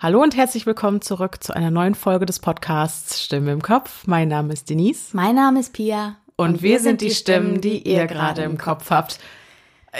[0.00, 4.06] Hallo und herzlich willkommen zurück zu einer neuen Folge des Podcasts Stimme im Kopf.
[4.06, 5.08] Mein Name ist Denise.
[5.12, 6.14] Mein Name ist Pia.
[6.36, 9.18] Und, und wir, wir sind die Stimmen, die ihr gerade im Kopf habt.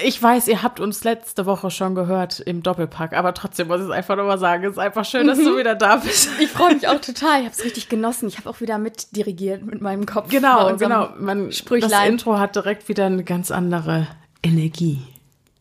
[0.04, 3.86] Ich weiß, ihr habt uns letzte Woche schon gehört im Doppelpack, aber trotzdem muss ich
[3.86, 4.62] es einfach nochmal sagen.
[4.66, 6.28] Es ist einfach schön, dass du wieder da bist.
[6.40, 7.40] Ich freue mich auch total.
[7.40, 8.28] Ich habe es richtig genossen.
[8.28, 10.30] Ich habe auch wieder mitdirigiert mit meinem Kopf.
[10.30, 11.08] Genau, genau.
[11.18, 14.06] Man, das Intro hat direkt wieder eine ganz andere
[14.44, 15.02] Energie.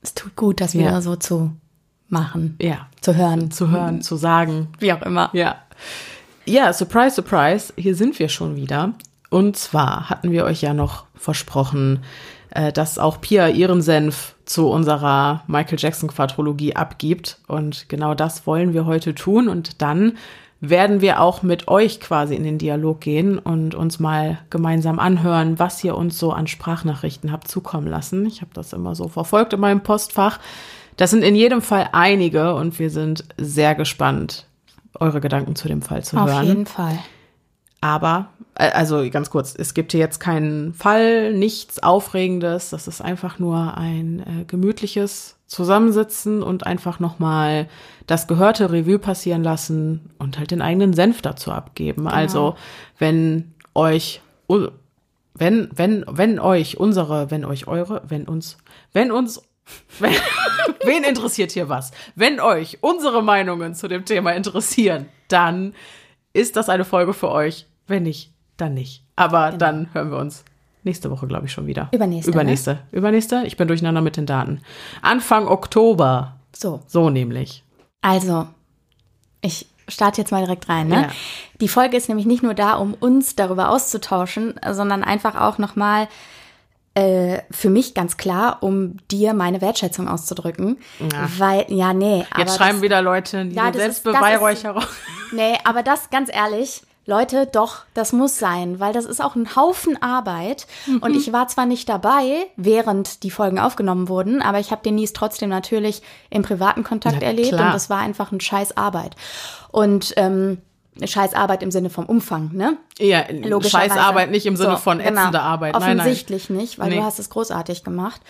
[0.04, 1.02] Es tut gut, das wieder ja.
[1.02, 1.54] so zu
[2.10, 2.56] machen.
[2.62, 2.88] Ja.
[3.02, 3.52] Zu hören.
[3.52, 4.68] Zu hören, zu sagen.
[4.80, 5.30] Wie auch immer.
[5.34, 5.56] Ja.
[6.46, 7.74] Ja, surprise, surprise.
[7.76, 8.94] Hier sind wir schon wieder.
[9.30, 12.04] Und zwar hatten wir euch ja noch versprochen,
[12.52, 17.40] äh, dass auch Pia ihren Senf zu unserer Michael Jackson Quadrologie abgibt.
[17.48, 19.50] Und genau das wollen wir heute tun.
[19.50, 20.14] Und dann
[20.60, 25.60] werden wir auch mit euch quasi in den Dialog gehen und uns mal gemeinsam anhören,
[25.60, 28.26] was ihr uns so an Sprachnachrichten habt zukommen lassen.
[28.26, 30.40] Ich habe das immer so verfolgt in meinem Postfach.
[30.98, 34.48] Das sind in jedem Fall einige und wir sind sehr gespannt,
[35.00, 36.40] eure Gedanken zu dem Fall zu Auf hören.
[36.40, 37.00] Auf jeden Fall.
[37.82, 42.72] Aber, äh, also ganz kurz, es gibt hier jetzt keinen Fall, nichts Aufregendes.
[42.72, 47.70] Das ist einfach nur ein äh, gemütliches Zusammensitzen und einfach nochmal
[48.08, 52.06] das gehörte Revue passieren lassen und halt den eigenen Senf dazu abgeben.
[52.06, 52.16] Genau.
[52.16, 52.56] Also,
[52.98, 54.22] wenn euch,
[55.36, 58.58] wenn, wenn, wenn euch unsere, wenn euch eure, wenn uns,
[58.92, 59.44] wenn uns
[60.00, 61.92] Wen interessiert hier was?
[62.16, 65.74] Wenn euch unsere Meinungen zu dem Thema interessieren, dann
[66.34, 67.66] ist das eine Folge für euch.
[67.88, 69.04] Wenn nicht, dann nicht.
[69.16, 69.58] Aber genau.
[69.58, 70.44] dann hören wir uns
[70.84, 71.90] nächste Woche, glaube ich, schon wieder.
[71.92, 72.32] Übernächste.
[72.32, 72.74] Übernächste.
[72.74, 72.80] Ne?
[72.92, 73.44] Übernächste.
[73.46, 74.62] Ich bin durcheinander mit den Daten.
[75.02, 76.38] Anfang Oktober.
[76.56, 76.82] So.
[76.88, 77.64] So nämlich.
[78.02, 78.48] Also,
[79.42, 80.88] ich starte jetzt mal direkt rein.
[80.88, 81.02] Ne?
[81.02, 81.10] Ja.
[81.60, 86.08] Die Folge ist nämlich nicht nur da, um uns darüber auszutauschen, sondern einfach auch nochmal
[86.98, 90.78] äh, für mich ganz klar, um dir meine Wertschätzung auszudrücken.
[91.00, 91.30] Ja.
[91.38, 92.26] Weil, ja, nee.
[92.36, 94.84] Jetzt schreiben das, wieder Leute die ja, Selbstbeweihräucherung.
[95.34, 99.58] Nee, aber das ganz ehrlich, Leute, doch, das muss sein, weil das ist auch ein
[99.58, 100.68] Haufen Arbeit.
[100.86, 101.00] Mhm.
[101.00, 105.12] Und ich war zwar nicht dabei, während die Folgen aufgenommen wurden, aber ich habe Denise
[105.12, 107.68] trotzdem natürlich im privaten Kontakt Na, erlebt klar.
[107.68, 109.18] und das war einfach ein scheiß Arbeit.
[109.70, 110.62] Und ähm,
[111.06, 112.78] Scheißarbeit im Sinne vom Umfang, ne?
[112.98, 113.26] Ja,
[113.62, 115.40] Scheißarbeit nicht im Sinne so, von ätzende genau.
[115.40, 115.74] Arbeit.
[115.80, 116.60] Nein, Offensichtlich nein.
[116.60, 116.98] nicht, weil nee.
[116.98, 118.22] du hast es großartig gemacht.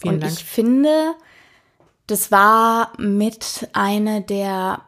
[0.00, 0.32] Vielen Und Dank.
[0.32, 1.14] ich finde,
[2.06, 4.82] das war mit einer der,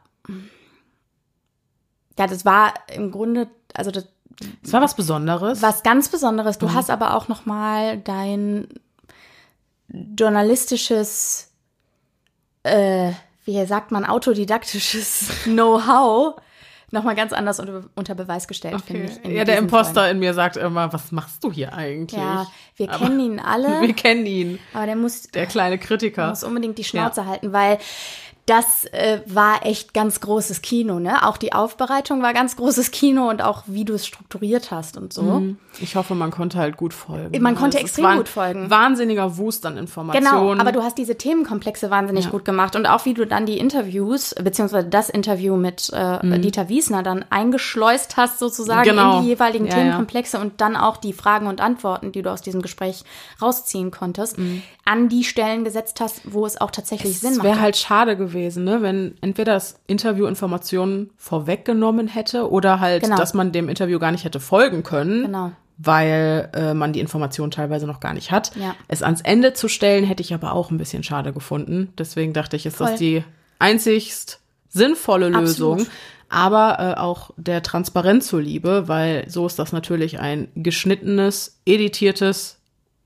[2.19, 4.07] ja, das war im Grunde, also das,
[4.63, 5.63] das war was Besonderes.
[5.63, 6.59] Was ganz Besonderes.
[6.59, 6.75] Du mhm.
[6.75, 8.69] hast aber auch noch mal dein
[9.89, 11.51] journalistisches,
[12.63, 13.13] äh,
[13.45, 16.37] wie sagt man, autodidaktisches Know-how
[16.91, 19.09] nochmal ganz anders unter, unter Beweis gestellt, okay.
[19.09, 19.37] finde ich.
[19.37, 20.11] Ja, der Imposter Folgen.
[20.13, 22.19] in mir sagt immer, was machst du hier eigentlich?
[22.19, 22.47] Ja,
[22.77, 23.81] wir aber kennen ihn alle.
[23.81, 24.59] Wir kennen ihn.
[24.73, 25.23] Aber der muss.
[25.23, 26.29] Der kleine Kritiker.
[26.29, 27.27] muss unbedingt die Schnauze ja.
[27.27, 27.79] halten, weil
[28.47, 31.27] das äh, war echt ganz großes Kino, ne?
[31.27, 35.15] Auch die Aufbereitung war ganz großes Kino und auch wie du es strukturiert hast und
[35.15, 35.23] so.
[35.23, 35.57] Mhm.
[35.81, 37.41] Ich hoffe, man konnte halt gut folgen.
[37.41, 38.69] Man konnte also extrem gut folgen.
[38.69, 40.51] Wahnsinniger Wust an Informationen.
[40.51, 42.31] Genau, aber du hast diese Themenkomplexe wahnsinnig ja.
[42.31, 46.43] gut gemacht und auch wie du dann die Interviews beziehungsweise das Interview mit äh, mhm.
[46.43, 49.17] Dieter Wiesner dann eingeschleust hast sozusagen genau.
[49.17, 50.43] in die jeweiligen ja, Themenkomplexe ja.
[50.43, 53.05] und dann auch die Fragen und Antworten, die du aus diesem Gespräch
[53.41, 54.63] rausziehen konntest, mhm.
[54.85, 57.39] an die Stellen gesetzt hast, wo es auch tatsächlich es Sinn macht.
[57.39, 58.83] Es wäre halt schade gewesen gewesen, ne?
[58.83, 63.17] wenn entweder das Interview Informationen vorweggenommen hätte oder halt, genau.
[63.17, 65.23] dass man dem Interview gar nicht hätte folgen können.
[65.23, 65.53] Genau.
[65.77, 68.55] Weil äh, man die Informationen teilweise noch gar nicht hat.
[68.55, 68.77] Ja.
[68.87, 71.93] Es ans Ende zu stellen, hätte ich aber auch ein bisschen schade gefunden.
[71.99, 72.91] Deswegen dachte ich, ist Voll.
[72.91, 73.25] das die
[73.59, 75.81] einzigst sinnvolle Lösung.
[75.81, 75.93] Absolut.
[76.29, 82.59] Aber äh, auch der Transparenz zuliebe, weil so ist das natürlich ein geschnittenes, editiertes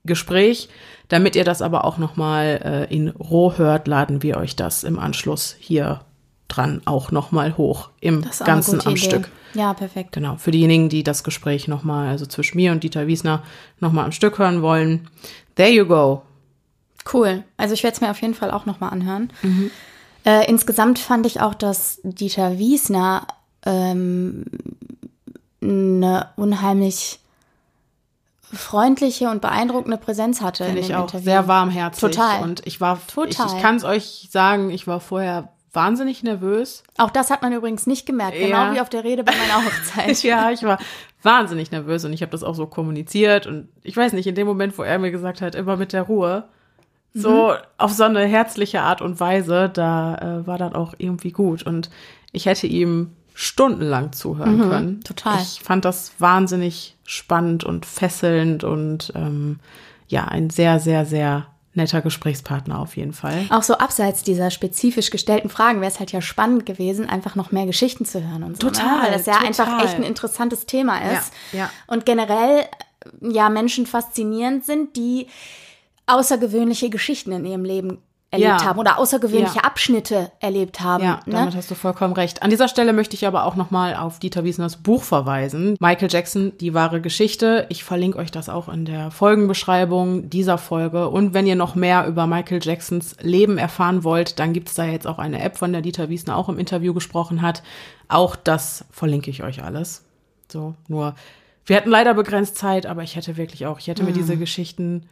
[0.09, 0.67] Gespräch.
[1.07, 4.99] Damit ihr das aber auch nochmal äh, in Roh hört, laden wir euch das im
[4.99, 6.01] Anschluss hier
[6.49, 9.01] dran auch nochmal hoch im Ganzen am Idee.
[9.01, 9.29] Stück.
[9.53, 10.11] Ja, perfekt.
[10.11, 10.35] Genau.
[10.35, 13.43] Für diejenigen, die das Gespräch nochmal, also zwischen mir und Dieter Wiesner,
[13.79, 15.07] nochmal am Stück hören wollen.
[15.55, 16.23] There you go.
[17.11, 17.43] Cool.
[17.57, 19.31] Also ich werde es mir auf jeden Fall auch nochmal anhören.
[19.41, 19.71] Mhm.
[20.25, 23.25] Äh, insgesamt fand ich auch, dass Dieter Wiesner
[23.65, 24.45] ähm,
[25.61, 27.19] eine unheimlich
[28.51, 30.65] freundliche und beeindruckende Präsenz hatte.
[30.65, 31.25] Finde ich auch Interview.
[31.25, 32.01] sehr warmherzig.
[32.01, 32.41] Total.
[32.41, 33.29] Und ich war, Total.
[33.29, 36.83] ich, ich kann es euch sagen, ich war vorher wahnsinnig nervös.
[36.97, 38.47] Auch das hat man übrigens nicht gemerkt, ja.
[38.47, 40.23] genau wie auf der Rede bei meiner Hochzeit.
[40.23, 40.79] ja, ich war
[41.21, 44.47] wahnsinnig nervös und ich habe das auch so kommuniziert und ich weiß nicht, in dem
[44.47, 46.45] Moment, wo er mir gesagt hat, immer mit der Ruhe,
[47.13, 47.57] so mhm.
[47.77, 51.89] auf so eine herzliche Art und Weise, da äh, war dann auch irgendwie gut und
[52.31, 55.03] ich hätte ihm stundenlang zuhören mhm, können.
[55.03, 55.39] Total.
[55.41, 59.59] Ich fand das wahnsinnig spannend und fesselnd und ähm,
[60.07, 63.47] ja, ein sehr, sehr, sehr netter Gesprächspartner auf jeden Fall.
[63.49, 67.51] Auch so abseits dieser spezifisch gestellten Fragen wäre es halt ja spannend gewesen, einfach noch
[67.51, 68.67] mehr Geschichten zu hören und so.
[68.67, 69.03] Total, ne?
[69.03, 69.47] Weil das ja total.
[69.47, 71.33] einfach echt ein interessantes Thema ist.
[71.51, 71.69] Ja, ja.
[71.87, 72.65] Und generell
[73.21, 75.27] ja Menschen faszinierend sind, die
[76.05, 78.65] außergewöhnliche Geschichten in ihrem Leben erlebt Ja.
[78.65, 79.63] haben oder außergewöhnliche Ja.
[79.63, 81.03] Abschnitte erlebt haben.
[81.03, 81.33] Ja, ne?
[81.33, 82.43] damit hast du vollkommen recht.
[82.43, 85.75] An dieser Stelle möchte ich aber auch nochmal auf Dieter Wiesners Buch verweisen.
[85.79, 87.65] Michael Jackson, die wahre Geschichte.
[87.69, 91.09] Ich verlinke euch das auch in der Folgenbeschreibung dieser Folge.
[91.09, 95.07] Und wenn ihr noch mehr über Michael Jacksons Leben erfahren wollt, dann gibt's da jetzt
[95.07, 97.63] auch eine App, von der Dieter Wiesner auch im Interview gesprochen hat.
[98.09, 100.03] Auch das verlinke ich euch alles.
[100.51, 101.15] So, nur,
[101.65, 105.07] wir hatten leider begrenzt Zeit, aber ich hätte wirklich auch, ich hätte mir diese Geschichten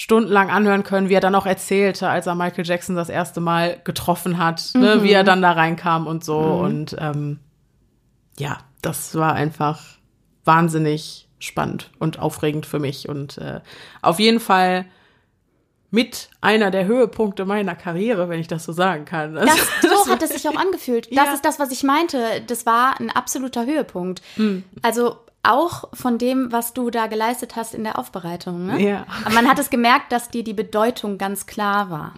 [0.00, 3.78] stundenlang anhören können, wie er dann auch erzählte, als er Michael Jackson das erste Mal
[3.84, 6.38] getroffen hat, ne, wie er dann da reinkam und so.
[6.38, 7.38] Und ähm,
[8.38, 9.82] ja, das war einfach
[10.46, 13.10] wahnsinnig spannend und aufregend für mich.
[13.10, 13.60] Und äh,
[14.00, 14.86] auf jeden Fall
[15.90, 19.34] mit einer der Höhepunkte meiner Karriere, wenn ich das so sagen kann.
[19.34, 19.50] Das,
[19.82, 21.08] so hat es sich auch angefühlt.
[21.14, 21.34] Das Ja.
[21.34, 22.40] ist das, was ich meinte.
[22.46, 24.22] Das war ein absoluter Höhepunkt.
[24.36, 24.64] Hm.
[24.80, 28.66] Also auch von dem, was du da geleistet hast in der Aufbereitung.
[28.66, 28.80] Ne?
[28.82, 29.06] Ja.
[29.24, 32.14] Aber man hat es gemerkt, dass dir die Bedeutung ganz klar war.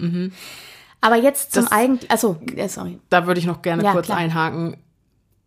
[1.01, 1.69] Aber jetzt zum Mhm.
[1.73, 2.39] Eigentlichen, also
[2.69, 2.99] sorry.
[3.11, 4.19] da würde ich noch gerne Ja, kurz klar.
[4.19, 4.77] einhaken,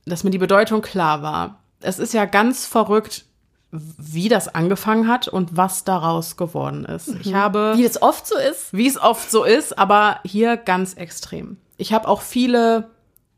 [0.06, 1.60] dass mir die Bedeutung klar war.
[1.82, 3.26] Es ist ja ganz verrückt,
[3.72, 7.10] wie das angefangen hat und was daraus geworden ist.
[7.22, 8.72] Ich habe Wie das oft so ist.
[8.72, 11.58] wie es oft so ist, aber hier ganz extrem.
[11.78, 12.90] Ich habe auch viele,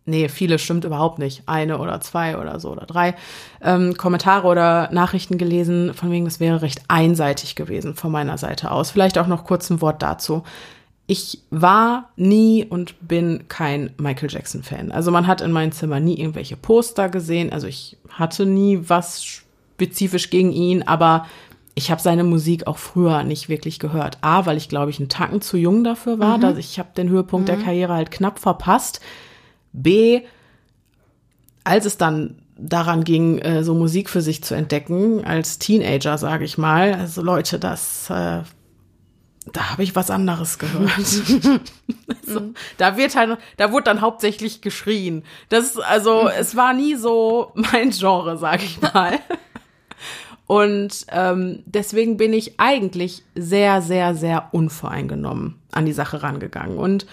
[0.08, 3.16] nee, viele stimmt überhaupt nicht, eine oder zwei oder so oder drei
[3.62, 8.72] ähm, Kommentare oder Nachrichten gelesen, von wegen, das wäre recht einseitig gewesen von meiner Seite
[8.72, 8.90] aus.
[8.90, 10.44] Vielleicht auch noch kurz ein Wort dazu.
[11.06, 14.92] Ich war nie und bin kein Michael Jackson-Fan.
[14.92, 17.54] Also man hat in meinem Zimmer nie irgendwelche Poster gesehen.
[17.54, 21.26] Also ich hatte nie was spezifisch gegen ihn, aber
[21.76, 24.18] ich habe seine Musik auch früher nicht wirklich gehört.
[24.22, 27.08] A, weil ich glaube ich einen Tacken zu jung dafür war, dass ich habe den
[27.08, 29.00] Höhepunkt der Karriere halt knapp verpasst.
[29.82, 30.22] B,
[31.64, 36.46] als es dann daran ging, äh, so Musik für sich zu entdecken, als Teenager, sage
[36.46, 38.42] ich mal, also Leute, das, äh,
[39.54, 40.90] da habe ich was anderes gehört.
[42.26, 45.24] also, da wird halt, da wurde dann hauptsächlich geschrien.
[45.50, 49.20] Das, also, es war nie so mein Genre, sage ich mal.
[50.48, 56.78] Und ähm, deswegen bin ich eigentlich sehr, sehr, sehr unvoreingenommen an die Sache rangegangen.
[56.78, 57.06] Und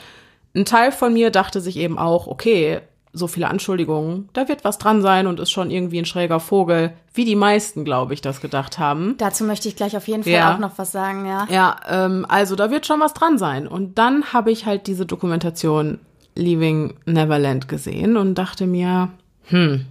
[0.54, 2.80] ein Teil von mir dachte sich eben auch, okay,
[3.16, 6.92] so viele Anschuldigungen, da wird was dran sein und ist schon irgendwie ein schräger Vogel,
[7.12, 9.14] wie die meisten, glaube ich, das gedacht haben.
[9.18, 10.54] Dazu möchte ich gleich auf jeden Fall Ja.
[10.54, 11.46] auch noch was sagen, ja.
[11.48, 13.68] Ja, ähm, also da wird schon was dran sein.
[13.68, 16.00] Und dann habe ich halt diese Dokumentation
[16.34, 19.10] Leaving Neverland gesehen und dachte mir,
[19.44, 19.86] hm,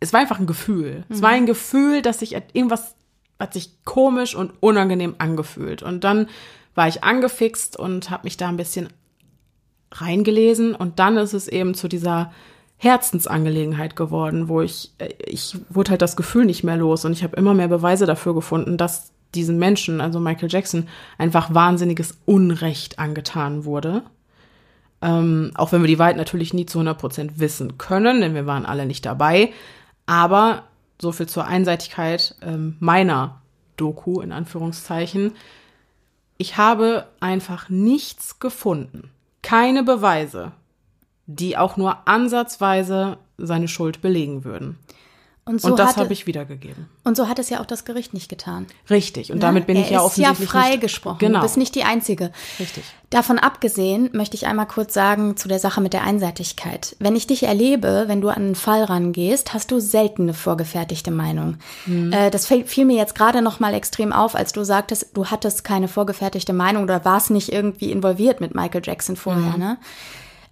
[0.00, 1.04] es war einfach ein Gefühl.
[1.10, 2.94] Es war ein Gefühl, dass sich irgendwas
[3.40, 5.82] hat sich komisch und unangenehm angefühlt.
[5.82, 6.28] Und dann
[6.74, 8.88] war ich angefixt und habe mich da ein bisschen
[9.92, 12.32] reingelesen und dann ist es eben zu dieser
[12.76, 17.22] Herzensangelegenheit geworden, wo ich äh, ich wurde halt das Gefühl nicht mehr los und ich
[17.24, 20.88] habe immer mehr Beweise dafür gefunden, dass diesen Menschen, also Michael Jackson,
[21.18, 24.02] einfach wahnsinniges Unrecht angetan wurde.
[25.00, 28.66] Ähm, auch wenn wir die Wahrheit natürlich nie zu 100% wissen können, denn wir waren
[28.66, 29.52] alle nicht dabei.
[30.06, 30.64] Aber
[31.00, 33.40] so viel zur Einseitigkeit ähm, meiner
[33.76, 35.32] Doku in Anführungszeichen.
[36.36, 39.10] Ich habe einfach nichts gefunden,
[39.48, 40.52] keine Beweise,
[41.24, 44.78] die auch nur ansatzweise seine Schuld belegen würden.
[45.48, 46.88] Und so, Und das habe ich wiedergegeben.
[47.04, 48.66] und so hat es ja auch das Gericht nicht getan.
[48.90, 49.32] Richtig.
[49.32, 51.18] Und damit bin ich ja ist ja offensichtlich nicht- freigesprochen.
[51.20, 51.38] Genau.
[51.38, 52.32] Du bist nicht die Einzige.
[52.60, 52.84] Richtig.
[53.10, 56.94] Davon abgesehen möchte ich einmal kurz sagen zu der Sache mit der Einseitigkeit.
[56.98, 61.10] Wenn ich dich erlebe, wenn du an einen Fall rangehst, hast du selten eine vorgefertigte
[61.10, 61.56] Meinung.
[61.86, 62.12] Mhm.
[62.12, 65.26] Äh, das fiel, fiel mir jetzt gerade noch mal extrem auf, als du sagtest, du
[65.26, 69.52] hattest keine vorgefertigte Meinung oder warst nicht irgendwie involviert mit Michael Jackson vorher.
[69.54, 69.58] Mhm.
[69.58, 69.78] Ne?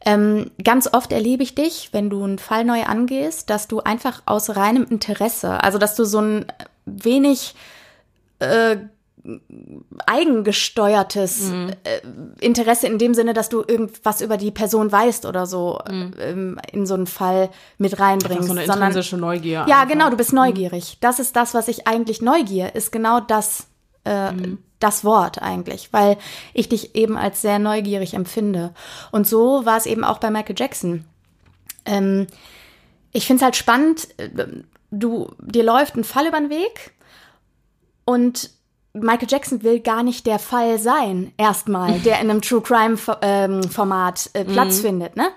[0.06, 4.22] Ähm, ganz oft erlebe ich dich, wenn du einen Fall neu angehst, dass du einfach
[4.24, 6.46] aus reinem Interesse, also dass du so ein
[6.84, 7.56] wenig
[8.38, 8.76] äh,
[10.06, 12.00] eigengesteuertes äh,
[12.40, 16.86] Interesse in dem Sinne, dass du irgendwas über die Person weißt oder so ähm, in
[16.86, 18.44] so einen Fall mit reinbringst.
[18.44, 19.64] So eine sondern, intrinsische Neugier.
[19.66, 19.88] ja, einfach.
[19.88, 20.98] genau, du bist neugierig.
[21.00, 23.66] Das ist das, was ich eigentlich Neugier ist genau das,
[24.04, 24.32] äh,
[24.78, 26.18] das Wort eigentlich, weil
[26.52, 28.74] ich dich eben als sehr neugierig empfinde.
[29.10, 31.04] Und so war es eben auch bei Michael Jackson.
[31.84, 32.26] Ähm,
[33.12, 34.28] ich finde es halt spannend, äh,
[34.90, 36.92] du, dir läuft ein Fall über den Weg
[38.04, 38.50] und
[38.92, 43.62] Michael Jackson will gar nicht der Fall sein, erstmal, der in einem True Crime ähm,
[43.64, 45.28] Format äh, Platz findet, ne?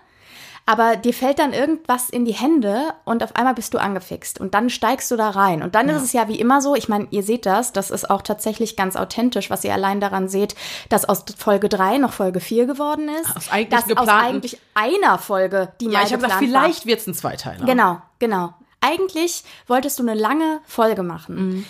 [0.69, 4.53] Aber dir fällt dann irgendwas in die Hände und auf einmal bist du angefixt und
[4.53, 5.63] dann steigst du da rein.
[5.63, 5.97] Und dann ja.
[5.97, 8.75] ist es ja wie immer so, ich meine, ihr seht das, das ist auch tatsächlich
[8.75, 10.53] ganz authentisch, was ihr allein daran seht,
[10.89, 13.35] dass aus Folge 3 noch Folge 4 geworden ist.
[13.35, 17.07] Aus eigentlich, dass aus eigentlich einer Folge, die ja, ich habe gesagt, vielleicht wird es
[17.07, 17.65] ein Zweiteiler.
[17.65, 18.53] Genau, genau.
[18.79, 21.35] Eigentlich wolltest du eine lange Folge machen.
[21.35, 21.65] Mhm.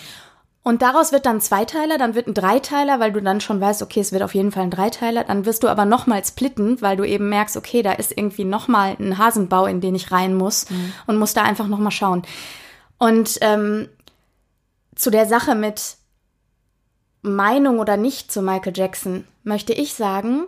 [0.62, 3.82] Und daraus wird dann ein Zweiteiler, dann wird ein Dreiteiler, weil du dann schon weißt,
[3.82, 5.24] okay, es wird auf jeden Fall ein Dreiteiler.
[5.24, 8.94] Dann wirst du aber nochmal splitten, weil du eben merkst, okay, da ist irgendwie nochmal
[8.98, 10.92] ein Hasenbau, in den ich rein muss mhm.
[11.06, 12.22] und muss da einfach nochmal schauen.
[12.98, 13.88] Und ähm,
[14.94, 15.96] zu der Sache mit
[17.22, 20.44] Meinung oder nicht zu Michael Jackson möchte ich sagen,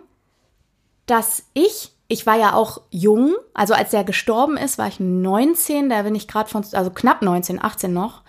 [1.07, 5.89] dass ich, ich war ja auch jung, also als er gestorben ist, war ich 19,
[5.89, 8.21] da bin ich gerade von, also knapp 19, 18 noch.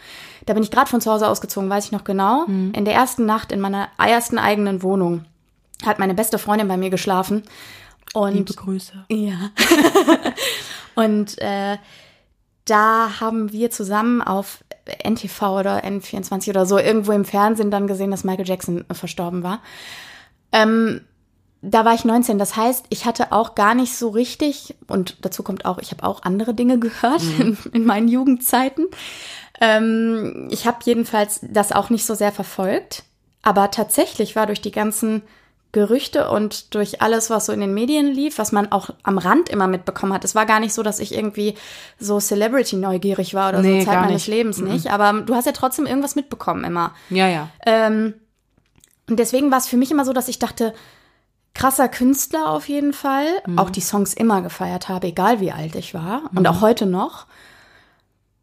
[0.46, 2.46] Da bin ich gerade von zu Hause ausgezogen, weiß ich noch genau.
[2.46, 2.72] Mhm.
[2.74, 5.26] In der ersten Nacht in meiner ersten eigenen Wohnung
[5.84, 7.42] hat meine beste Freundin bei mir geschlafen.
[8.14, 9.04] Und, Liebe Grüße.
[9.10, 9.50] Ja.
[10.94, 11.76] und äh,
[12.64, 14.64] da haben wir zusammen auf
[15.06, 19.60] NTV oder N24 oder so irgendwo im Fernsehen dann gesehen, dass Michael Jackson verstorben war.
[20.52, 21.02] Ähm,
[21.64, 22.38] da war ich 19.
[22.38, 26.04] Das heißt, ich hatte auch gar nicht so richtig, und dazu kommt auch, ich habe
[26.04, 27.40] auch andere Dinge gehört mhm.
[27.40, 28.86] in, in, meinen Jugendzeiten.
[29.60, 33.04] Ähm, ich habe jedenfalls das auch nicht so sehr verfolgt.
[33.42, 35.22] Aber tatsächlich war durch die ganzen
[35.72, 39.48] Gerüchte und durch alles, was so in den Medien lief, was man auch am Rand
[39.48, 40.24] immer mitbekommen hat.
[40.24, 41.56] Es war gar nicht so, dass ich irgendwie
[41.98, 44.28] so Celebrity-neugierig war oder nee, so Zeit meines nicht.
[44.28, 44.68] Lebens mhm.
[44.68, 44.90] nicht.
[44.90, 46.94] Aber du hast ja trotzdem irgendwas mitbekommen immer.
[47.10, 47.48] Ja, ja.
[47.66, 48.14] Ähm,
[49.08, 50.72] und deswegen war es für mich immer so, dass ich dachte,
[51.54, 53.26] krasser Künstler auf jeden Fall.
[53.46, 53.58] Mhm.
[53.58, 56.20] Auch die Songs immer gefeiert habe, egal wie alt ich war.
[56.20, 56.38] Mhm.
[56.38, 57.26] Und auch heute noch.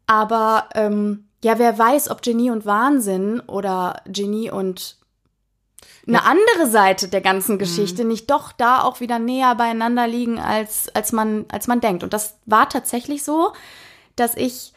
[0.06, 4.96] Aber ähm, ja, wer weiß, ob Genie und Wahnsinn oder Genie und
[6.06, 6.24] eine ja.
[6.24, 8.08] andere Seite der ganzen Geschichte mhm.
[8.08, 12.02] nicht doch da auch wieder näher beieinander liegen, als, als, man, als man denkt.
[12.02, 13.52] Und das war tatsächlich so,
[14.16, 14.72] dass ich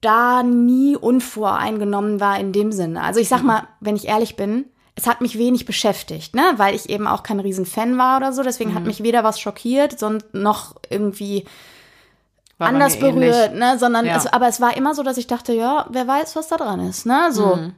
[0.00, 3.02] da nie unvoreingenommen war in dem Sinne.
[3.02, 3.46] Also ich sag mhm.
[3.46, 4.64] mal, wenn ich ehrlich bin,
[5.00, 8.42] es hat mich wenig beschäftigt, ne, weil ich eben auch kein Riesenfan war oder so.
[8.42, 8.74] Deswegen mhm.
[8.74, 11.46] hat mich weder was schockiert, sondern noch irgendwie
[12.58, 13.60] war anders berührt, ähnlich.
[13.60, 14.16] ne, sondern ja.
[14.16, 16.80] es, aber es war immer so, dass ich dachte, ja, wer weiß, was da dran
[16.80, 17.56] ist, ne, so.
[17.56, 17.74] Mhm.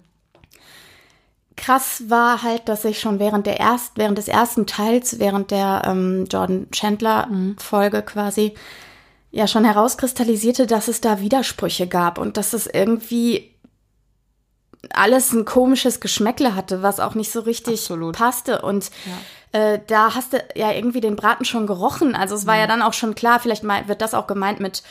[1.54, 5.82] Krass war halt, dass ich schon während der erst, während des ersten Teils, während der
[5.84, 7.56] ähm, Jordan Chandler mhm.
[7.58, 8.54] Folge quasi,
[9.30, 13.51] ja schon herauskristallisierte, dass es da Widersprüche gab und dass es irgendwie
[14.90, 18.16] alles ein komisches Geschmäckle hatte, was auch nicht so richtig Absolut.
[18.16, 18.62] passte.
[18.62, 18.90] Und
[19.52, 19.60] ja.
[19.60, 22.14] äh, da hast du ja irgendwie den Braten schon gerochen.
[22.14, 22.60] Also es war mhm.
[22.60, 24.82] ja dann auch schon klar, vielleicht mal wird das auch gemeint mit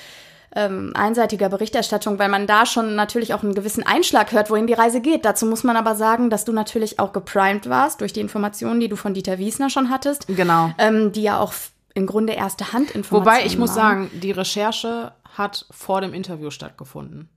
[0.54, 4.74] ähm, einseitiger Berichterstattung, weil man da schon natürlich auch einen gewissen Einschlag hört, wohin die
[4.74, 5.24] Reise geht.
[5.24, 8.90] Dazu muss man aber sagen, dass du natürlich auch geprimed warst durch die Informationen, die
[8.90, 10.28] du von Dieter Wiesner schon hattest.
[10.28, 10.74] Genau.
[10.78, 11.54] Ähm, die ja auch
[11.94, 16.50] im Grunde erste Hand Informationen Wobei ich muss sagen, die Recherche hat vor dem Interview
[16.50, 17.30] stattgefunden.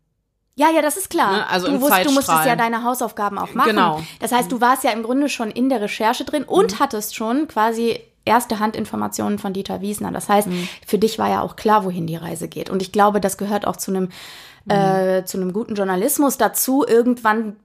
[0.57, 1.33] Ja, ja, das ist klar.
[1.33, 1.49] Ne?
[1.49, 3.71] Also du, wusst, du musstest ja deine Hausaufgaben auch machen.
[3.71, 4.03] Genau.
[4.21, 6.79] Das heißt, du warst ja im Grunde schon in der Recherche drin und mhm.
[6.79, 10.13] hattest schon quasi erste Handinformationen von Dieter Wiesner.
[10.13, 10.69] Das heißt, mhm.
[10.87, 12.71] für dich war ja auch klar, wohin die Reise geht.
[12.71, 14.11] Und ich glaube, das gehört auch zu einem
[14.65, 14.71] mhm.
[14.71, 17.57] äh, zu einem guten Journalismus dazu, irgendwann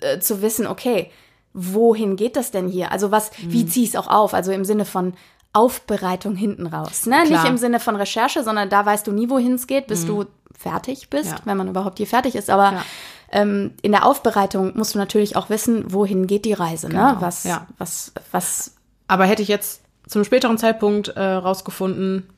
[0.00, 1.10] äh, zu wissen, okay,
[1.52, 2.92] wohin geht das denn hier?
[2.92, 3.68] Also was, wie mhm.
[3.68, 4.34] zieh ich es auch auf?
[4.34, 5.14] Also im Sinne von
[5.52, 7.06] Aufbereitung hinten raus.
[7.06, 7.24] Ne?
[7.26, 10.08] Nicht im Sinne von Recherche, sondern da weißt du nie, wohin es geht, bis mhm.
[10.08, 10.24] du
[10.58, 11.38] fertig bist, ja.
[11.44, 12.50] wenn man überhaupt hier fertig ist.
[12.50, 12.84] Aber ja.
[13.30, 16.94] ähm, in der Aufbereitung musst du natürlich auch wissen, wohin geht die Reise, ne?
[16.94, 17.12] genau.
[17.12, 17.16] ne?
[17.20, 17.66] Was, ja.
[17.78, 18.74] was, was.
[19.08, 22.28] Aber hätte ich jetzt zum späteren Zeitpunkt äh, rausgefunden,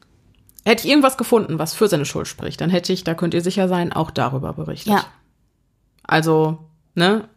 [0.64, 3.42] hätte ich irgendwas gefunden, was für seine Schuld spricht, dann hätte ich, da könnt ihr
[3.42, 4.92] sicher sein, auch darüber berichtet.
[4.92, 5.04] Ja.
[6.02, 6.58] Also,
[6.94, 7.28] ne,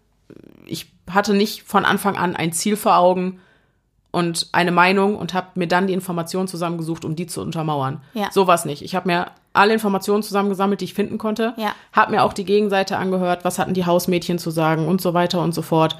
[0.65, 3.39] ich hatte nicht von Anfang an ein Ziel vor Augen,
[4.11, 8.01] und eine Meinung und habe mir dann die Informationen zusammengesucht, um die zu untermauern.
[8.13, 8.29] Ja.
[8.31, 8.81] Sowas nicht.
[8.81, 11.53] Ich habe mir alle Informationen zusammengesammelt, die ich finden konnte.
[11.57, 11.73] Ja.
[11.93, 15.41] Habe mir auch die Gegenseite angehört, was hatten die Hausmädchen zu sagen und so weiter
[15.41, 15.97] und so fort.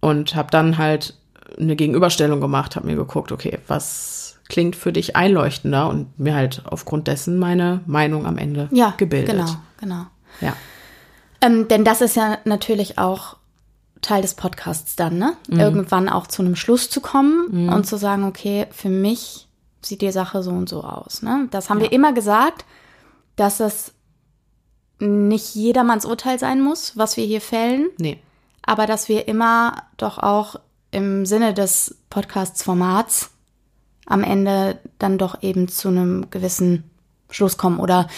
[0.00, 1.14] Und habe dann halt
[1.58, 6.62] eine Gegenüberstellung gemacht, habe mir geguckt, okay, was klingt für dich einleuchtender und mir halt
[6.66, 9.30] aufgrund dessen meine Meinung am Ende ja, gebildet.
[9.30, 10.06] Genau, genau.
[10.42, 10.54] Ja.
[11.40, 13.36] Ähm, denn das ist ja natürlich auch
[14.04, 15.36] Teil des Podcasts dann, ne?
[15.48, 15.60] Mhm.
[15.60, 17.68] Irgendwann auch zu einem Schluss zu kommen mhm.
[17.70, 19.48] und zu sagen, okay, für mich
[19.82, 21.22] sieht die Sache so und so aus.
[21.22, 21.48] Ne?
[21.50, 21.84] Das haben ja.
[21.84, 22.64] wir immer gesagt,
[23.36, 23.92] dass es
[24.98, 27.88] nicht jedermanns Urteil sein muss, was wir hier fällen.
[27.98, 28.18] Nee.
[28.62, 30.56] Aber dass wir immer doch auch
[30.90, 33.30] im Sinne des Podcasts-Formats
[34.06, 36.88] am Ende dann doch eben zu einem gewissen
[37.30, 38.08] Schluss kommen oder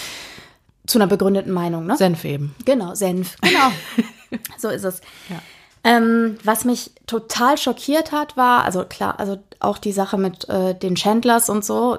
[0.86, 1.86] zu einer begründeten Meinung.
[1.86, 1.96] Ne?
[1.96, 2.54] Senf eben.
[2.64, 3.36] Genau, Senf.
[3.40, 3.72] Genau.
[4.58, 5.00] so ist es.
[5.28, 5.40] Ja.
[5.86, 10.74] Ähm, was mich total schockiert hat, war, also klar, also auch die Sache mit äh,
[10.74, 11.98] den Chandlers und so,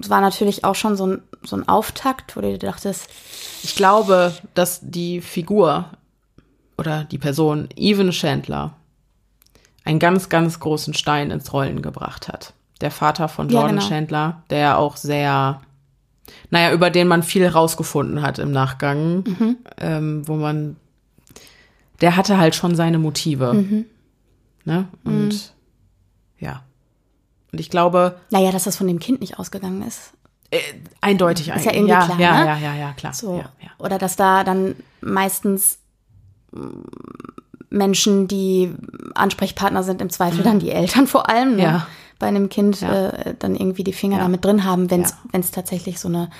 [0.00, 3.08] es war natürlich auch schon so ein, so ein Auftakt, wo du dir dachtest,
[3.62, 5.86] Ich glaube, dass die Figur
[6.76, 8.72] oder die Person Evan Chandler
[9.84, 12.52] einen ganz, ganz großen Stein ins Rollen gebracht hat.
[12.82, 13.88] Der Vater von Ja, Jordan genau.
[13.88, 15.62] Chandler, der ja auch sehr,
[16.50, 19.56] naja, über den man viel rausgefunden hat im Nachgang, Mhm.
[19.78, 20.76] ähm, wo man,
[22.00, 23.52] der hatte halt schon seine Motive.
[23.54, 23.84] Mhm.
[24.64, 24.88] Ne?
[25.04, 25.52] Und
[26.38, 26.62] ja.
[27.52, 30.12] Und ich glaube, naja, dass das von dem Kind nicht ausgegangen ist.
[31.00, 32.46] eindeutig Ist ja irgendwie ja, klar, ja, ne?
[32.46, 33.12] ja, ja, ja, klar.
[33.14, 33.36] So.
[33.38, 33.70] Ja, ja.
[33.78, 35.78] Oder dass da dann meistens
[37.70, 38.72] Menschen, die
[39.14, 41.54] Ansprechpartner sind, im Zweifel dann die Eltern vor allem, ne?
[41.56, 41.58] Mhm.
[41.62, 41.86] Ja.
[42.20, 43.08] bei einem Kind Ja.
[43.10, 44.22] äh, dann irgendwie die Finger Ja.
[44.22, 45.16] damit drin haben, wenn es Ja.
[45.24, 45.28] Mhm.
[45.32, 46.30] wenn es tatsächlich so eine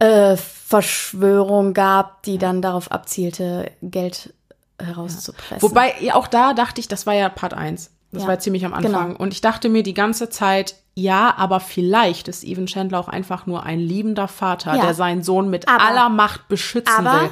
[0.00, 4.34] äh, Verschwörung gab, die dann darauf abzielte, Geld
[4.82, 5.62] herauszupressen.
[5.62, 7.90] Wobei, auch da dachte ich, das war ja Part 1.
[8.12, 8.28] Das Ja.
[8.28, 9.08] war ziemlich am Anfang.
[9.08, 9.18] Genau.
[9.18, 13.46] Und ich dachte mir die ganze Zeit, ja, aber vielleicht ist Evan Chandler auch einfach
[13.46, 14.82] nur ein liebender Vater, Ja.
[14.82, 17.30] der seinen Sohn mit Aber- aller Macht beschützen aber will.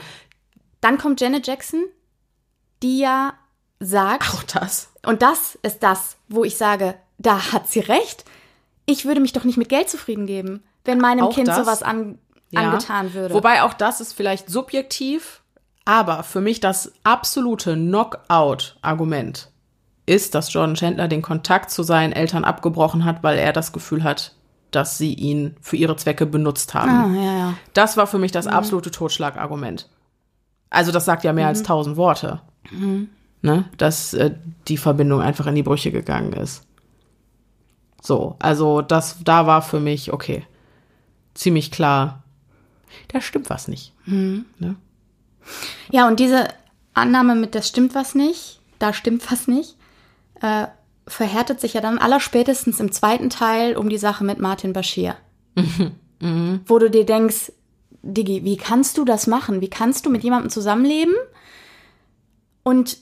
[0.81, 1.85] dann kommt Janet Jackson,
[2.83, 3.35] die ja
[3.81, 4.91] sagt, Auch das.
[5.07, 8.25] Und das ist das, wo ich sage, da hat sie recht.
[8.87, 11.57] Ich würde mich doch nicht mit Geld zufrieden geben, wenn meinem Auch Kind das?
[11.57, 12.19] sowas an,
[12.51, 12.61] Ja.
[12.61, 13.35] angetan würde.
[13.35, 15.41] Wobei auch das ist vielleicht subjektiv,
[15.85, 19.51] aber für mich das absolute Knockout-Argument
[20.07, 24.03] ist, dass Jordan Chandler den Kontakt zu seinen Eltern abgebrochen hat, weil er das Gefühl
[24.05, 24.35] hat,
[24.71, 26.91] dass sie ihn für ihre Zwecke benutzt haben.
[26.91, 27.55] ah, ja, ja.
[27.73, 29.89] Das war für mich das absolute Totschlagargument.
[30.71, 32.41] Also das sagt ja mehr als tausend Worte.
[33.43, 33.65] Ne?
[33.77, 34.35] Dass äh,
[34.69, 36.67] die Verbindung einfach in die Brüche gegangen ist.
[38.03, 40.45] So, also das, da war für mich, okay,
[41.35, 42.23] ziemlich klar,
[43.09, 43.93] da stimmt was nicht.
[44.59, 44.77] Ne?
[45.91, 46.49] Ja, und diese
[46.95, 49.77] Annahme mit, das stimmt was nicht, da stimmt was nicht,
[50.41, 50.67] äh,
[51.07, 55.17] verhärtet sich ja dann allerspätestens im zweiten Teil um die Sache mit Martin Bashir.
[56.67, 57.53] Wo du dir denkst,
[58.03, 59.61] Digi, wie kannst du das machen?
[59.61, 61.15] Wie kannst du mit jemandem zusammenleben
[62.63, 62.99] und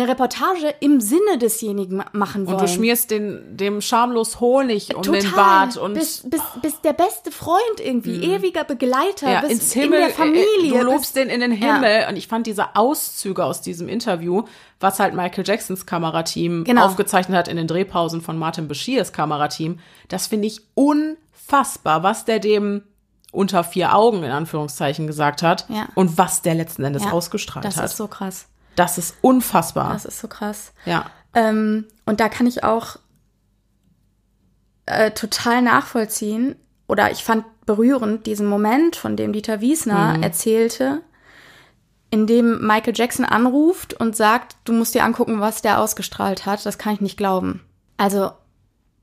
[0.00, 2.56] eine Reportage im Sinne desjenigen ma- machen wollen?
[2.56, 6.92] Und du schmierst den, dem schamlos Honig um den Bart und bist, bist, bist der
[6.92, 10.44] beste Freund irgendwie, ewiger Begleiter, ja, bist ins Himmel, in der Familie.
[10.44, 12.06] äh, du bist- lobst den in den Himmel.
[12.08, 14.42] Und ich fand diese Auszüge aus diesem Interview,
[14.80, 16.84] was halt Michael Jacksons Kamerateam Genau.
[16.84, 22.38] aufgezeichnet hat in den Drehpausen von Martin Bashirs Kamerateam, das finde ich unfassbar, was der
[22.38, 22.82] dem
[23.32, 25.88] unter vier Augen in Anführungszeichen gesagt hat Ja.
[25.96, 27.86] und was der letzten Endes Ja, ausgestrahlt das hat.
[27.86, 28.46] ist so krass.
[28.76, 29.92] Das ist unfassbar.
[29.92, 30.72] Das ist so krass.
[30.84, 31.06] ja.
[31.36, 32.96] Ähm, und da kann ich auch
[34.86, 36.54] äh, total nachvollziehen
[36.86, 41.00] oder ich fand berührend diesen Moment, von dem Dieter Wiesner erzählte,
[42.10, 46.64] in dem Michael Jackson anruft und sagt, du musst dir angucken, was der ausgestrahlt hat.
[46.64, 47.62] Das kann ich nicht glauben.
[47.96, 48.30] Also,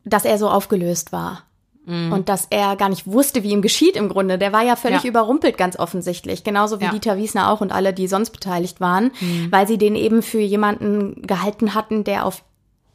[0.05, 1.43] dass er so aufgelöst war.
[1.87, 4.37] Und dass er gar nicht wusste, wie ihm geschieht im Grunde.
[4.37, 5.09] Der war ja völlig Ja.
[5.09, 6.43] überrumpelt, ganz offensichtlich.
[6.43, 6.91] Genauso wie Ja.
[6.91, 9.11] Dieter Wiesner auch und alle, die sonst beteiligt waren,
[9.49, 12.43] weil sie den eben für jemanden gehalten hatten, der auf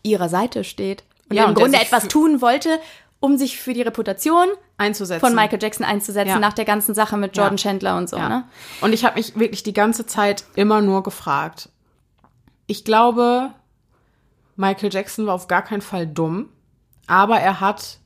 [0.05, 1.03] ihrer Seite steht.
[1.29, 2.79] Und Ja, im und Grunde etwas tun wollte,
[3.19, 4.47] um sich für die Reputation
[4.79, 5.21] Einzusetzen.
[5.27, 6.39] von Michael Jackson einzusetzen, Ja.
[6.39, 7.63] nach der ganzen Sache mit Jordan Ja.
[7.63, 8.17] Chandler und so.
[8.17, 8.29] Ja.
[8.29, 8.45] Ne?
[8.83, 11.71] Und ich habe mich wirklich die ganze Zeit immer nur gefragt.
[12.69, 13.51] Ich glaube,
[14.55, 16.51] Michael Jackson war auf gar keinen Fall dumm,
[17.09, 17.99] aber er hat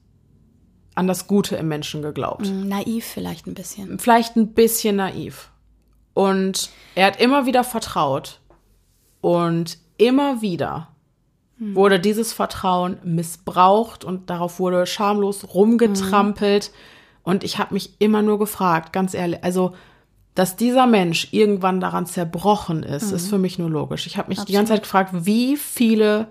[0.94, 2.46] an das Gute im Menschen geglaubt.
[2.46, 3.98] Hm, Naiv vielleicht ein bisschen.
[3.98, 5.50] Vielleicht ein bisschen naiv.
[6.14, 8.40] Und er hat immer wieder vertraut.
[9.20, 10.88] Und immer wieder
[11.60, 16.72] wurde dieses Vertrauen missbraucht und darauf wurde schamlos rumgetrampelt.
[17.22, 19.74] Und ich habe mich immer nur gefragt, ganz ehrlich, also,
[20.34, 24.06] dass dieser Mensch irgendwann daran zerbrochen ist, ist für mich nur logisch.
[24.06, 26.28] Ich habe mich die ganze Zeit gefragt, wie viele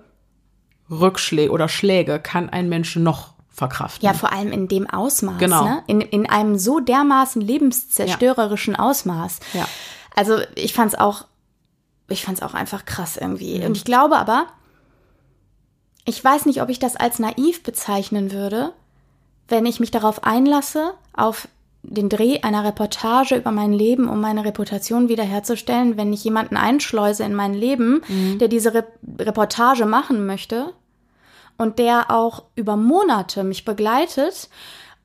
[0.89, 4.03] Rückschläge oder Schläge kann ein Mensch noch verkraften?
[4.05, 5.63] Ja, vor allem in dem Ausmaß, Genau.
[5.63, 5.83] ne?
[5.85, 9.39] In, in einem so dermaßen lebenszerstörerischen Ausmaß.
[9.53, 9.67] Ja.
[10.15, 11.25] Also ich fand's auch,
[12.07, 13.59] ich fand's auch einfach krass irgendwie.
[13.59, 13.65] Mhm.
[13.67, 14.47] Und ich glaube aber,
[16.05, 18.73] ich weiß nicht, ob ich das als naiv bezeichnen würde,
[19.47, 21.47] wenn ich mich darauf einlasse, auf
[21.81, 27.23] den Dreh einer Reportage über mein Leben, um meine Reputation wiederherzustellen, wenn ich jemanden einschleuse
[27.23, 28.37] in mein Leben, Mhm.
[28.39, 28.83] der diese Re
[29.19, 30.73] Reportage machen möchte
[31.59, 34.49] und der auch über Monate mich begleitet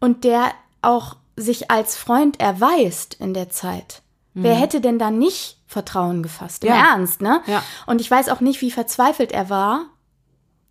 [0.01, 4.01] und der auch sich als Freund erweist in der Zeit.
[4.37, 6.65] Wer hätte denn da nicht Vertrauen gefasst?
[6.65, 6.77] Im Mhm.
[6.77, 6.85] Ja.
[6.93, 7.41] Ernst, ne?
[7.47, 7.63] Ja.
[7.87, 9.83] Und ich weiß auch nicht, wie verzweifelt er war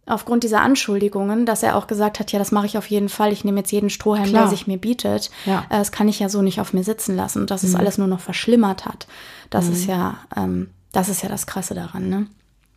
[0.05, 3.31] aufgrund dieser Anschuldigungen, dass er auch gesagt hat, ja, das mache ich auf jeden Fall.
[3.31, 4.43] Ich nehme jetzt jeden Strohhalm, Klar.
[4.43, 5.31] der sich mir bietet.
[5.45, 5.59] Ja.
[5.69, 7.39] Äh, Das kann ich ja so nicht auf mir sitzen lassen.
[7.39, 9.07] Und dass es alles nur noch verschlimmert hat.
[9.49, 12.27] Das ist ja, ähm, das ist ja das Krasse daran, ne?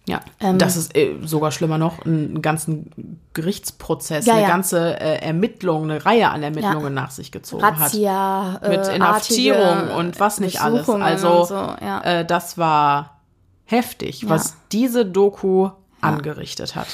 [0.08, 0.20] Ja,
[0.54, 4.48] das ist äh, sogar schlimmer noch, einen ganzen Gerichtsprozess, Ja, eine ja.
[4.48, 7.02] ganze äh, Ermittlung, eine Reihe an Ermittlungen Ja.
[7.02, 8.68] nach sich gezogen Razzia, hat.
[8.68, 10.88] Mit äh, Inhaftierung artige und was nicht alles.
[10.88, 13.20] Also so, äh, das war
[13.64, 16.86] heftig, was diese Doku angerichtet hat.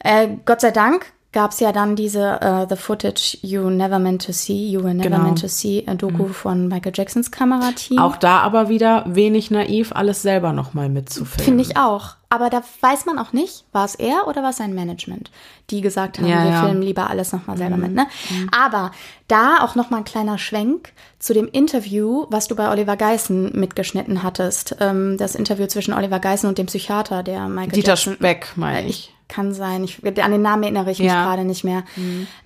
[0.00, 4.24] Äh, Gott sei Dank gab es ja dann diese äh, The Footage You Never Meant
[4.24, 5.22] to See, You Were Never Genau.
[5.22, 7.98] Meant to See äh, Doku von Michael Jacksons Kamerateam.
[7.98, 11.44] Auch da aber wieder wenig naiv, alles selber nochmal mitzufilmen.
[11.44, 12.16] Finde ich auch.
[12.30, 15.30] Aber da weiß man auch nicht, war es er oder war es sein Management,
[15.70, 16.62] die gesagt haben, Ja, wir ja.
[16.62, 16.66] Mhm.
[16.66, 17.92] filmen lieber alles nochmal selber mit.
[17.94, 18.06] Ne?
[18.50, 18.90] Aber
[19.28, 24.22] da auch nochmal ein kleiner Schwenk zu dem Interview, was du bei Oliver Geissen mitgeschnitten
[24.22, 24.76] hattest.
[24.80, 28.88] Ähm, das Interview zwischen Oliver Geissen und dem Psychiater, der Michael Dieter Jackson Speck, meine
[28.88, 29.14] ich.
[29.28, 29.84] Kann sein.
[29.84, 31.24] Ich, an den Namen erinnere ich mich Ja.
[31.24, 31.84] gerade nicht mehr.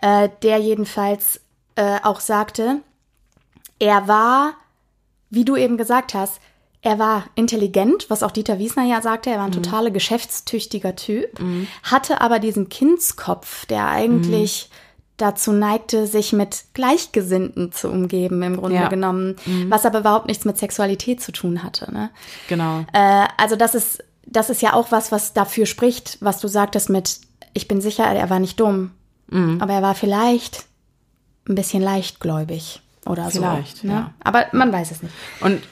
[0.01, 1.41] Äh, der jedenfalls
[1.77, 2.81] äh, auch sagte,
[3.79, 4.55] er war,
[5.31, 6.41] wie du eben gesagt hast,
[6.85, 11.39] er war intelligent, was auch Dieter Wiesner ja sagte, er war ein totaler geschäftstüchtiger Typ,
[11.85, 14.69] hatte aber diesen Kindskopf, der eigentlich
[15.17, 18.89] dazu neigte, sich mit Gleichgesinnten zu umgeben, im Grunde Ja.
[18.89, 19.37] genommen,
[19.69, 21.93] was aber überhaupt nichts mit Sexualität zu tun hatte.
[21.93, 22.11] Ne?
[22.49, 22.81] Genau.
[22.93, 26.91] Äh, also das ist, das ist ja auch was, was dafür spricht, was du sagtest
[26.91, 27.21] mit,
[27.55, 28.93] ich bin sicher, er war nicht dumm,
[29.31, 30.67] aber er war vielleicht
[31.49, 33.87] ein bisschen leichtgläubig oder Vielleicht, so.
[33.87, 33.93] Ne?
[33.93, 34.15] ja.
[34.23, 35.15] Aber man weiß es nicht.
[35.41, 35.63] Und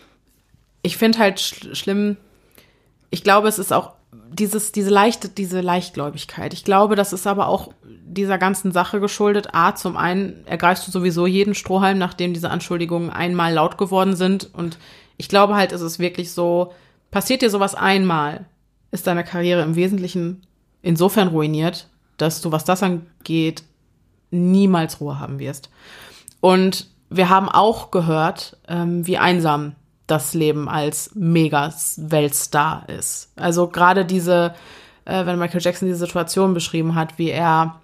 [0.82, 2.16] ich finde halt schl schlimm,
[3.10, 6.54] ich glaube, es ist auch dieses, diese leichte, diese Leichtgläubigkeit.
[6.54, 9.48] Ich glaube, das ist aber auch dieser ganzen Sache geschuldet.
[9.52, 14.50] A, zum einen ergreifst du sowieso jeden Strohhalm, nachdem diese Anschuldigungen einmal laut geworden sind.
[14.52, 14.78] Und
[15.16, 16.72] ich glaube halt, es ist wirklich so,
[17.10, 18.46] passiert dir sowas einmal,
[18.90, 20.42] ist deine Karriere im Wesentlichen
[20.82, 23.62] insofern ruiniert, dass du, was das angeht,
[24.30, 25.70] niemals Ruhe haben wirst.
[26.40, 29.74] Und wir haben auch gehört, ähm, wie einsam
[30.06, 33.32] das Leben als Mega-Weltstar ist.
[33.36, 34.54] Also gerade diese,
[35.04, 37.80] äh, wenn Michael Jackson diese Situation beschrieben hat, wie er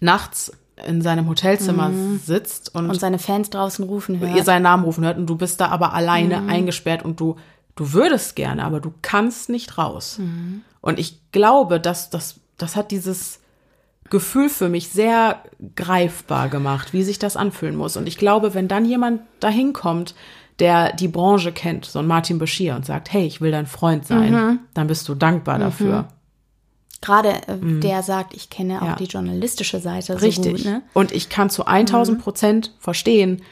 [0.00, 0.52] nachts
[0.86, 1.90] in seinem Hotelzimmer
[2.24, 4.44] sitzt und, Und seine Fans draußen rufen ihr hört.
[4.44, 7.36] seinen Namen rufen hört und du bist da aber alleine eingesperrt und du,
[7.76, 10.20] du würdest gerne, aber du kannst nicht raus.
[10.80, 13.40] Und ich glaube, dass das, das hat dieses
[14.10, 15.42] Gefühl für mich sehr
[15.74, 17.96] greifbar gemacht, wie sich das anfühlen muss.
[17.96, 20.14] Und ich glaube, wenn dann jemand dahin kommt,
[20.60, 24.06] der die Branche kennt, so ein Martin Bashir und sagt, hey, ich will dein Freund
[24.06, 26.08] sein, dann bist du dankbar dafür.
[27.00, 28.86] Gerade äh, der sagt, ich kenne auch Mhm.
[28.88, 28.96] Ja.
[28.96, 30.44] die journalistische Seite Richtig.
[30.44, 30.64] so gut.
[30.64, 30.82] Ne?
[30.94, 33.42] Und ich kann zu 1000 Prozent verstehen,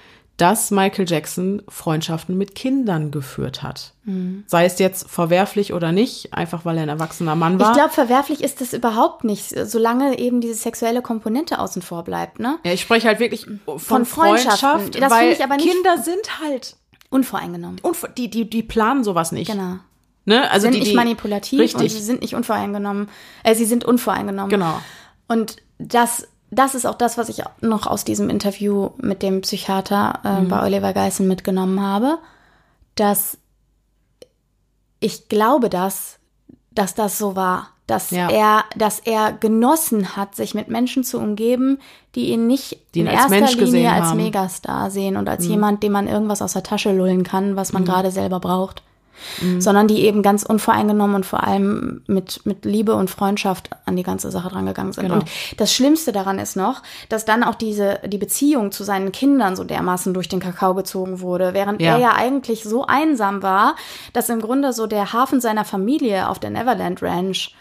[0.43, 3.93] dass Michael Jackson Freundschaften mit Kindern geführt hat.
[4.05, 4.43] Mhm.
[4.49, 7.71] Sei es jetzt verwerflich oder nicht, einfach weil er ein erwachsener Mann war.
[7.71, 12.41] Ich glaube, verwerflich ist das überhaupt nicht, solange eben diese sexuelle Komponente außen vor bleibt.
[12.41, 12.59] Ne?
[12.65, 14.05] ja, ich spreche halt wirklich von, Von.
[14.05, 16.77] Freundschaft, Das weil ich aber nicht- Kinder sind halt
[17.11, 17.79] Unvoreingenommen.
[17.83, 19.51] und die die die planen sowas nicht.
[19.51, 19.77] Genau.
[20.25, 20.51] Ne?
[20.51, 21.93] Also Sind die, nicht manipulativ und Richtig.
[21.93, 23.09] sie sind nicht unvoreingenommen.
[23.45, 24.51] Äh, sie sind unvoreingenommen.
[24.51, 24.81] Genau.
[25.29, 30.21] Und das, das ist auch das, was ich noch aus diesem Interview mit dem Psychiater
[30.23, 30.49] äh, Mhm.
[30.49, 32.19] bei Oliver Geissen mitgenommen habe,
[32.95, 33.39] dass
[35.01, 36.19] ich glaube, dass,
[36.73, 38.29] dass das so war, dass Ja.
[38.31, 41.79] er, dass er genossen hat, sich mit Menschen zu umgeben,
[42.15, 44.19] die ihn nicht Die ihn in als erster Mensch Linie als haben.
[44.19, 44.25] Mhm.
[44.25, 47.79] Megastar sehen und als jemand, dem man irgendwas aus der Tasche lullen kann, was Mhm.
[47.81, 48.83] man gerade selber braucht
[49.59, 54.03] sondern die eben ganz unvoreingenommen und vor allem mit, mit Liebe und Freundschaft an die
[54.03, 55.05] ganze Sache drangegangen sind.
[55.05, 55.17] Genau.
[55.17, 55.25] Und
[55.57, 59.65] das Schlimmste daran ist noch, dass dann auch diese, die Beziehung zu seinen Kindern so
[59.65, 61.93] dermaßen durch den Kakao gezogen wurde, während Ja.
[61.95, 63.77] er ja eigentlich so einsam war,
[64.13, 67.55] dass im Grunde so der Hafen seiner Familie auf der Neverland Ranch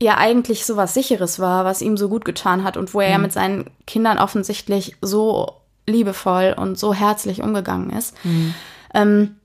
[0.00, 3.10] ja eigentlich so was Sicheres war, was ihm so gut getan hat und wo er
[3.10, 5.54] ja mit seinen Kindern offensichtlich so
[5.86, 8.14] liebevoll und so herzlich umgegangen ist.
[8.94, 9.36] Ähm,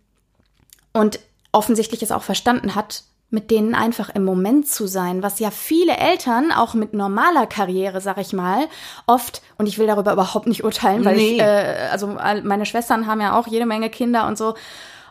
[0.93, 1.19] und
[1.57, 5.97] offensichtlich es auch verstanden hat, mit denen einfach im Moment zu sein, was ja viele
[5.97, 8.67] Eltern auch mit normaler Karriere, sag ich mal,
[9.05, 11.33] oft und ich will darüber überhaupt nicht urteilen, weil Nee.
[11.33, 14.55] ich, äh, also meine Schwestern haben ja auch jede Menge Kinder und so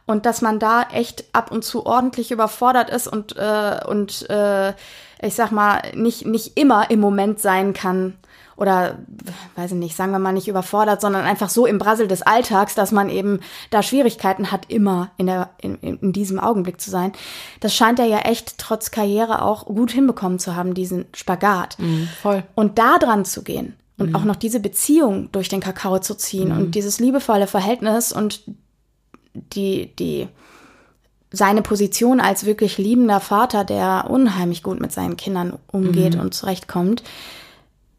[0.06, 4.72] und dass man da echt ab und zu ordentlich überfordert ist und äh, und äh,
[5.20, 8.14] ich sag mal nicht nicht immer im Moment sein kann
[8.56, 8.98] oder
[9.54, 12.74] weiß ich nicht, sagen wir mal nicht überfordert, sondern einfach so im Brassel des Alltags,
[12.74, 13.40] dass man eben
[13.70, 17.12] da Schwierigkeiten hat, immer in, der, in, in diesem Augenblick zu sein.
[17.60, 21.78] Das scheint er ja echt trotz Karriere auch gut hinbekommen zu haben, diesen Spagat.
[21.78, 22.44] Mhm, voll.
[22.54, 26.52] Und da dran zu gehen und auch noch diese Beziehung durch den Kakao zu ziehen
[26.52, 28.42] und dieses liebevolle Verhältnis und
[29.34, 30.28] die, die,
[31.30, 37.02] seine Position als wirklich liebender Vater, der unheimlich gut mit seinen Kindern umgeht und zurechtkommt,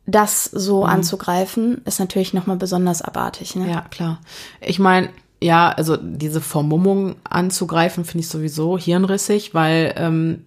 [0.08, 3.56] das so anzugreifen, ist natürlich nochmal besonders abartig.
[3.56, 3.70] Ne?
[3.70, 4.20] Ja, klar.
[4.62, 5.10] Ich meine,
[5.42, 10.46] ja, also diese Vermummung anzugreifen, finde ich sowieso hirnrissig, weil ähm,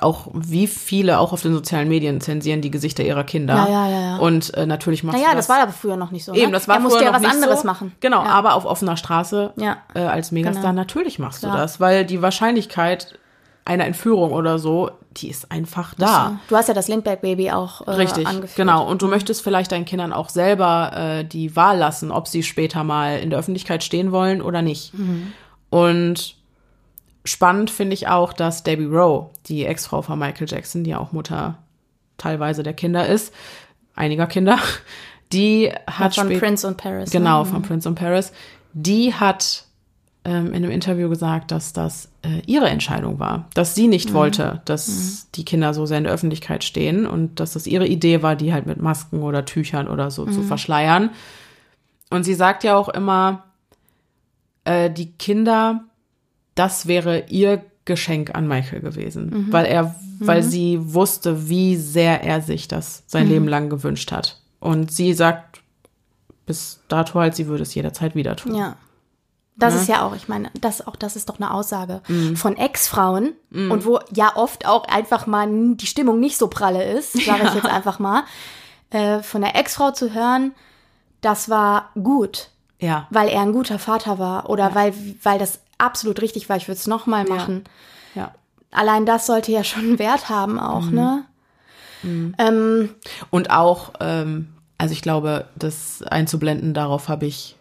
[0.00, 3.54] auch wie viele auch auf den sozialen Medien zensieren die Gesichter ihrer Kinder.
[3.54, 4.16] Ja, ja, ja, ja.
[4.16, 6.32] Und äh, natürlich machst Naja, du das war aber früher noch nicht so.
[6.32, 6.52] Eben, ne?
[6.52, 7.66] das war er musste früher ja noch was anderes so.
[7.66, 7.92] machen.
[8.00, 8.30] Genau, ja.
[8.30, 9.76] aber auf offener Straße Ja.
[9.94, 10.72] äh, als Megastar Genau.
[10.74, 11.58] natürlich machst du Klar.
[11.58, 13.18] das, weil die Wahrscheinlichkeit
[13.66, 16.38] einer Entführung oder so, die ist einfach da.
[16.48, 18.56] Du hast ja das Lindbergh-Baby auch äh, Richtig, angeführt.
[18.56, 18.86] genau.
[18.88, 22.84] Und du möchtest vielleicht deinen Kindern auch selber äh, die Wahl lassen, ob sie später
[22.84, 24.92] mal in der Öffentlichkeit stehen wollen oder nicht.
[25.70, 26.36] Und
[27.24, 31.12] spannend finde ich auch, dass Debbie Rowe, die Ex-Frau von Michael Jackson, die ja auch
[31.12, 31.58] Mutter
[32.18, 33.32] teilweise der Kinder ist,
[33.94, 34.58] einiger Kinder,
[35.32, 37.10] die hat Von spät- Prince und Paris.
[37.10, 37.46] Genau, Ne?
[37.46, 38.32] von Prince und Paris.
[38.74, 39.64] Die hat
[40.26, 44.60] ähm, in einem Interview gesagt, dass das äh, ihre Entscheidung war, dass sie nicht wollte,
[44.64, 48.34] dass die Kinder so sehr in der Öffentlichkeit stehen und dass das ihre Idee war,
[48.34, 51.10] die halt mit Masken oder Tüchern oder so zu verschleiern.
[52.10, 53.44] Und sie sagt ja auch immer,
[54.64, 55.84] äh, die Kinder,
[56.56, 62.40] das wäre ihr Geschenk an Michael gewesen, weil er, weil sie wusste, wie sehr er
[62.40, 64.40] sich das sein Leben lang gewünscht hat.
[64.58, 65.60] Und sie sagt
[66.46, 68.56] bis dato halt, sie würde es jederzeit wieder tun.
[68.56, 68.76] Ja.
[69.58, 69.80] Das Ne?
[69.80, 72.36] ist ja auch, ich meine, das auch, das ist doch eine Aussage Mhm.
[72.36, 77.12] von Ex-Frauen und wo ja oft auch einfach mal die Stimmung nicht so pralle ist,
[77.24, 78.24] sage ich jetzt einfach mal,
[78.90, 80.52] äh, von der Ex-Frau zu hören,
[81.22, 83.06] das war gut, Ja.
[83.10, 84.92] weil er ein guter Vater war oder weil,
[85.22, 87.64] weil das absolut richtig war, ich würde es nochmal machen.
[88.14, 88.32] Ja.
[88.72, 90.94] Allein das sollte ja schon einen Wert haben auch, Mhm.
[90.94, 91.24] ne?
[92.38, 92.90] Ähm,
[93.30, 97.56] Und auch, ähm, also ich glaube, das einzublenden, darauf habe ich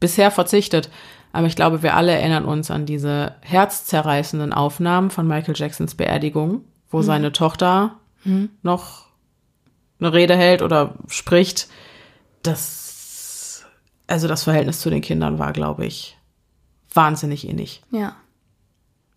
[0.00, 0.90] bisher verzichtet.
[1.36, 6.64] Aber ich glaube, wir alle erinnern uns an diese herzzerreißenden Aufnahmen von Michael Jacksons Beerdigung,
[6.90, 7.96] wo seine Tochter
[8.62, 9.04] noch
[10.00, 11.68] eine Rede hält oder spricht.
[12.42, 13.66] Das,
[14.06, 16.16] also das Verhältnis zu den Kindern war, glaube ich,
[16.94, 17.82] wahnsinnig innig.
[17.90, 18.16] ja.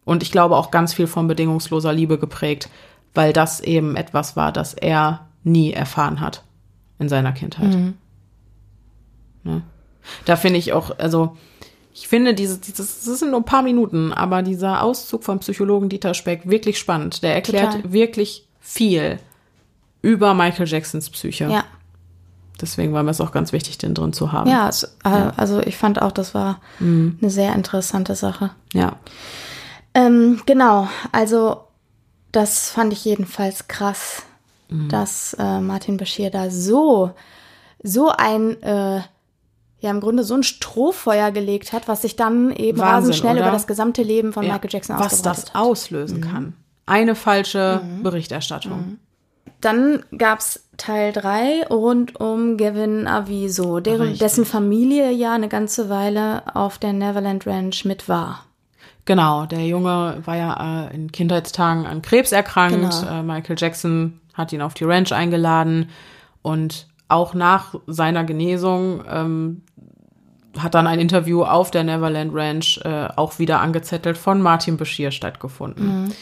[0.03, 2.69] Und ich glaube auch ganz viel von bedingungsloser Liebe geprägt,
[3.13, 6.43] weil das eben etwas war, das er nie erfahren hat
[6.97, 7.93] in seiner Kindheit.
[9.43, 9.61] Ne?
[10.25, 11.37] Da finde ich auch, also
[11.99, 15.89] ich finde dieses, dieses, das sind nur ein paar Minuten, aber dieser Auszug vom Psychologen
[15.89, 17.21] Dieter Speck wirklich spannend.
[17.23, 17.91] Der erklärt Total.
[17.91, 19.19] wirklich viel
[20.01, 21.45] über Michael Jacksons Psyche.
[21.49, 21.65] Ja.
[22.61, 24.49] Deswegen war mir es auch ganz wichtig, den drin zu haben.
[24.49, 27.17] Ja, es, äh, also ich fand auch, das war Mhm.
[27.21, 28.51] eine sehr interessante Sache.
[28.73, 28.93] Ja.
[29.93, 31.61] Ähm, genau, also
[32.31, 34.23] das fand ich jedenfalls krass,
[34.69, 34.87] Mhm.
[34.89, 37.11] dass äh, Martin Bashir da so,
[37.83, 39.01] so ein, äh,
[39.79, 43.33] ja im Grunde so ein Strohfeuer gelegt hat, was sich dann eben Wahnsinn, rasend schnell
[43.33, 43.43] oder?
[43.43, 45.61] über das gesamte Leben von Ja, Michael Jackson was ausgebreitet das hat.
[45.61, 46.53] auslösen kann.
[46.85, 48.97] Eine falsche Berichterstattung.
[49.61, 56.43] Dann gab's Teil 3 rund um Gavin Aviso, deren, dessen Familie ja eine ganze Weile
[56.55, 58.45] auf der Neverland Ranch mit war.
[59.05, 63.01] Genau, der Junge war ja äh, in Kindheitstagen an Krebs erkrankt.
[63.01, 63.19] Genau.
[63.19, 65.89] Äh, Michael Jackson hat ihn auf die Ranch eingeladen
[66.41, 69.63] und auch nach seiner Genesung ähm,
[70.63, 75.11] hat dann ein Interview auf der Neverland Ranch äh, auch wieder angezettelt von Martin Bashir
[75.11, 76.13] stattgefunden.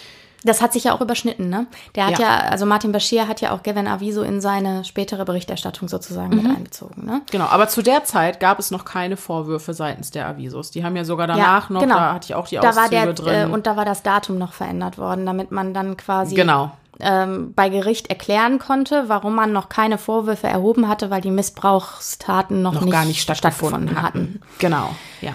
[0.43, 1.65] Das hat sich ja auch überschnitten, ne?
[1.95, 2.26] Der hat Ja.
[2.26, 6.43] ja, also Martin Bashir hat ja auch Gavin Aviso in seine spätere Berichterstattung sozusagen Mhm.
[6.43, 7.21] mit einbezogen, ne?
[7.32, 10.69] Genau, aber zu der Zeit gab es noch keine Vorwürfe seitens der Avisos.
[10.71, 12.69] Die haben ja sogar danach noch, da hatte ich auch die genau.
[12.69, 13.50] da war der, drin.
[13.50, 17.53] Äh, und da war das Datum noch verändert worden, damit man dann quasi genau, ähm,
[17.53, 22.73] bei Gericht erklären konnte, warum man noch keine Vorwürfe erhoben hatte, weil die Missbrauchstaten noch,
[22.73, 24.41] noch nicht gar nicht stattgefunden hatten.
[24.60, 25.33] Genau, ja.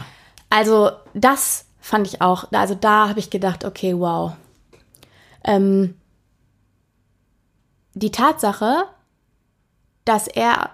[0.51, 4.33] Also das fand ich auch, also da habe ich gedacht, okay, wow.
[5.45, 5.95] Ähm,
[7.95, 8.85] die Tatsache,
[10.05, 10.71] dass er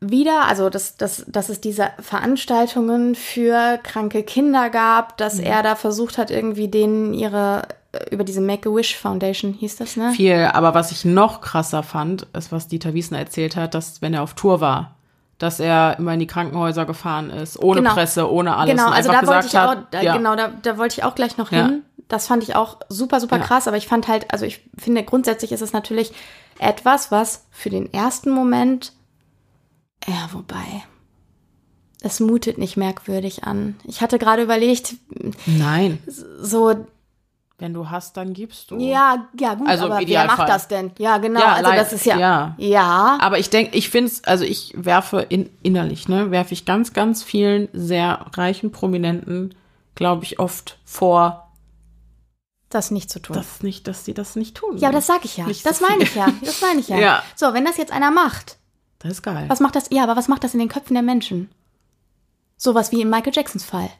[0.00, 5.44] wieder, also dass, dass, dass es diese Veranstaltungen für kranke Kinder gab, dass Mhm.
[5.44, 7.62] er da versucht hat, irgendwie denen ihre,
[8.10, 10.12] über diese Make-A-Wish Foundation hieß das, ne?
[10.12, 14.14] Viel, aber was ich noch krasser fand, ist, was Dieter Wiesner erzählt hat, dass wenn
[14.14, 14.96] er auf Tour war,
[15.38, 17.94] dass er immer in die Krankenhäuser gefahren ist, ohne Genau.
[17.94, 18.74] Presse, ohne alles.
[18.76, 21.14] Genau, also da wollte ich auch, hat, da, ja, genau, da, da wollte ich auch
[21.14, 21.66] gleich noch Ja.
[21.66, 21.82] hin.
[22.08, 23.42] Das fand ich auch super, super Ja.
[23.44, 26.12] krass, aber ich fand halt, also ich finde grundsätzlich ist es natürlich
[26.58, 28.92] etwas, was für den ersten Moment,
[30.06, 30.84] ja, wobei,
[32.02, 33.76] es mutet nicht merkwürdig an.
[33.84, 34.94] Ich hatte gerade überlegt,
[35.46, 36.86] Nein, so,
[37.62, 38.78] wenn du hast, dann gibst du.
[38.78, 40.90] ja, ja gut, Also aber wer macht das denn?
[40.98, 42.54] Ja, genau, Ja, also das ist ja, ja.
[42.58, 46.64] ja, Aber ich denke, ich finde es, also ich werfe in, innerlich, ne, werfe ich
[46.64, 49.54] ganz, ganz vielen sehr reichen Prominenten,
[49.94, 51.52] glaube ich, oft vor,
[52.68, 53.36] das nicht zu tun.
[53.36, 54.76] dass nicht, dass sie das nicht tun.
[54.78, 55.46] ja, aber das sag ich ja.
[55.46, 56.26] Nicht das so meine ich ja.
[56.42, 56.96] Das meine ich ja.
[56.98, 57.22] Ja.
[57.36, 58.58] So, wenn das jetzt einer macht,
[58.98, 59.44] das ist geil.
[59.48, 59.86] Was macht das?
[59.90, 61.48] Ja, aber was macht das in den Köpfen der Menschen?
[62.56, 63.90] Sowas wie in Michael Jacksons Fall.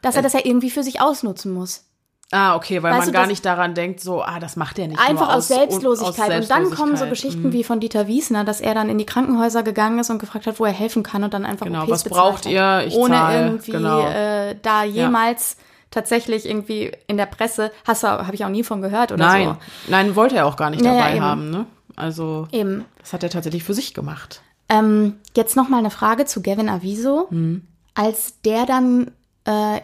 [0.00, 1.86] Dass er das ja irgendwie für sich ausnutzen muss.
[2.34, 4.98] Ah, okay, weil Weißt man gar nicht daran denkt, so, ah, das macht er nicht
[4.98, 6.30] Einfach nur aus, Selbstlosigkeit.
[6.32, 7.10] aus Und dann kommen so Selbstlosigkeit.
[7.10, 7.52] Geschichten Mhm.
[7.52, 10.58] wie von Dieter Wiesner, dass er dann in die Krankenhäuser gegangen ist und gefragt hat,
[10.58, 12.84] wo er helfen kann und dann einfach Genau, OPs was braucht ihr?
[12.86, 13.44] Ich Ohne zahl.
[13.44, 14.06] irgendwie Genau.
[14.08, 15.58] äh, da jemals
[15.90, 19.56] tatsächlich irgendwie in der Presse, hast du, habe ich auch nie von gehört oder Nein,
[19.88, 21.24] nein, wollte er auch gar nicht Ja, ja, dabei eben.
[21.24, 21.66] haben, ne?
[21.96, 22.56] Also, so.
[22.56, 22.86] Eben.
[22.98, 24.40] das hat er tatsächlich für sich gemacht.
[24.70, 27.26] Ähm, jetzt noch mal eine Frage zu Gavin Aviso.
[27.28, 27.66] Mhm.
[27.94, 29.10] Als der dann
[29.44, 29.80] äh,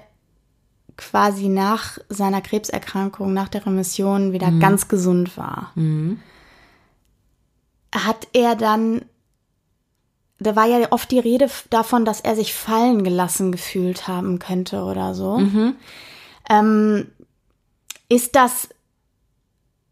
[0.99, 4.61] quasi nach seiner Krebserkrankung, nach der Remission wieder Mhm.
[4.61, 5.73] ganz gesund war,
[7.95, 9.03] hat er dann,
[10.39, 14.83] da war ja oft die Rede davon, dass er sich fallen gelassen gefühlt haben könnte
[14.83, 15.39] oder so.
[15.39, 15.77] Mhm.
[16.51, 17.07] Ähm,
[18.09, 18.69] ist das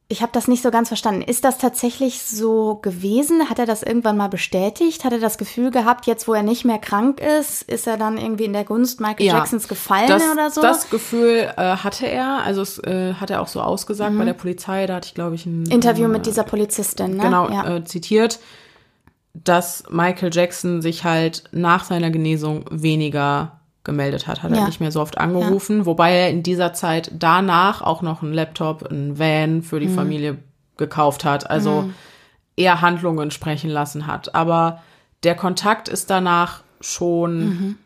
[0.09, 1.23] ich habe das nicht so ganz verstanden.
[1.23, 3.51] Ist das tatsächlich so gewesen?
[3.51, 5.05] Hat er das irgendwann mal bestätigt?
[5.05, 8.17] Hat er das Gefühl gehabt, jetzt wo er nicht mehr krank ist, ist er dann
[8.17, 9.35] irgendwie in der Gunst Michael Ja.
[9.39, 10.63] Jacksons gefallen Das, oder so?
[10.63, 14.35] das Gefühl äh, hatte er, also es äh, hat er auch so ausgesagt bei der
[14.35, 15.71] Polizei, da hatte ich, glaube ich, ein Mhm.
[15.73, 17.23] Interview äh, mit dieser Polizistin, ne?
[17.25, 17.77] genau Ja.
[17.77, 18.39] äh, zitiert,
[19.35, 23.56] dass Michael Jackson sich halt nach seiner Genesung weniger
[23.87, 24.59] gemeldet hat, hat Ja.
[24.59, 28.35] er nicht mehr so oft angerufen, wobei er in dieser Zeit danach auch noch einen
[28.35, 29.81] Laptop, einen Van für Mhm.
[29.81, 30.39] die Familie
[30.77, 31.89] gekauft hat, also
[32.57, 34.83] eher Handlungen sprechen lassen hat, aber
[35.23, 37.77] der Kontakt ist danach schon Mhm.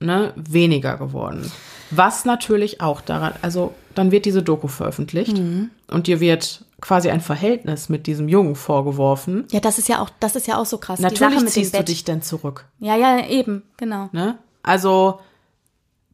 [0.00, 1.50] ne, weniger geworden.
[1.90, 5.70] Was natürlich auch daran, also dann wird diese Doku veröffentlicht Mhm.
[5.90, 9.44] und dir wird quasi ein Verhältnis mit diesem Jungen vorgeworfen.
[9.52, 10.98] ja, das ist ja auch, das ist ja auch so krass.
[10.98, 11.88] die Natürlich ziehst du Bett.
[11.88, 12.66] dich denn zurück.
[12.80, 14.08] Ja, ja, eben, genau.
[14.12, 14.36] Ne?
[14.62, 15.20] Also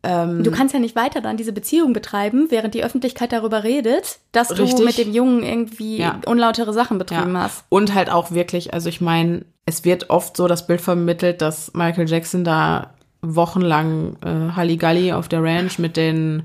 [0.04, 4.48] Du kannst ja nicht weiter dann diese Beziehung betreiben, während die Öffentlichkeit darüber redet, dass
[4.48, 4.84] du Richtig.
[4.84, 6.18] mit dem Jungen irgendwie Ja.
[6.26, 7.42] unlautere Sachen betrieben ja.
[7.42, 7.64] hast.
[7.68, 11.72] Und halt auch wirklich, also ich meine, es wird oft so das Bild vermittelt, dass
[11.74, 16.42] Michael Jackson da wochenlang äh, Halligalli auf der Ranch mit den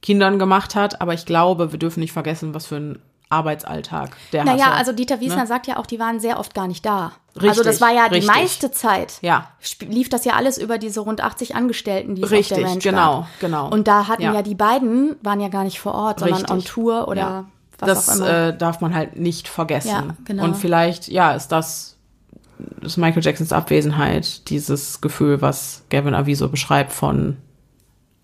[0.00, 2.98] Kindern gemacht hat, aber ich glaube, wir dürfen nicht vergessen, was für ein
[3.30, 4.44] Arbeitsalltag der.
[4.44, 5.46] Naja, also Dieter Wiesner ne?
[5.46, 7.12] sagt ja auch, die waren sehr oft gar nicht da.
[7.34, 8.34] Richtig, also das war ja die richtig.
[8.34, 9.18] meiste Zeit.
[9.20, 9.48] Ja.
[9.80, 12.82] Lief das ja alles über diese rund 80 Angestellten, die es Richtig, auf der Ranch
[12.82, 13.28] genau, gab.
[13.40, 13.68] genau.
[13.68, 14.32] Und da hatten ja.
[14.32, 14.42] Ja.
[14.42, 16.54] die beiden, waren ja gar nicht vor Ort, sondern Richtig.
[16.54, 17.44] on Tour oder Ja.
[17.78, 18.48] was das auch immer.
[18.48, 19.88] äh, darf man halt nicht vergessen.
[19.90, 20.44] Ja, genau.
[20.44, 21.96] Und vielleicht, ja, ist das,
[22.80, 27.36] ist Michael Jacksons Abwesenheit, dieses Gefühl, was Gavin Aviso beschreibt von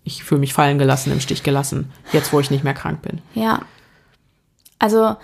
[0.07, 3.21] ich fühle mich fallen gelassen, im Stich gelassen, jetzt wo ich nicht mehr krank bin.
[3.33, 3.61] Ja.
[4.79, 5.15] Also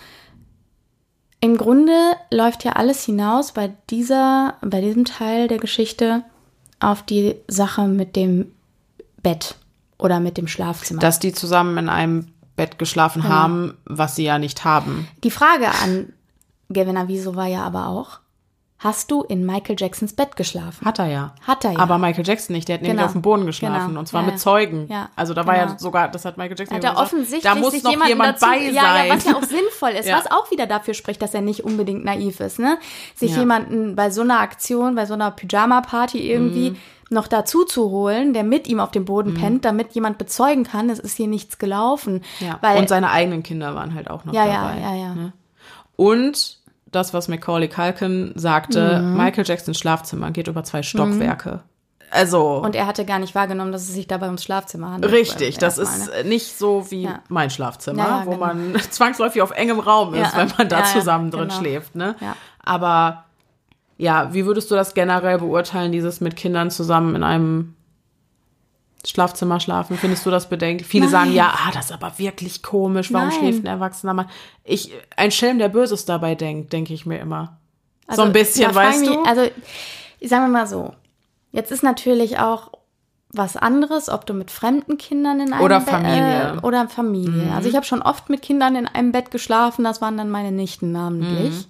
[1.39, 1.93] im Grunde
[2.31, 6.23] läuft ja alles hinaus bei dieser, bei diesem Teil der Geschichte
[6.79, 8.51] auf die Sache mit dem
[9.23, 9.55] Bett
[9.97, 10.99] oder mit dem Schlafzimmer.
[10.99, 13.33] Dass die zusammen in einem Bett geschlafen Genau.
[13.33, 15.07] haben, was sie ja nicht haben.
[15.23, 16.13] die Frage an
[16.73, 18.19] Gavin Aviso war ja aber auch,
[18.83, 20.83] hast du in Michael Jacksons Bett geschlafen?
[20.85, 21.33] Hat er ja.
[21.45, 21.79] Hat er ja.
[21.79, 23.05] Aber Michael Jackson nicht, der hat nämlich Genau.
[23.05, 23.99] auf dem Boden geschlafen Genau.
[23.99, 24.39] und zwar Ja, mit ja.
[24.39, 24.87] Zeugen.
[24.89, 25.77] Ja, Also da war ja genau.
[25.77, 28.35] sogar, das hat Michael Jackson Hat ja er gesagt, offensichtlich da muss sich noch jemand
[28.41, 29.07] dazu, bei ja, sein.
[29.07, 30.17] Ja, was ja auch sinnvoll ist, Ja.
[30.17, 32.77] was auch wieder dafür spricht, dass er nicht unbedingt naiv ist, ne?
[33.15, 33.37] Sich Ja.
[33.39, 36.77] jemanden bei so einer Aktion, bei so einer Pyjama-Party irgendwie Mhm.
[37.11, 40.89] noch dazu zu holen, der mit ihm auf dem Boden pennt, damit jemand bezeugen kann,
[40.89, 42.23] es ist hier nichts gelaufen.
[42.39, 42.57] Ja.
[42.61, 44.79] Weil, und seine eigenen Kinder waren halt auch noch ja, ja, dabei.
[44.81, 45.13] ja, ja.
[45.13, 45.33] Ne?
[45.97, 46.60] Und
[46.91, 49.17] das, was Macaulay Culkin sagte, Mhm.
[49.17, 51.61] Michael Jacksons Schlafzimmer geht über zwei Stockwerke.
[52.13, 55.13] Also Und er hatte gar nicht wahrgenommen, dass es sich dabei ums Schlafzimmer handelt.
[55.13, 56.25] richtig, das ist ne?
[56.25, 57.19] nicht so wie Ja.
[57.29, 58.45] mein Schlafzimmer, Ja, ja, wo genau.
[58.47, 61.57] man zwangsläufig auf engem Raum ist, wenn man da zusammen drin genau.
[61.59, 61.95] schläft.
[61.95, 62.15] Ne?
[62.19, 62.35] Ja.
[62.63, 63.23] Aber
[63.97, 67.75] ja, wie würdest du das generell beurteilen, dieses mit Kindern zusammen in einem
[69.05, 69.97] Schlafzimmer schlafen?
[69.97, 70.87] Findest du das bedenklich?
[70.87, 71.11] Viele Nein.
[71.11, 73.11] sagen, ja, ah, das ist aber wirklich komisch.
[73.13, 73.39] Warum Nein.
[73.39, 74.29] schläft ein erwachsener Mann?
[74.63, 77.57] Ich, ein Schelm, der Böses dabei denkt, denke ich mir immer.
[78.07, 79.23] so ein Also, bisschen, weißt mich, du?
[79.23, 79.41] Also,
[80.21, 80.93] sagen wir mal so.
[81.51, 82.71] Jetzt ist natürlich auch
[83.33, 86.51] was anderes, ob du mit fremden Kindern in einem Oder Be- Familie.
[86.53, 86.59] Mhm.
[86.59, 87.53] Äh, oder Familie.
[87.55, 90.51] Also ich habe schon oft mit Kindern in einem Bett geschlafen, das waren dann meine
[90.51, 91.51] Nichten namentlich.
[91.51, 91.65] Mhm.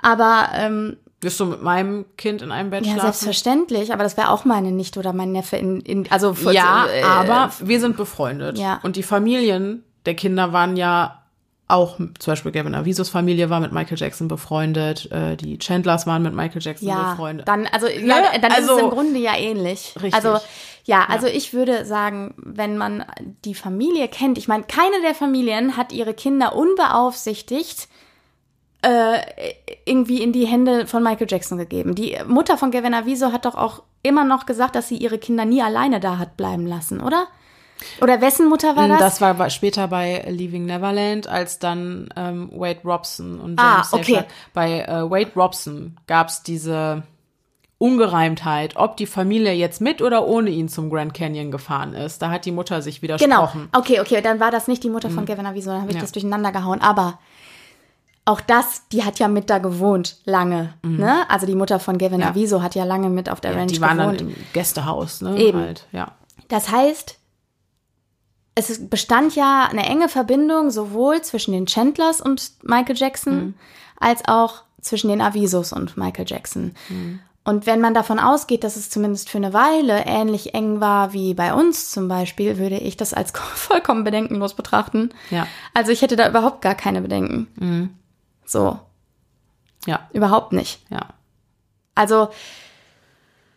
[0.00, 3.06] Aber ähm, Wirst du mit meinem Kind in einem Bett ja, schlafen?
[3.06, 7.02] selbstverständlich, aber das wäre auch meine Nichte oder mein Neffe in, in also Ja, äh,
[7.02, 8.56] aber wir sind befreundet.
[8.56, 8.78] Ja.
[8.84, 11.22] Und die Familien der Kinder waren ja
[11.66, 16.22] auch, zum Beispiel Gavin Avisos Familie war mit Michael Jackson befreundet, äh, die Chandlers waren
[16.22, 17.46] mit Michael Jackson ja, befreundet.
[17.46, 19.94] dann also ja, dann ist es Also- im Grunde ja ähnlich.
[19.96, 20.14] Richtig.
[20.14, 20.38] Also
[20.84, 23.04] ja, also ich würde sagen, wenn man
[23.44, 27.88] die Familie kennt, ich meine, keine der Familien hat ihre Kinder unbeaufsichtigt
[28.80, 29.18] äh,
[29.88, 31.94] irgendwie in die Hände von Michael Jackson gegeben.
[31.94, 35.44] Die Mutter von Gavin Aviso hat doch auch immer noch gesagt, dass sie ihre Kinder
[35.44, 37.26] nie alleine da hat bleiben lassen, oder?
[38.00, 38.98] Oder wessen Mutter war das?
[38.98, 44.14] Das war später bei Leaving Neverland, als dann ähm, Wade Robson und Ah, James okay.
[44.14, 47.04] Safer- Bei äh, Wade Robson gab's diese
[47.78, 52.20] Ungereimtheit, ob die Familie jetzt mit oder ohne ihn zum Grand Canyon gefahren ist.
[52.20, 53.14] Da hat die Mutter sich Genau.
[53.20, 53.68] widersprochen.
[53.72, 56.02] Okay, okay, dann war das nicht die Mutter von Gavin Aviso, dann habe ich Ja.
[56.02, 56.80] das durcheinander gehauen.
[56.80, 57.20] Aber
[58.28, 60.74] auch das, die hat ja mit da gewohnt, lange.
[60.82, 61.28] Ne?
[61.30, 62.22] Also die Mutter von Gavin Mhm.
[62.22, 62.28] Ja.
[62.28, 64.20] Aviso hat ja lange mit auf der Ja, Ranch die waren gewohnt.
[64.20, 65.36] dann im Gästehaus, ne?
[65.38, 65.60] Eben.
[65.60, 66.12] Halt, ja.
[66.48, 67.16] Das heißt,
[68.54, 73.54] es bestand ja eine enge Verbindung sowohl zwischen den Chandlers und Michael Jackson Mhm.
[74.00, 76.74] als auch zwischen den Avisos und Michael Jackson.
[76.88, 77.20] Mhm.
[77.44, 81.32] Und wenn man davon ausgeht, dass es zumindest für eine Weile ähnlich eng war wie
[81.34, 85.10] bei uns zum Beispiel, würde ich das als vollkommen bedenkenlos betrachten.
[85.30, 85.46] Ja.
[85.72, 87.46] Also ich hätte da überhaupt gar keine Bedenken.
[87.56, 87.90] Mhm.
[88.48, 88.78] So,
[89.86, 90.80] Ja, überhaupt nicht.
[90.90, 91.06] ja.
[91.94, 92.28] Also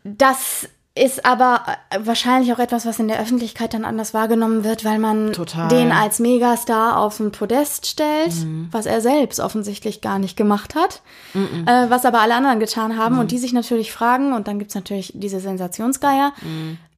[0.04, 4.84] das ist aber äh, wahrscheinlich auch etwas, was in der Öffentlichkeit dann anders wahrgenommen wird,
[4.84, 5.70] weil man Total.
[5.70, 8.34] den als Megastar auf ein Podest stellt,
[8.72, 11.02] was er selbst offensichtlich gar nicht gemacht hat,
[11.34, 14.76] äh, was aber alle anderen getan haben und die sich natürlich fragen, und dann gibt's
[14.76, 16.34] natürlich diese Sensationsgeier,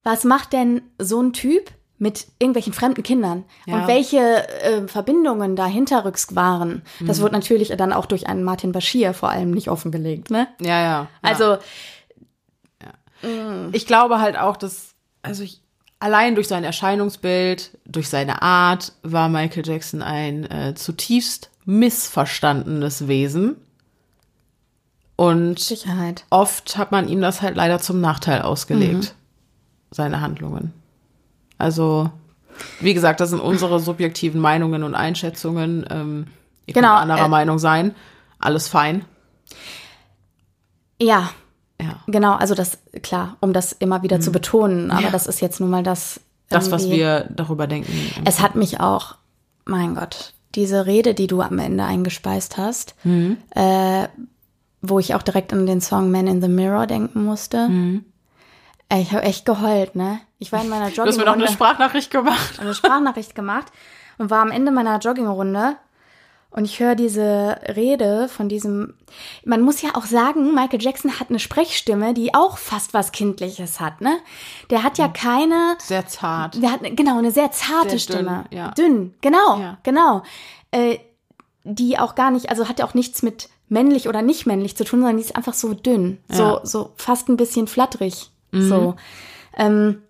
[0.02, 1.70] was macht denn so ein Typ
[2.00, 3.76] mit irgendwelchen fremden Kindern Ja.
[3.76, 4.20] und welche
[4.62, 6.82] äh, Verbindungen da hinterrücks waren.
[7.00, 10.48] Das wird natürlich dann auch durch einen Martin Bashir vor allem nicht offengelegt, ne?
[10.60, 10.84] Ja, ja.
[10.84, 11.08] ja.
[11.22, 11.58] Also
[13.72, 15.62] ich glaube halt auch, dass, also ich,
[16.00, 23.56] allein durch sein Erscheinungsbild, durch seine Art, war Michael Jackson ein äh, zutiefst missverstandenes Wesen.
[25.16, 26.26] Und Sicherheit.
[26.32, 29.92] oft hat man ihm das halt leider zum Nachteil ausgelegt, Mhm.
[29.92, 30.74] seine Handlungen.
[31.58, 32.10] Also,
[32.80, 35.86] wie gesagt, das sind unsere subjektiven Meinungen und Einschätzungen.
[35.90, 36.28] Ähm,
[36.66, 37.96] ihr Genau, könnt anderer äh, Meinung sein.
[38.40, 39.06] Alles fein.
[41.02, 41.32] Ja,
[41.82, 41.98] Ja.
[42.08, 42.34] genau.
[42.36, 44.92] Also das, klar, um das immer wieder zu betonen.
[44.92, 45.06] Aber Mhm.
[45.08, 45.12] Ja.
[45.12, 46.20] das ist jetzt nun mal das.
[46.50, 47.92] Das, was wir darüber denken.
[48.26, 49.16] Es hat mich auch,
[49.66, 53.38] mein Gott, diese Rede, die du am Ende eingespeist hast, Mhm.
[53.56, 54.08] äh,
[54.82, 57.70] wo ich auch direkt an den Song Man in the Mirror denken musste.
[57.70, 58.06] Mhm.
[58.90, 60.20] Ey, Ich habe echt geheult, ne?
[60.40, 62.60] Ich war in meiner Du hast mir noch eine Joggingrunde, Sprachnachricht gemacht.
[62.60, 63.68] eine Sprachnachricht gemacht
[64.18, 65.78] und war am Ende meiner Joggingrunde
[66.52, 68.94] und ich höre diese Rede von diesem.
[69.44, 73.80] Man muss ja auch sagen, Michael Jackson hat eine Sprechstimme, die auch fast was Kindliches
[73.80, 74.18] hat, ne?
[74.70, 75.76] Der hat ja keine.
[75.80, 76.62] Sehr zart.
[76.62, 78.46] Der hat genau eine sehr zarte Sehr dünn, Stimme.
[78.52, 78.72] ja.
[78.72, 79.78] Dünn, genau, Ja.
[79.82, 80.22] genau.
[80.72, 81.00] Äh,
[81.64, 84.84] die auch gar nicht, also hat ja auch nichts mit männlich oder nicht männlich zu
[84.84, 86.60] tun, sondern die ist einfach so dünn, so Ja.
[86.64, 88.70] so fast ein bisschen flatterig, Mhm.
[88.70, 88.96] so
[89.58, 90.02] ähm,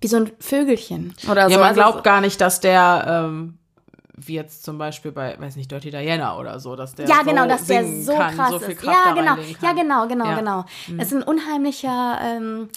[0.00, 1.54] wie so ein Vögelchen oder Ja, so.
[1.56, 3.58] man Also glaubt so- gar nicht, dass der, ähm,
[4.18, 7.30] wie jetzt zum Beispiel bei, weiß nicht, Dirty Diana oder so, dass der ja, so
[7.30, 8.82] genau, dass der so kann, krass so ist.
[8.82, 10.32] Ja, genau, ja, genau, genau, Ja.
[10.32, 10.36] Mhm.
[10.38, 10.64] genau.
[10.98, 12.68] Es ist ein unheimlicher, ähm,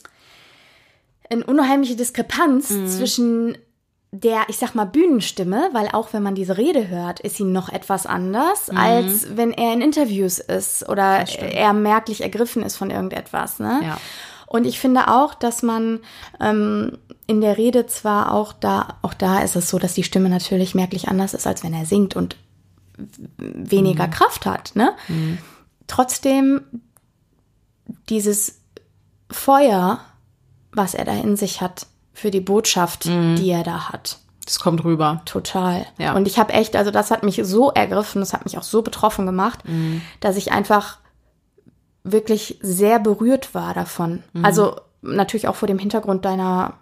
[1.29, 2.87] eine unheimliche Diskrepanz Mhm.
[2.87, 3.57] zwischen
[4.11, 7.69] der, ich sag mal, Bühnenstimme, weil auch wenn man diese Rede hört, ist sie noch
[7.69, 11.25] etwas anders, als wenn er in Interviews ist oder Mhm.
[11.51, 13.59] er merklich ergriffen ist von irgendetwas.
[13.59, 13.81] Ne?
[13.83, 13.97] Ja.
[14.49, 15.99] Und ich finde auch, dass man
[16.41, 16.97] ähm,
[17.27, 20.73] in der Rede zwar auch da, auch da ist es so, dass die Stimme natürlich
[20.73, 22.35] merklich anders ist, als wenn er singt und
[23.37, 24.71] weniger Kraft hat.
[24.75, 24.95] Ne?
[25.85, 26.61] Trotzdem
[28.09, 28.59] dieses
[29.29, 29.99] Feuer,
[30.71, 34.17] was er da in sich hat, für die Botschaft, die er da hat.
[34.45, 35.21] Das kommt rüber.
[35.25, 35.85] Total.
[35.99, 36.15] Ja.
[36.15, 38.81] Und ich habe echt, also das hat mich so ergriffen, das hat mich auch so
[38.81, 39.59] betroffen gemacht,
[40.19, 40.97] dass ich einfach
[42.11, 44.23] wirklich sehr berührt war davon.
[44.41, 46.73] Also natürlich auch vor dem Hintergrund deiner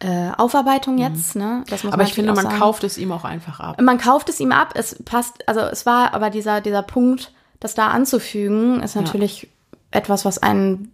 [0.00, 1.36] äh, Aufarbeitung jetzt.
[1.36, 1.64] Ne?
[1.68, 2.58] Das muss Aber ich finde, man sagen.
[2.58, 3.80] kauft es ihm auch einfach ab.
[3.80, 4.72] Man kauft es ihm ab.
[4.74, 9.48] Es passt, also es war aber dieser, dieser Punkt, das da anzufügen, ist natürlich
[9.90, 10.92] etwas, was einen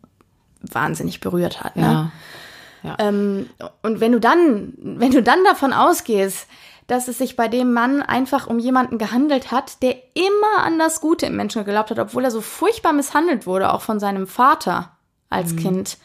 [0.60, 1.76] wahnsinnig berührt hat.
[1.76, 2.12] Ne?
[2.82, 2.96] Ja.
[2.98, 3.48] Ähm,
[3.82, 6.46] und wenn du dann, wenn du dann davon ausgehst,
[6.90, 11.00] dass es sich bei dem Mann einfach um jemanden gehandelt hat, der immer an das
[11.00, 14.90] Gute im Menschen geglaubt hat, obwohl er so furchtbar misshandelt wurde, auch von seinem Vater
[15.28, 15.98] als Kind.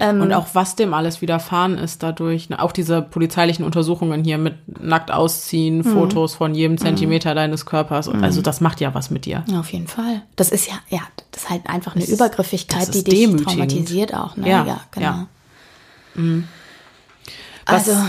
[0.00, 2.50] Und auch was dem alles widerfahren ist dadurch.
[2.50, 5.82] ne, Auch diese polizeilichen Untersuchungen hier mit nackt ausziehen, Mhm.
[5.84, 8.06] Fotos von jedem Zentimeter deines Körpers.
[8.06, 9.42] Und Also das macht ja was mit dir.
[9.48, 10.22] Ja, auf jeden Fall.
[10.36, 11.00] Das ist ja, ja,
[11.32, 14.36] das ist halt einfach eine Das Übergriffigkeit, die dich traumatisiert auch.
[14.36, 14.48] Ne?
[14.48, 15.06] Ja, ja genau.
[15.06, 15.26] ja.
[17.66, 18.00] Was Also,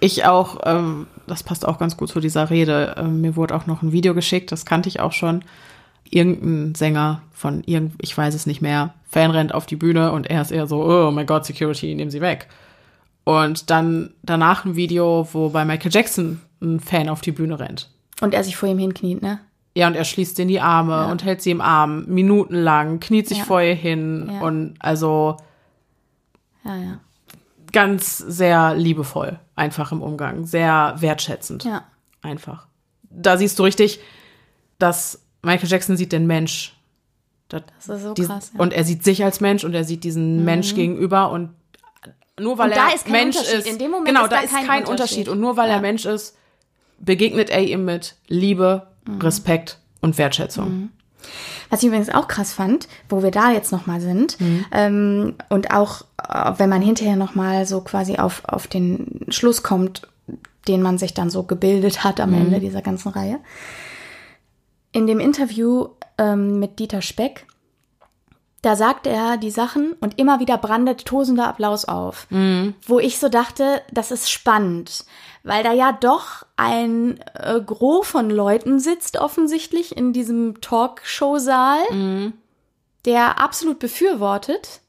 [0.00, 2.94] ich auch, ähm, das passt auch ganz gut zu dieser Rede.
[2.98, 5.42] Ähm, mir wurde auch noch ein Video geschickt, das kannte ich auch schon.
[6.10, 10.28] Irgendein Sänger von irgend, ich weiß es nicht mehr, Fan rennt auf die Bühne und
[10.30, 12.48] er ist eher so, oh mein Gott, Security, nehmen Sie weg.
[13.24, 17.90] Und dann danach ein Video, wo bei Michael Jackson ein Fan auf die Bühne rennt.
[18.22, 19.38] und er sich vor ihm hinkniet, ne?
[19.76, 23.38] Ja, und er schließt in die Arme und hält sie im Arm, minutenlang, kniet sich
[23.38, 23.44] Ja.
[23.44, 24.40] vor ihr hin Ja.
[24.40, 25.36] und also
[26.64, 27.00] Ja, ja.
[27.72, 31.64] Ganz sehr liebevoll, einfach im Umgang, sehr wertschätzend.
[31.64, 31.84] Ja.
[32.22, 32.66] Einfach.
[33.10, 34.00] Da siehst du richtig,
[34.78, 36.74] dass Michael Jackson sieht den Mensch
[37.48, 38.60] Das, Das ist so die- krass, ja.
[38.60, 41.50] Und er sieht sich als Mensch und er sieht diesen Mensch gegenüber und
[42.38, 43.66] nur weil Und er ist Mensch ist.
[43.66, 44.90] In dem Moment genau, ist da ist kein kein Unterschied.
[44.90, 45.28] Unterschied.
[45.28, 45.76] Und nur weil Ja.
[45.76, 46.36] er Mensch ist,
[46.98, 49.20] begegnet er ihm mit Liebe, Mhm.
[49.22, 50.90] Respekt und Wertschätzung.
[51.70, 54.38] Was ich übrigens auch krass fand, wo wir da jetzt nochmal sind,
[54.72, 60.08] ähm, und auch äh, wenn man hinterher nochmal so quasi auf, auf den Schluss kommt,
[60.66, 63.38] den man sich dann so gebildet hat am Ende dieser ganzen Reihe.
[64.92, 65.88] In dem Interview
[66.18, 67.46] ähm, mit Dieter Speck,
[68.62, 72.26] da sagt er die Sachen und immer wieder brandet tosender Applaus auf.
[72.86, 75.04] Wo ich so dachte, das ist spannend,
[75.44, 81.82] weil da ja doch ein äh, Gros von Leuten sitzt, offensichtlich in diesem Talkshow-Saal,
[83.04, 84.80] der absolut befürwortet,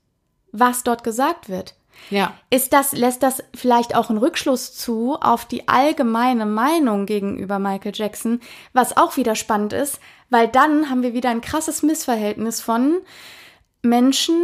[0.51, 1.75] was dort gesagt wird.
[2.09, 2.33] Ja.
[2.49, 7.91] Ist das, lässt das vielleicht auch einen Rückschluss zu auf die allgemeine Meinung gegenüber Michael
[7.93, 8.41] Jackson,
[8.73, 9.99] was auch wieder spannend ist,
[10.29, 12.97] weil dann haben wir wieder ein krasses Missverhältnis von
[13.81, 14.35] Menschen,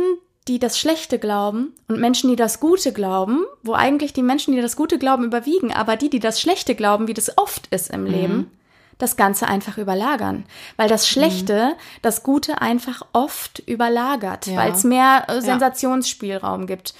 [0.47, 4.61] die das Schlechte glauben und Menschen, die das Gute glauben, wo eigentlich die Menschen, die
[4.61, 8.05] das Gute glauben, überwiegen, aber die, die das Schlechte glauben, wie das oft ist im
[8.05, 8.51] Leben,
[8.99, 10.45] das Ganze einfach überlagern.
[10.77, 14.57] Weil das Schlechte das Gute einfach oft überlagert, Ja.
[14.57, 16.93] weil es mehr äh, Sensationsspielraum gibt.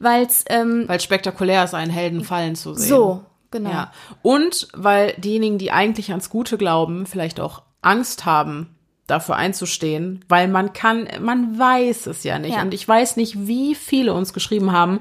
[0.00, 2.88] Weil es, ähm, Weil spektakulär ist, einen Helden fallen zu sehen.
[2.88, 3.70] so, genau.
[3.70, 3.92] Ja.
[4.22, 8.74] Und weil diejenigen, die eigentlich ans Gute glauben, vielleicht auch Angst haben,
[9.08, 12.54] dafür einzustehen, weil man kann, man weiß es ja nicht.
[12.54, 12.62] Ja.
[12.62, 15.00] Und ich weiß nicht, wie viele uns geschrieben haben,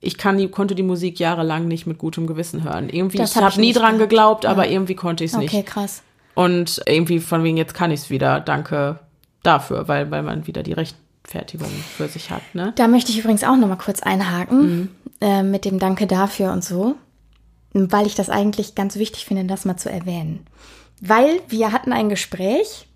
[0.00, 2.88] ich kann die, konnte die Musik jahrelang nicht mit gutem Gewissen hören.
[2.88, 5.58] Irgendwie, Das ich hab habe ich nie dran geglaubt, aber irgendwie konnte ich es Okay,
[5.58, 5.66] nicht.
[5.66, 6.02] krass.
[6.34, 8.40] Und irgendwie von wegen, jetzt kann ich es wieder.
[8.40, 9.00] Danke
[9.42, 12.72] dafür, weil, weil man wieder die Rechtfertigung für sich hat, ne?
[12.76, 14.88] Da möchte ich übrigens auch noch mal kurz einhaken Mhm.
[15.20, 16.94] äh, mit dem Danke dafür und so,
[17.74, 20.46] weil ich das eigentlich ganz wichtig finde, das mal zu erwähnen.
[21.02, 22.86] Weil wir hatten ein Gespräch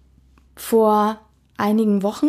[0.56, 1.18] vor
[1.56, 2.28] einigen Wochen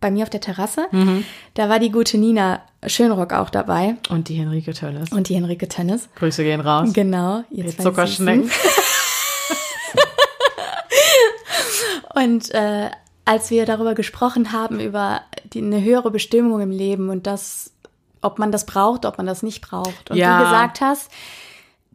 [0.00, 0.86] bei mir auf der Terrasse.
[0.92, 1.24] Mhm.
[1.54, 5.10] Da war die gute Nina Schönrock auch dabei Und die Henrike Tönnes.
[5.10, 6.08] und die Henrike Tennis.
[6.14, 6.90] Grüße gehen raus.
[6.92, 8.50] Genau, ihr Zuckerschnecken.
[12.14, 12.90] Und äh,
[13.24, 15.20] als wir darüber gesprochen haben, über
[15.52, 17.72] die, eine höhere Bestimmung im Leben und das,
[18.22, 20.10] ob man das braucht, ob man das nicht braucht.
[20.10, 20.38] Und Ja.
[20.38, 21.10] du gesagt hast,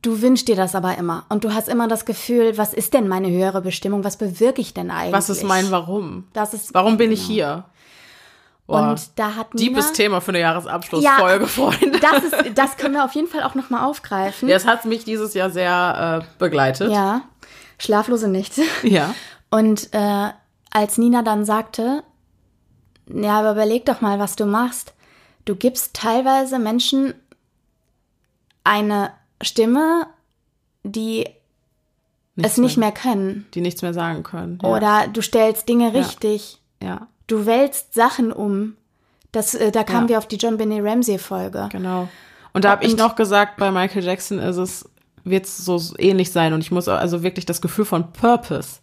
[0.04, 1.26] du wünschst dir das aber immer.
[1.30, 4.04] Und du hast immer das Gefühl, was ist denn meine höhere Bestimmung?
[4.04, 5.14] Was bewirke ich denn eigentlich?
[5.14, 6.26] Was ist mein Warum?
[6.34, 7.66] Das ist, Warum bin ich hier?
[8.68, 12.00] Boah, Und da hat Nina, Diebes Thema für eine Jahresabschlussfolge, Freunde.
[12.00, 14.48] das, ist, das können wir auf jeden Fall auch nochmal aufgreifen.
[14.48, 16.92] Das hat mich dieses Jahr sehr äh, begleitet.
[16.92, 17.24] Ja,
[17.80, 18.62] schlaflose Nächte.
[18.84, 19.14] Ja.
[19.50, 20.30] Und äh,
[20.72, 22.04] als Nina dann sagte,
[23.08, 24.94] ja, aber überleg doch mal, was du machst.
[25.46, 27.14] Du gibst teilweise Menschen
[28.64, 29.12] eine
[29.42, 30.08] Stimme,
[30.84, 31.28] die
[32.36, 33.46] es nicht mehr können.
[33.54, 34.60] Die nichts mehr sagen können.
[34.62, 34.70] Ja.
[34.70, 36.60] Oder du stellst Dinge richtig.
[36.82, 38.76] Ja, Du wälzt Sachen um.
[39.32, 40.10] Das, äh, da kamen Ja.
[40.10, 41.70] wir auf die John Benet Ramsey Folge.
[41.72, 42.10] genau.
[42.52, 44.90] Und da habe ich noch gesagt, bei Michael Jackson ist es,
[45.24, 46.54] wird es so ähnlich sein.
[46.54, 48.80] Und ich muss also wirklich das Gefühl von Purpose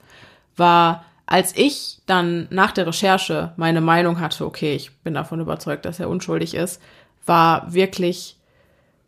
[0.56, 5.84] war, als ich dann nach der Recherche meine Meinung hatte, okay, ich bin davon überzeugt,
[5.84, 6.80] dass er unschuldig ist,
[7.26, 8.36] war wirklich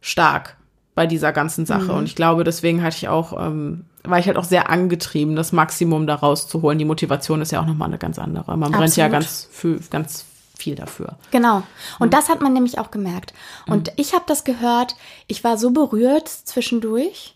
[0.01, 0.57] stark
[0.95, 1.93] bei dieser ganzen Sache.
[1.93, 5.53] Und ich glaube, deswegen hatte ich auch, ähm, war ich halt auch sehr angetrieben, das
[5.53, 6.79] Maximum da rauszuholen.
[6.79, 8.57] Die Motivation ist ja auch nochmal eine ganz andere.
[8.57, 9.25] Man brennt ja Absolut.
[9.25, 10.25] ganz, für, ganz
[10.57, 11.17] viel dafür.
[11.31, 11.63] Genau.
[11.99, 13.33] Und das hat man nämlich auch gemerkt.
[13.67, 17.33] Und ich habe das gehört, ich war so berührt zwischendurch,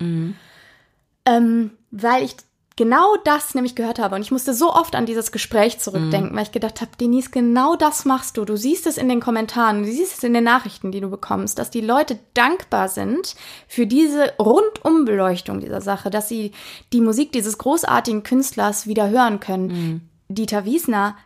[1.25, 2.37] ähm, weil ich
[2.77, 4.15] genau das nämlich gehört habe.
[4.15, 7.75] Und ich musste so oft an dieses Gespräch zurückdenken, weil ich gedacht habe, Denise, genau
[7.75, 8.45] das machst du.
[8.45, 11.59] Du siehst es in den Kommentaren, du siehst es in den Nachrichten, die du bekommst,
[11.59, 13.35] dass die Leute dankbar sind
[13.67, 16.53] für diese Rundumbeleuchtung dieser Sache, dass sie
[16.93, 20.11] die Musik dieses großartigen Künstlers wieder hören können.
[20.29, 21.17] Dieter Wiesner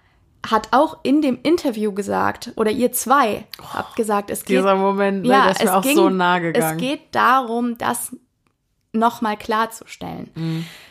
[0.48, 3.44] hat auch in dem Interview gesagt, oder ihr zwei
[3.74, 6.08] habt gesagt, es geht, Dieser Moment, ne, ja, es ging, so.
[6.08, 8.16] Es geht darum, das
[8.92, 10.30] nochmal klarzustellen.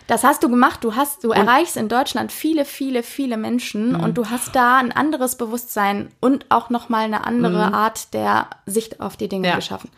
[0.10, 0.84] Das hast du gemacht.
[0.84, 4.92] Du hast, du erreichst in Deutschland viele, viele, viele Menschen und du hast da ein
[4.92, 9.56] anderes Bewusstsein und auch nochmal eine andere Art der Sicht auf die Dinge Ja.
[9.56, 9.92] geschaffen.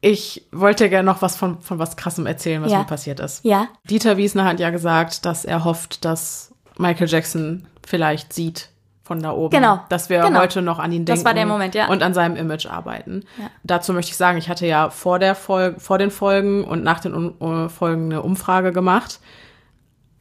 [0.00, 2.78] Ich wollte gerne noch was von, von was Krassem erzählen, was Ja.
[2.78, 3.44] mir passiert ist.
[3.44, 8.68] Ja, Dieter Wiesner hat ja gesagt, dass er hofft, dass Michael Jackson vielleicht sieht
[9.08, 9.50] von da oben.
[9.50, 9.80] Genau.
[9.88, 10.38] Dass wir Genau.
[10.38, 11.18] heute noch an ihn denken.
[11.18, 11.88] Das war der Moment, ja.
[11.88, 13.24] Und an seinem Image arbeiten.
[13.38, 13.50] Ja.
[13.64, 17.00] Dazu möchte ich sagen, ich hatte ja vor der Folge, vor den Folgen und nach
[17.00, 19.18] den um, äh, Folgen eine Umfrage gemacht.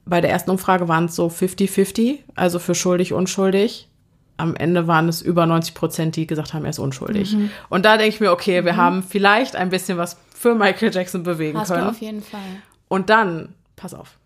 [0.05, 3.89] Bei der ersten Umfrage waren es so 50-50, also für schuldig, unschuldig.
[4.37, 7.33] Am Ende waren es über 90 Prozent, die gesagt haben, er ist unschuldig.
[7.33, 7.49] Mhm.
[7.69, 11.23] Und da denke ich mir, okay, wir haben vielleicht ein bisschen was für Michael Jackson
[11.23, 11.83] bewegen hast können.
[11.83, 12.39] du auf jeden Fall.
[12.87, 14.17] Und dann, pass auf.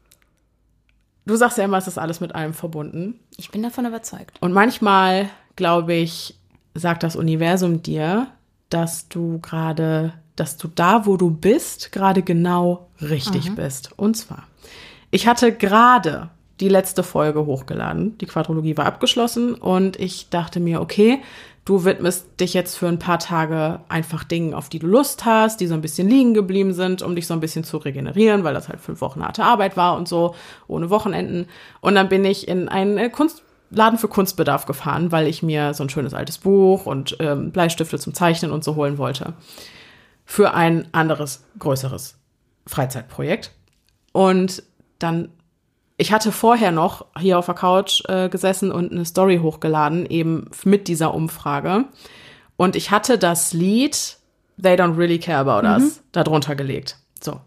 [1.31, 3.19] Du sagst ja immer, es ist alles mit allem verbunden.
[3.37, 4.37] Ich bin davon überzeugt.
[4.41, 6.35] Und manchmal, glaube ich,
[6.75, 8.27] sagt das Universum dir,
[8.69, 13.91] dass du gerade, dass du da, wo du bist, gerade genau richtig bist.
[13.97, 14.43] Und zwar,
[15.09, 16.29] ich hatte gerade
[16.59, 18.17] die letzte Folge hochgeladen.
[18.19, 21.19] Die Quadrologie war abgeschlossen und ich dachte mir, okay,
[21.65, 25.59] du widmest dich jetzt für ein paar Tage einfach Dingen, auf die du Lust hast,
[25.61, 28.53] die so ein bisschen liegen geblieben sind, um dich so ein bisschen zu regenerieren, weil
[28.53, 30.35] das halt fünf Wochen harte Arbeit war und so,
[30.67, 31.47] ohne Wochenenden.
[31.79, 35.83] Und dann bin ich in einen äh, Kunstladen für Kunstbedarf gefahren, weil ich mir so
[35.83, 39.33] ein schönes altes Buch und ähm, Bleistifte zum Zeichnen und so holen wollte.
[40.25, 42.17] Für ein anderes, größeres
[42.65, 43.51] Freizeitprojekt.
[44.13, 44.63] Und
[44.97, 45.29] dann
[46.01, 50.49] ich hatte vorher noch hier auf der Couch äh, gesessen und eine Story hochgeladen, eben
[50.63, 51.85] mit dieser Umfrage.
[52.57, 54.17] Und ich hatte das Lied
[54.59, 56.97] They Don't Really Care About Us darunter gelegt.
[57.21, 57.39] So.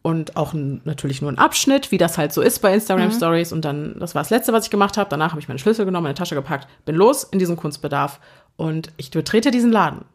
[0.00, 3.52] Und auch natürlich nur ein Abschnitt, wie das halt so ist bei Instagram Stories.
[3.52, 5.10] Und dann, das war das Letzte, was ich gemacht habe.
[5.10, 8.20] Danach habe ich meine Schlüssel genommen, meine Tasche gepackt, bin los in diesen Kunstbedarf.
[8.56, 10.06] Und ich betrete diesen Laden.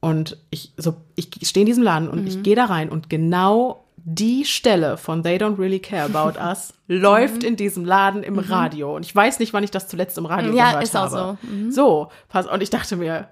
[0.00, 3.81] Und ich, so, ich stehe in diesem Laden und ich gehe da rein und genau
[4.04, 8.94] die Stelle von They Don't Really Care About Us läuft in diesem Laden im Radio.
[8.96, 11.38] Und ich weiß nicht, wann ich das zuletzt im Radio Ja, gehört ist auch habe.
[11.42, 11.70] so.
[11.70, 13.28] So, pass, und ich dachte mir,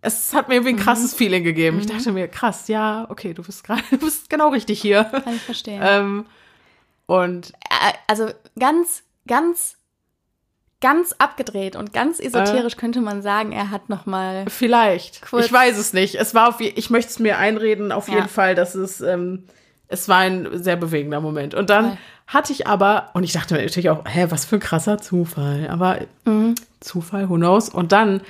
[0.00, 1.78] es hat mir irgendwie ein krasses Feeling gegeben.
[1.80, 5.04] Ich dachte mir, krass, ja, okay, du bist gerade, du bist genau richtig hier.
[5.04, 5.80] Kann ich verstehen.
[5.84, 6.26] ähm,
[7.06, 9.76] und Äh, also ganz, ganz,
[10.80, 15.20] ganz abgedreht und ganz esoterisch könnte man sagen, er hat noch mal Vielleicht.
[15.38, 16.14] Ich weiß es nicht.
[16.16, 18.14] Es war auf, ich möchte es mir einreden, auf Ja.
[18.16, 19.44] jeden Fall, dass es, ähm,
[19.92, 21.54] es war ein sehr bewegender Moment.
[21.54, 24.60] Und dann hatte ich aber, und ich dachte mir natürlich auch, hä, was für ein
[24.60, 25.68] krasser Zufall.
[25.70, 26.54] Aber Mhm.
[26.80, 27.68] Zufall, who knows?
[27.68, 28.20] Und dann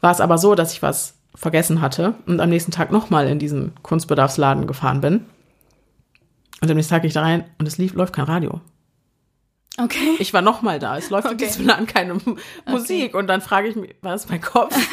[0.00, 3.38] war es aber so, dass ich was vergessen hatte und am nächsten Tag nochmal in
[3.38, 5.26] diesen Kunstbedarfsladen gefahren bin.
[6.62, 8.60] Und am nächsten Tag gehe ich da rein und es lief, läuft kein Radio.
[9.78, 10.16] Okay.
[10.18, 10.96] Ich war nochmal da.
[10.96, 11.46] Es läuft in Okay.
[11.46, 13.14] diesem Laden keine M- Musik.
[13.14, 14.74] Und dann frage ich mich, war das mein Kopf?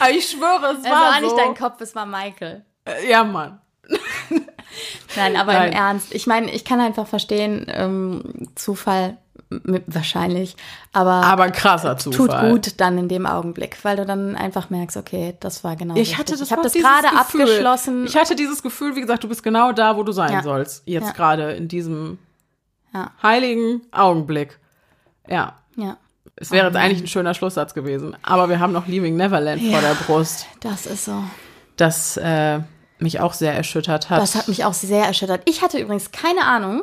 [0.00, 1.24] Aber ich schwöre, es Es war, war so.
[1.26, 2.64] nicht dein Kopf, es war Michael.
[2.86, 3.60] Äh, Ja, Mann.
[5.16, 5.68] Nein, aber Nein.
[5.72, 6.14] im Ernst.
[6.14, 9.16] Ich meine, ich kann einfach verstehen, ähm, Zufall
[9.48, 10.56] wahrscheinlich,
[10.92, 12.50] aber, Aber krasser tut Zufall.
[12.50, 16.00] gut dann in dem Augenblick, weil du dann einfach merkst, okay, das war genau Ich
[16.00, 16.18] richtig.
[16.18, 18.06] hatte das, ich habe das gerade abgeschlossen.
[18.06, 20.42] Ich hatte dieses Gefühl, wie gesagt, du bist genau da, wo du sein Ja.
[20.42, 20.82] sollst.
[20.86, 21.12] Jetzt Ja.
[21.12, 22.18] gerade in diesem
[22.92, 23.12] Ja.
[23.22, 24.58] heiligen Augenblick.
[25.28, 25.54] Ja.
[25.76, 25.96] ja,
[26.34, 28.16] Es wäre jetzt eigentlich ein schöner Schlusssatz gewesen.
[28.22, 31.22] Aber wir haben noch Leaving Neverland vor der Brust, das ist so.
[31.76, 32.60] das äh,
[32.98, 34.20] mich auch sehr erschüttert hat.
[34.22, 35.42] Das hat mich auch sehr erschüttert.
[35.44, 36.82] Ich hatte übrigens keine Ahnung.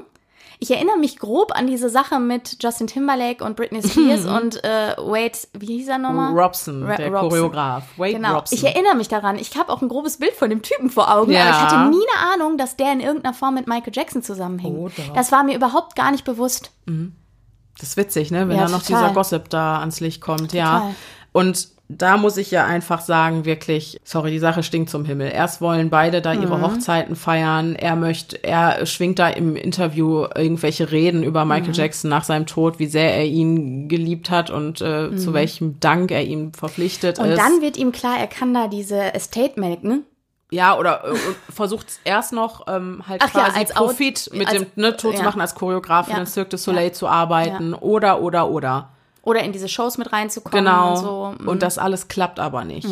[0.60, 4.96] Ich erinnere mich grob an diese Sache mit Justin Timberlake und Britney Spears und äh,
[4.98, 6.32] Wade, wie hieß er nochmal?
[6.32, 7.30] Robson, Ra- der Robson.
[7.30, 7.84] Choreograf.
[7.98, 8.58] Wade Genau, Robson.
[8.58, 9.38] ich erinnere mich daran.
[9.38, 11.42] Ich habe auch ein grobes Bild von dem Typen vor Augen, Ja.
[11.42, 14.74] aber ich hatte nie eine Ahnung, dass der in irgendeiner Form mit Michael Jackson zusammenhing.
[14.78, 16.72] Oh, das war mir überhaupt gar nicht bewusst.
[16.86, 18.48] Das ist witzig, ne?
[18.48, 19.02] Wenn Ja, da noch total.
[19.04, 20.78] dieser Gossip da ans Licht kommt, ja.
[20.80, 20.96] Total.
[21.34, 21.68] Und
[21.98, 25.32] da muss ich ja einfach sagen, wirklich, sorry, die Sache stinkt zum Himmel.
[25.32, 26.62] Erst wollen beide da ihre Mhm.
[26.64, 27.76] Hochzeiten feiern.
[27.76, 31.74] Er möchte, er schwingt da im Interview irgendwelche Reden über Michael Mhm.
[31.74, 36.12] Jackson nach seinem Tod, wie sehr er ihn geliebt hat und äh, zu welchem Dank
[36.12, 37.24] er ihm verpflichtet Mhm.
[37.26, 37.38] Und ist.
[37.40, 40.04] dann wird ihm klar, er kann da diese Estate melken.
[40.52, 41.16] Ja, oder äh,
[41.52, 44.96] versucht erst noch ähm, halt Ach ja, quasi als Au- Profit mit als- dem ne,
[44.96, 45.24] Tod zu ja.
[45.24, 46.18] machen, als Choreograf Ja.
[46.18, 46.94] den Cirque du Soleil Ja.
[46.94, 48.90] zu arbeiten oder, oder, oder.
[49.24, 50.92] Oder in diese Shows mit reinzukommen Genau.
[50.92, 51.36] und so.
[51.40, 51.48] Mhm.
[51.48, 52.88] Und das alles klappt aber nicht.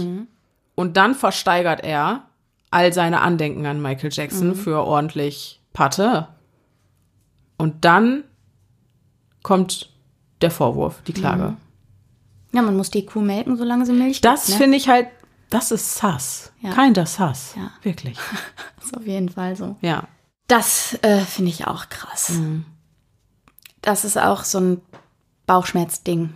[0.75, 2.23] Und dann versteigert er
[2.71, 4.55] all seine Andenken an Michael Jackson Mhm.
[4.55, 6.27] für ordentlich Patte.
[7.57, 8.23] Und dann
[9.43, 9.89] kommt
[10.41, 11.43] der Vorwurf, die Klage.
[11.49, 11.57] Mhm.
[12.53, 14.57] Ja, man muss die Kuh melken, solange sie Milch Das gibt.
[14.57, 14.63] Ne?
[14.63, 15.07] finde ich halt,
[15.49, 16.51] das ist Sass.
[16.61, 16.71] Ja.
[16.73, 17.53] Kein das Sass.
[17.57, 17.71] Ja.
[17.83, 18.17] Wirklich.
[18.83, 19.75] ist auf jeden Fall so.
[19.81, 20.03] Ja.
[20.47, 22.33] Das äh, finde ich auch krass.
[23.81, 24.81] Das ist auch so ein
[25.51, 26.29] Bauchschmerzding.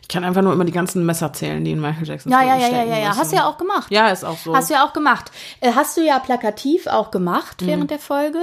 [0.00, 2.56] Ich kann einfach nur immer die ganzen Messer zählen, die in Michael Jackson Ja, ja,
[2.56, 3.16] ja, ja, ja, ja.
[3.16, 3.88] Hast du ja auch gemacht.
[3.90, 4.54] Ja, ist auch so.
[4.54, 5.30] Hast du ja auch gemacht.
[5.60, 7.66] Äh, hast du ja plakativ auch gemacht Mhm.
[7.66, 8.38] während der Folge,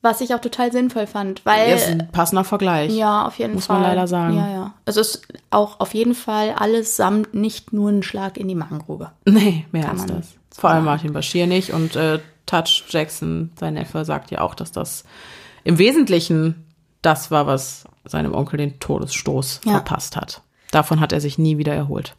[0.00, 2.92] was ich auch total sinnvoll fand, weil ist ein passender Vergleich.
[2.92, 3.80] ja, auf jeden Muss Fall.
[3.80, 4.36] man leider sagen.
[4.38, 4.74] Ja, ja.
[4.84, 9.10] Es ist auch auf jeden Fall allesamt nicht nur ein Schlag in die Magengrube.
[9.26, 10.28] Nee, mehr als man das.
[10.56, 11.72] Vor allem Martin Bashir nicht.
[11.72, 15.04] Und äh, Touch Jackson, sein Neffe, sagt ja auch, dass das
[15.64, 16.64] im Wesentlichen
[17.02, 19.72] das war, was seinem Onkel den Todesstoß Ja.
[19.72, 20.42] verpasst hat.
[20.70, 22.14] Davon hat er sich nie wieder erholt.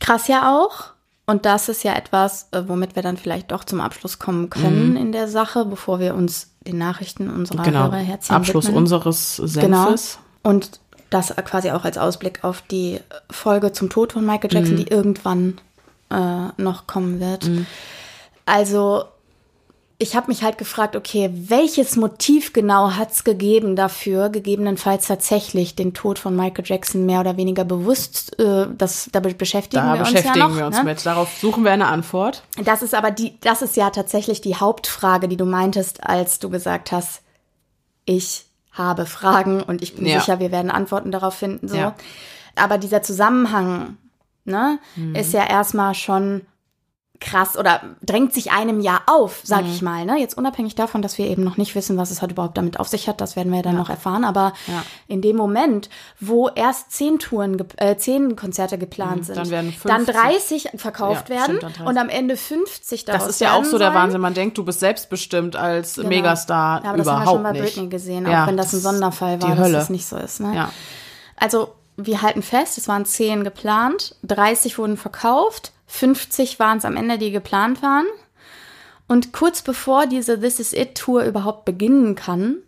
[0.00, 0.92] Krass ja auch.
[1.26, 4.96] Und das ist ja etwas, äh, womit wir dann vielleicht doch zum Abschluss kommen können
[4.96, 7.64] in der Sache, bevor wir uns den Nachrichten unserer Mhm.
[7.64, 7.82] Genau.
[7.84, 8.78] Hörerherzchen Abschluss widmen.
[8.84, 9.84] unseres Genau.
[9.88, 10.18] Senfes.
[10.42, 13.00] Und das quasi auch als Ausblick auf die
[13.30, 14.84] Folge zum Tod von Michael Jackson, Mhm.
[14.84, 15.60] die irgendwann
[16.10, 17.50] äh, noch kommen wird.
[18.46, 19.04] Also
[20.00, 25.92] ich habe mich halt gefragt, okay, welches Motiv genau hat's gegeben dafür, gegebenenfalls tatsächlich den
[25.92, 30.10] Tod von Michael Jackson mehr oder weniger bewusst, äh, das, damit beschäftigen Da wir uns
[30.10, 30.56] beschäftigen ja noch.
[30.56, 30.84] wir uns ne?
[30.84, 31.04] mit.
[31.04, 32.44] Darauf suchen wir eine Antwort.
[32.64, 36.48] Das ist aber die, das ist ja tatsächlich die Hauptfrage, die du meintest, als du
[36.48, 37.22] gesagt hast,
[38.04, 40.20] ich habe Fragen und ich bin Ja.
[40.20, 41.66] sicher, wir werden Antworten darauf finden.
[41.66, 41.76] So.
[41.76, 41.96] Ja.
[42.54, 43.96] Aber dieser Zusammenhang,
[44.44, 45.16] ne, Mhm.
[45.16, 46.42] ist ja erstmal schon
[47.20, 49.70] krass oder drängt sich einem ja auf, sag Mhm.
[49.70, 50.04] ich mal.
[50.04, 50.18] Ne?
[50.20, 52.86] Jetzt unabhängig davon, dass wir eben noch nicht wissen, was es halt überhaupt damit auf
[52.88, 54.24] sich hat, das werden wir dann noch erfahren.
[54.24, 54.84] Aber Ja.
[55.08, 55.90] in dem Moment,
[56.20, 59.40] wo erst zehn Touren, äh, zehn Konzerte geplant sind, Mhm.
[59.40, 61.86] dann werden dann 50 30 verkauft Ja, werden stimmt, dann 30.
[61.88, 63.94] und am Ende 50 daraus Das ist ja auch so der.
[63.94, 64.20] Wahnsinn.
[64.20, 66.08] Man denkt, du bist selbstbestimmt als Genau.
[66.08, 66.82] Megastar.
[66.84, 67.74] Ja, aber das Überhaupt haben wir schon bei nicht.
[67.74, 69.72] Britney gesehen, Ja, auch wenn das ein das Sonderfall war, dass Hölle.
[69.72, 70.40] das nicht so ist.
[70.40, 70.54] Ne?
[70.54, 70.70] Ja.
[71.36, 76.96] Also wir halten fest, es waren 10 geplant, 30 wurden verkauft, 50 waren es am
[76.96, 78.06] Ende, die geplant waren.
[79.08, 82.58] Und kurz bevor diese This Is It Tour überhaupt beginnen kann,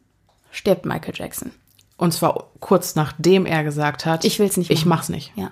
[0.51, 1.53] stirbt Michael Jackson.
[1.97, 4.89] Und zwar kurz nachdem er gesagt hat, Ich will's nicht Ich machen.
[4.89, 5.33] mach's nicht.
[5.37, 5.51] Ja.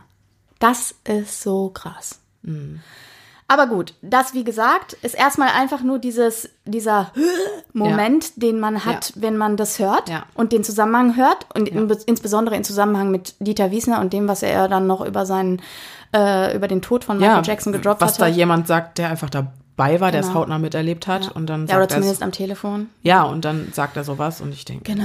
[0.59, 2.19] Das ist so krass.
[2.43, 2.81] Mhm.
[3.51, 7.13] Aber gut, das, wie gesagt, ist erstmal einfach nur dieses, dieser
[7.73, 10.25] Moment, den man hat, wenn man das hört Ja.
[10.35, 14.43] und den Zusammenhang hört und in, insbesondere in Zusammenhang mit Dieter Wiesner und dem, was
[14.43, 15.63] er dann noch über seinen,
[16.15, 18.21] äh, über den Tod von Michael Jackson gedroppt was hatte.
[18.23, 20.41] da jemand sagt, der einfach dabei war, der es Genau.
[20.41, 21.31] hautnah miterlebt hat.
[21.35, 22.89] Und dann ja, oder er zumindest am Telefon.
[23.03, 25.05] Ja, und dann sagt er sowas und ich denke, Genau.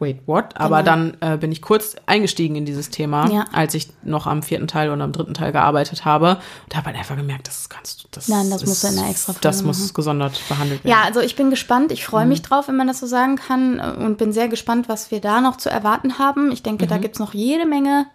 [0.00, 0.56] wait, what?
[0.56, 3.44] Aber dann äh, bin ich kurz eingestiegen in dieses Thema, Ja.
[3.52, 6.36] als ich noch am vierten Teil und am dritten Teil gearbeitet habe
[6.66, 8.98] und habe halt einfach gemerkt, das kannst du, das Nein, das ist, musst du in
[8.98, 9.94] einer extra Folge Das muss machen.
[9.94, 10.90] gesondert behandelt werden.
[10.96, 11.90] Ja, also ich bin gespannt.
[11.90, 12.28] Ich freue Mhm.
[12.30, 13.78] mich drauf, wenn man das so sagen kann.
[13.78, 16.52] äh, Und bin sehr gespannt, was wir da noch zu erwarten haben.
[16.52, 16.88] Ich denke, Mhm.
[16.90, 18.06] da gibt's noch jede Menge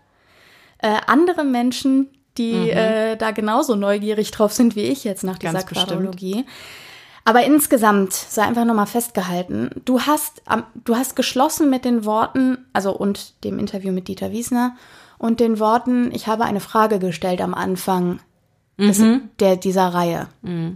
[0.82, 2.08] äh, andere Menschen,
[2.40, 5.54] die äh, da genauso neugierig drauf sind wie ich jetzt nach dieser Mhm.
[5.54, 5.66] Ganz.
[7.26, 9.70] Aber insgesamt sei einfach nochmal festgehalten.
[9.86, 10.42] Du hast,
[10.86, 14.76] du hast geschlossen mit den Worten, also und dem Interview mit Dieter Wiesner
[15.20, 18.20] und den Worten, ich habe eine Frage gestellt am Anfang
[18.80, 19.30] des, Mhm.
[19.42, 20.28] der, dieser Reihe.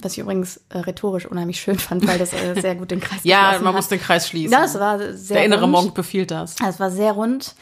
[0.02, 3.22] Was ich übrigens äh, rhetorisch unheimlich schön fand, weil das äh, sehr gut den Kreis
[3.24, 3.76] Ja, man hat.
[3.76, 4.52] muss den Kreis schließen.
[4.52, 5.72] Das war sehr Der innere rund.
[5.72, 6.56] Monk befiehlt das.
[6.68, 7.56] Es war sehr rund.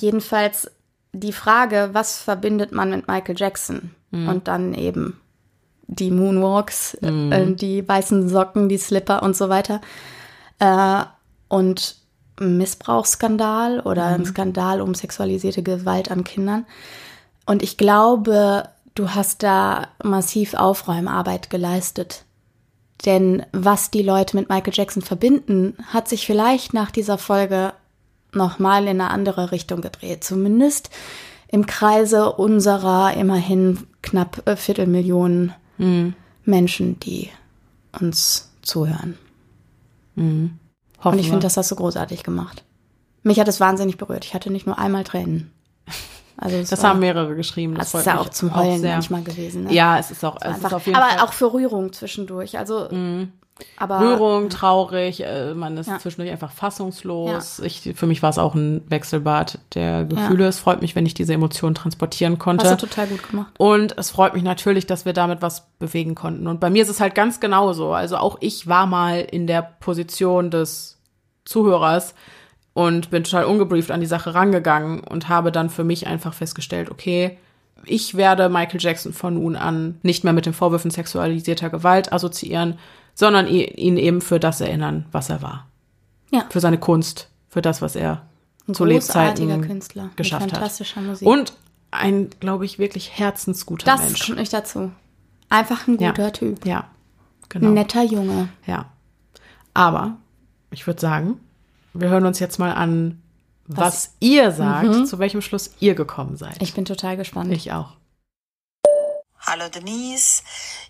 [0.00, 0.70] Jedenfalls
[1.14, 3.94] die Frage, was verbindet man mit Michael Jackson?
[4.28, 5.20] Und dann eben
[5.86, 9.80] die Moonwalks, äh, die weißen Socken, die Slipper und so weiter.
[10.58, 11.04] Äh,
[11.48, 11.96] und
[12.40, 16.66] Missbrauchsskandal oder ein Skandal um sexualisierte Gewalt an Kindern.
[17.46, 22.24] Und ich glaube, du hast da massiv Aufräumarbeit geleistet.
[23.04, 27.72] Denn was die Leute mit Michael Jackson verbinden, hat sich vielleicht nach dieser Folge
[28.36, 30.24] nochmal in eine andere Richtung gedreht.
[30.24, 30.90] Zumindest
[31.48, 35.54] im Kreise unserer immerhin knapp Viertelmillionen
[36.44, 37.30] Menschen, die
[38.00, 39.18] uns zuhören.
[40.16, 40.58] Hoffen
[41.02, 42.64] Und ich finde, das hast du großartig gemacht.
[43.22, 44.24] Mich hat es wahnsinnig berührt.
[44.24, 45.50] Ich hatte nicht nur einmal Tränen.
[46.36, 47.76] Also das war, haben mehrere geschrieben.
[47.76, 48.94] das ist ja auch zum Heulen sehr.
[48.94, 49.64] manchmal gewesen.
[49.64, 49.72] Ne?
[49.72, 52.58] Ja, es ist auch, es ist auf jeden aber Fall auch für Rührung zwischendurch.
[52.58, 52.88] Also,
[53.76, 55.98] aber Rührung, traurig, äh, man ist Ja.
[55.98, 57.60] zwischendurch einfach fassungslos.
[57.60, 60.02] Ich, für mich war es auch ein Wechselbad der Ja.
[60.02, 60.46] Gefühle.
[60.46, 62.68] Es freut mich, wenn ich diese Emotionen transportieren konnte.
[62.68, 63.52] hast du total gut gemacht.
[63.58, 66.46] Und es freut mich natürlich, dass wir damit was bewegen konnten.
[66.48, 67.92] Und bei mir ist es halt ganz genauso.
[67.92, 70.98] Also auch ich war mal in der Position des
[71.44, 72.14] Zuhörers
[72.72, 76.90] und bin total ungebrieft an die Sache rangegangen und habe dann für mich einfach festgestellt,
[76.90, 77.38] okay,
[77.86, 82.78] ich werde Michael Jackson von nun an nicht mehr mit den Vorwürfen sexualisierter Gewalt assoziieren,
[83.14, 85.66] sondern ihn eben für das erinnern, was er war.
[86.30, 86.44] Ja.
[86.50, 88.22] Für seine Kunst, für das, was er
[88.66, 90.10] Ein zu Lebzeiten Künstler.
[90.16, 90.58] geschafft mit hat.
[90.58, 91.26] fantastischer Musik.
[91.28, 91.54] Und
[91.90, 94.26] ein, glaube ich, wirklich herzensguter das Mensch.
[94.26, 94.90] kommt nicht dazu.
[95.48, 96.10] Einfach ein Ja.
[96.10, 96.66] guter Typ.
[96.66, 96.88] Ja,
[97.48, 97.68] genau.
[97.68, 98.48] Ein netter Junge.
[98.66, 98.86] Ja.
[99.74, 100.16] Aber
[100.70, 101.38] ich würde sagen,
[101.92, 103.20] wir hören uns jetzt mal an,
[103.66, 106.60] was, ihr sagt, zu welchem Schluss ihr gekommen seid.
[106.60, 107.52] Ich bin total gespannt.
[107.52, 107.92] ich auch.
[109.46, 110.42] Hallo Denise.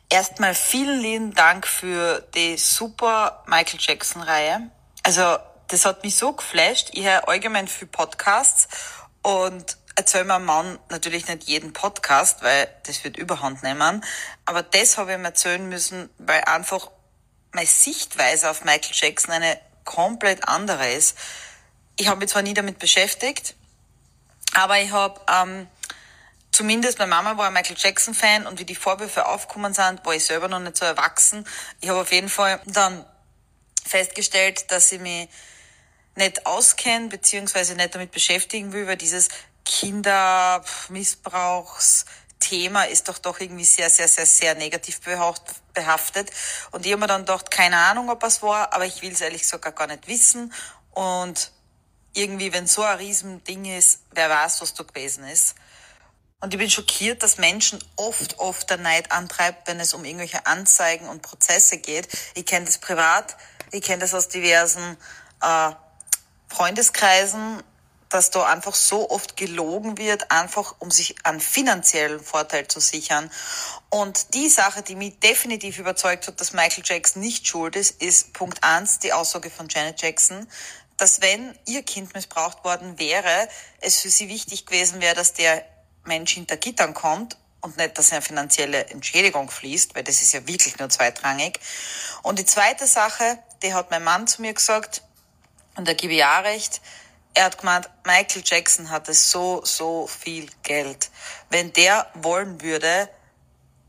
[0.08, 4.70] Erstmal vielen lieben Dank für die super Michael Jackson Reihe.
[5.02, 6.90] Also, das hat mich so geflasht.
[6.92, 8.68] Ich höre allgemein viel Podcasts
[9.22, 14.04] und erzähle meinem Mann natürlich nicht jeden Podcast, weil das wird überhand nehmen.
[14.44, 16.92] Aber das habe ich ihm erzählen müssen, weil einfach
[17.50, 21.18] meine Sichtweise auf Michael Jackson eine komplett andere ist.
[21.96, 23.56] Ich habe mich zwar nie damit beschäftigt,
[24.54, 25.66] aber ich habe ähm,
[26.54, 30.14] zumindest meine Mama war ein Michael Jackson Fan und wie die Vorwürfe aufgekommen sind, war
[30.14, 31.44] ich selber noch nicht so erwachsen.
[31.80, 33.04] Ich habe auf jeden Fall dann
[33.84, 35.28] festgestellt, dass ich mich
[36.14, 39.30] nicht auskenne, beziehungsweise nicht damit beschäftigen will, weil dieses
[39.64, 45.00] Kindermissbrauchsthema Thema ist doch doch irgendwie sehr, sehr, sehr, sehr negativ
[45.72, 46.30] behaftet.
[46.72, 49.22] Und ich habe mir dann gedacht, keine Ahnung, ob es war, aber ich will es
[49.22, 50.52] ehrlich sogar gar nicht wissen.
[50.90, 51.52] Und
[52.12, 55.54] irgendwie, wenn so ein Riesending ist, wer weiß, was da gewesen ist.
[56.44, 60.44] Und ich bin schockiert, dass Menschen oft, oft der Neid antreibt, wenn es um irgendwelche
[60.44, 62.06] Anzeigen und Prozesse geht.
[62.34, 63.38] Ich kenne das privat,
[63.72, 64.98] ich kenne das aus diversen
[65.40, 65.70] äh,
[66.48, 67.62] Freundeskreisen,
[68.10, 73.30] dass da einfach so oft gelogen wird, einfach um sich einen finanziellen Vorteil zu sichern.
[73.88, 78.34] Und die Sache, die mich definitiv überzeugt hat, dass Michael Jackson nicht schuld ist, ist
[78.34, 80.46] Punkt eins die Aussage von Janet Jackson,
[80.98, 83.48] dass wenn ihr Kind missbraucht worden wäre,
[83.80, 85.64] es für sie wichtig gewesen wäre, dass der
[86.06, 90.46] Mensch hinter Gittern kommt und nicht, dass eine finanzielle Entschädigung fließt, weil das ist ja
[90.46, 91.58] wirklich nur zweitrangig.
[92.22, 95.02] Und die zweite Sache, die hat mein Mann zu mir gesagt,
[95.76, 96.80] und da gebe ich auch recht,
[97.32, 101.10] er hat gemeint, Michael Jackson hatte so, so viel Geld.
[101.50, 103.08] Wenn der wollen würde,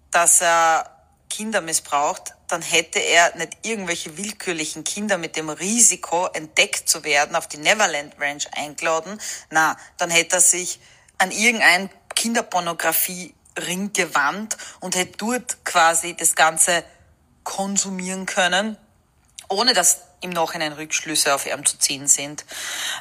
[0.09, 0.89] dass er
[1.30, 7.36] Kinder missbraucht, dann hätte er nicht irgendwelche willkürlichen Kinder mit dem Risiko, entdeckt zu werden,
[7.36, 9.20] auf die Neverland Ranch eingeladen.
[9.49, 10.80] Na, dann hätte er sich
[11.18, 16.84] an irgendein Kinderpornografie-Ring gewandt und hätte dort quasi das Ganze
[17.43, 18.78] konsumieren können,
[19.49, 22.45] ohne dass im Nachhinein Rückschlüsse auf ihn zu ziehen sind.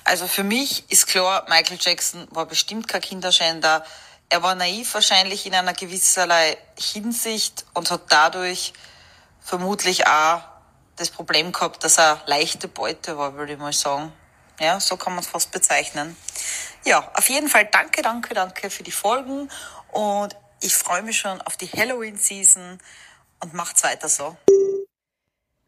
[0.04, 3.84] Also für mich ist klar, Michael Jackson war bestimmt kein Kinderschänder.
[4.28, 8.72] Er war naiv wahrscheinlich in einer gewisserlei Hinsicht und hat dadurch
[9.40, 10.42] vermutlich auch
[10.96, 14.12] das Problem gehabt, dass er leichte Beute war, würde ich mal sagen.
[14.60, 16.16] Ja, so kann man es fast bezeichnen.
[16.84, 19.48] Ja, auf jeden Fall danke, danke, danke für die Folgen
[19.92, 22.78] und ich freue mich schon auf die Halloween-Season
[23.40, 24.36] und macht's weiter so.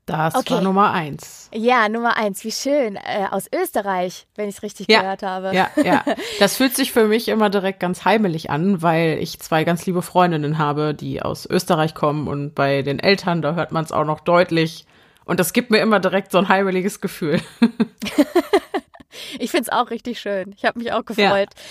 [0.07, 0.55] Das okay.
[0.55, 1.51] war Nummer eins.
[1.53, 2.45] Ja, Nummer eins.
[2.45, 2.95] Wie schön.
[2.95, 5.53] Äh, aus Österreich, wenn ich es richtig ja, gehört habe.
[5.53, 6.05] Ja, ja.
[6.39, 10.03] Das fühlt sich für mich immer direkt ganz heimelig an, weil ich zwei ganz liebe
[10.03, 14.05] Freundinnen habe, die aus Österreich kommen und bei den Eltern, da hört man es auch
[14.05, 14.87] noch deutlich.
[15.27, 17.41] Und das gibt mir immer direkt so ein heimeliges Gefühl.
[19.39, 20.55] ich finde es auch richtig schön.
[20.57, 21.51] Ich habe mich auch gefreut.
[21.55, 21.62] Ja.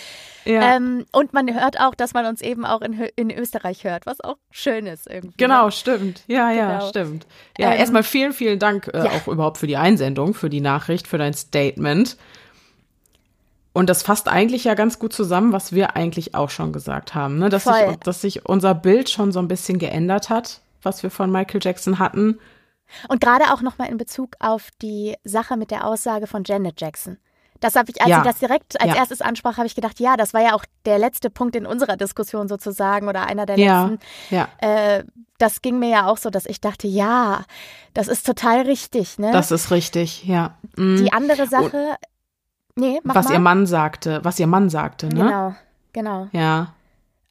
[0.45, 0.75] Ja.
[0.75, 4.21] Ähm, und man hört auch, dass man uns eben auch in, in Österreich hört, was
[4.21, 5.35] auch schön ist irgendwie.
[5.37, 5.71] Genau, ne?
[5.71, 6.23] stimmt.
[6.27, 6.89] Ja, ja, genau.
[6.89, 7.25] stimmt.
[7.57, 9.11] Ja, ähm, erstmal vielen, vielen Dank äh, ja.
[9.11, 12.17] auch überhaupt für die Einsendung, für die Nachricht, für dein Statement.
[13.73, 17.39] Und das fasst eigentlich ja ganz gut zusammen, was wir eigentlich auch schon gesagt haben,
[17.39, 17.49] ne?
[17.49, 21.31] dass, sich, dass sich unser Bild schon so ein bisschen geändert hat, was wir von
[21.31, 22.39] Michael Jackson hatten.
[23.07, 27.17] Und gerade auch nochmal in Bezug auf die Sache mit der Aussage von Janet Jackson.
[27.59, 28.17] Das habe ich, als ja.
[28.19, 28.97] sie das direkt als ja.
[28.97, 31.95] erstes ansprach, habe ich gedacht, ja, das war ja auch der letzte Punkt in unserer
[31.97, 33.85] Diskussion sozusagen oder einer der ja.
[33.85, 34.05] letzten.
[34.29, 34.49] Ja.
[34.57, 35.03] Äh,
[35.37, 37.43] das ging mir ja auch so, dass ich dachte, ja,
[37.93, 39.31] das ist total richtig, ne?
[39.31, 40.57] Das ist richtig, ja.
[40.75, 40.97] Mhm.
[40.97, 41.97] Die andere Sache,
[42.75, 43.33] Und, nee, mach was mal.
[43.33, 45.23] ihr Mann sagte, was ihr Mann sagte, ne?
[45.23, 45.55] Genau,
[45.93, 46.27] genau.
[46.33, 46.73] Ja.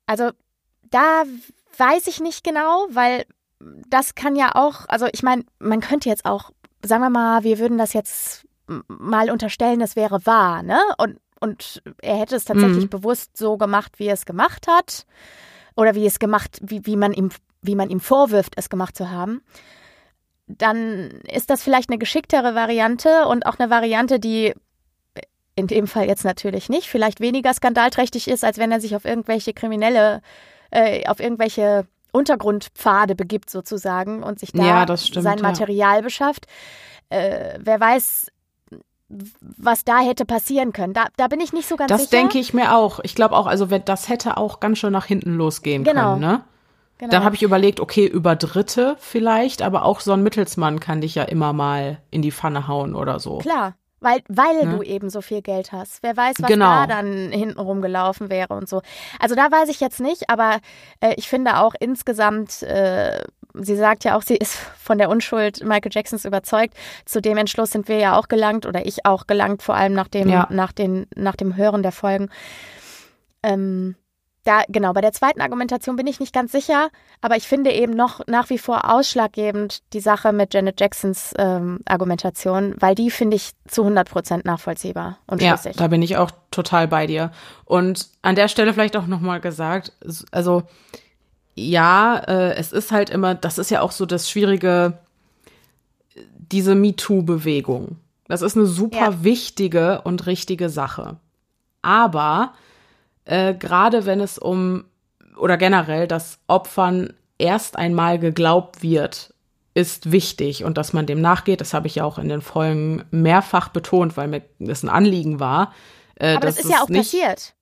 [0.06, 0.30] Also
[0.90, 1.24] da
[1.78, 3.26] weiß ich nicht genau, weil
[3.88, 6.50] das kann ja auch, also ich meine, man könnte jetzt auch,
[6.82, 8.46] sagen wir mal, wir würden das jetzt
[8.88, 10.78] mal unterstellen, es wäre wahr, ne?
[10.98, 12.90] Und, und er hätte es tatsächlich mhm.
[12.90, 15.06] bewusst so gemacht, wie er es gemacht hat.
[15.76, 19.10] Oder wie es gemacht, wie, wie man ihm, wie man ihm vorwirft, es gemacht zu
[19.10, 19.42] haben.
[20.46, 24.54] Dann ist das vielleicht eine geschicktere Variante und auch eine Variante, die
[25.56, 29.04] in dem Fall jetzt natürlich nicht, vielleicht weniger skandalträchtig ist, als wenn er sich auf
[29.04, 30.20] irgendwelche kriminelle,
[30.70, 36.00] äh, auf irgendwelche Untergrundpfade begibt sozusagen und sich da ja, stimmt, sein Material ja.
[36.00, 36.46] beschafft.
[37.10, 38.28] Äh, wer weiß,
[39.08, 40.94] was da hätte passieren können.
[40.94, 42.10] Da, da bin ich nicht so ganz das sicher.
[42.10, 43.00] Das denke ich mir auch.
[43.02, 46.12] Ich glaube auch, also das hätte auch ganz schön nach hinten losgehen genau.
[46.12, 46.44] können, ne?
[46.98, 47.10] Genau.
[47.10, 51.16] Dann habe ich überlegt, okay, über Dritte vielleicht, aber auch so ein Mittelsmann kann dich
[51.16, 53.38] ja immer mal in die Pfanne hauen oder so.
[53.38, 53.74] Klar,
[54.04, 54.76] weil, weil ne?
[54.76, 56.02] du eben so viel Geld hast.
[56.02, 56.66] Wer weiß, was genau.
[56.66, 58.82] da dann hintenrum gelaufen wäre und so.
[59.18, 60.58] Also da weiß ich jetzt nicht, aber
[61.00, 63.24] äh, ich finde auch insgesamt äh,
[63.54, 66.74] sie sagt ja auch, sie ist von der Unschuld Michael Jacksons überzeugt.
[67.04, 70.08] Zu dem Entschluss sind wir ja auch gelangt oder ich auch gelangt, vor allem nach
[70.08, 70.46] dem, ja.
[70.50, 72.30] nach den, nach dem Hören der Folgen.
[73.42, 73.94] Ähm,
[74.44, 76.90] da, genau, bei der zweiten Argumentation bin ich nicht ganz sicher,
[77.22, 81.80] aber ich finde eben noch nach wie vor ausschlaggebend die Sache mit Janet Jacksons ähm,
[81.86, 85.76] Argumentation, weil die finde ich zu 100 Prozent nachvollziehbar und schlüssig.
[85.76, 87.32] Ja, da bin ich auch total bei dir.
[87.64, 89.92] Und an der Stelle vielleicht auch nochmal gesagt,
[90.30, 90.62] also
[91.54, 94.98] ja, äh, es ist halt immer, das ist ja auch so das Schwierige,
[96.36, 97.96] diese MeToo-Bewegung.
[98.28, 99.24] Das ist eine super ja.
[99.24, 101.16] wichtige und richtige Sache.
[101.82, 102.52] Aber
[103.24, 104.84] äh, gerade wenn es um,
[105.36, 109.34] oder generell, dass Opfern erst einmal geglaubt wird,
[109.74, 111.60] ist wichtig und dass man dem nachgeht.
[111.60, 115.40] Das habe ich ja auch in den Folgen mehrfach betont, weil mir das ein Anliegen
[115.40, 115.72] war.
[116.14, 117.54] Äh, Aber das ist ja auch passiert.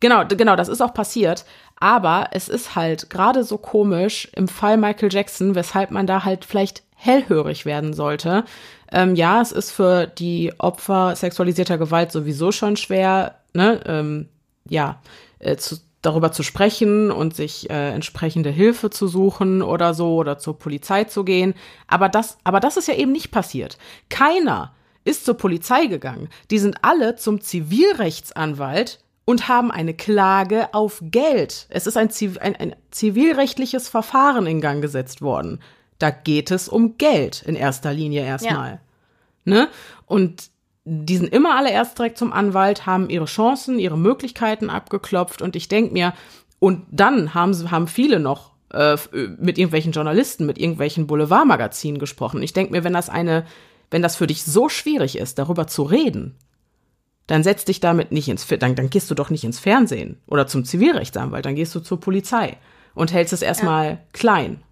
[0.00, 1.44] Genau, genau, das ist auch passiert.
[1.76, 6.44] Aber es ist halt gerade so komisch im Fall Michael Jackson, weshalb man da halt
[6.44, 8.44] vielleicht hellhörig werden sollte.
[8.90, 14.28] Ähm, ja, es ist für die Opfer sexualisierter Gewalt sowieso schon schwer, ne, ähm,
[14.72, 15.00] ja,
[15.38, 20.38] äh, zu, darüber zu sprechen und sich äh, entsprechende Hilfe zu suchen oder so oder
[20.38, 21.54] zur Polizei zu gehen.
[21.86, 23.78] Aber das, aber das ist ja eben nicht passiert.
[24.08, 26.28] Keiner ist zur Polizei gegangen.
[26.50, 31.66] Die sind alle zum Zivilrechtsanwalt und haben eine Klage auf Geld.
[31.68, 32.10] Es ist ein,
[32.40, 35.60] ein, ein zivilrechtliches Verfahren in Gang gesetzt worden.
[35.98, 38.70] Da geht es um Geld in erster Linie erstmal.
[38.70, 38.80] Ja.
[39.44, 39.68] Ne?
[40.06, 40.50] Und
[40.84, 45.54] die sind immer alle erst direkt zum Anwalt, haben ihre Chancen, ihre Möglichkeiten abgeklopft und
[45.56, 46.12] ich denke mir,
[46.58, 48.96] und dann haben, haben viele noch äh,
[49.38, 52.42] mit irgendwelchen Journalisten, mit irgendwelchen Boulevardmagazinen gesprochen.
[52.42, 53.44] Ich denke mir, wenn das eine,
[53.90, 56.36] wenn das für dich so schwierig ist, darüber zu reden,
[57.26, 60.46] dann setz dich damit nicht ins, dann, dann gehst du doch nicht ins Fernsehen oder
[60.46, 62.56] zum Zivilrechtsanwalt, dann gehst du zur Polizei
[62.94, 63.98] und hältst es erstmal ja.
[64.12, 64.62] klein.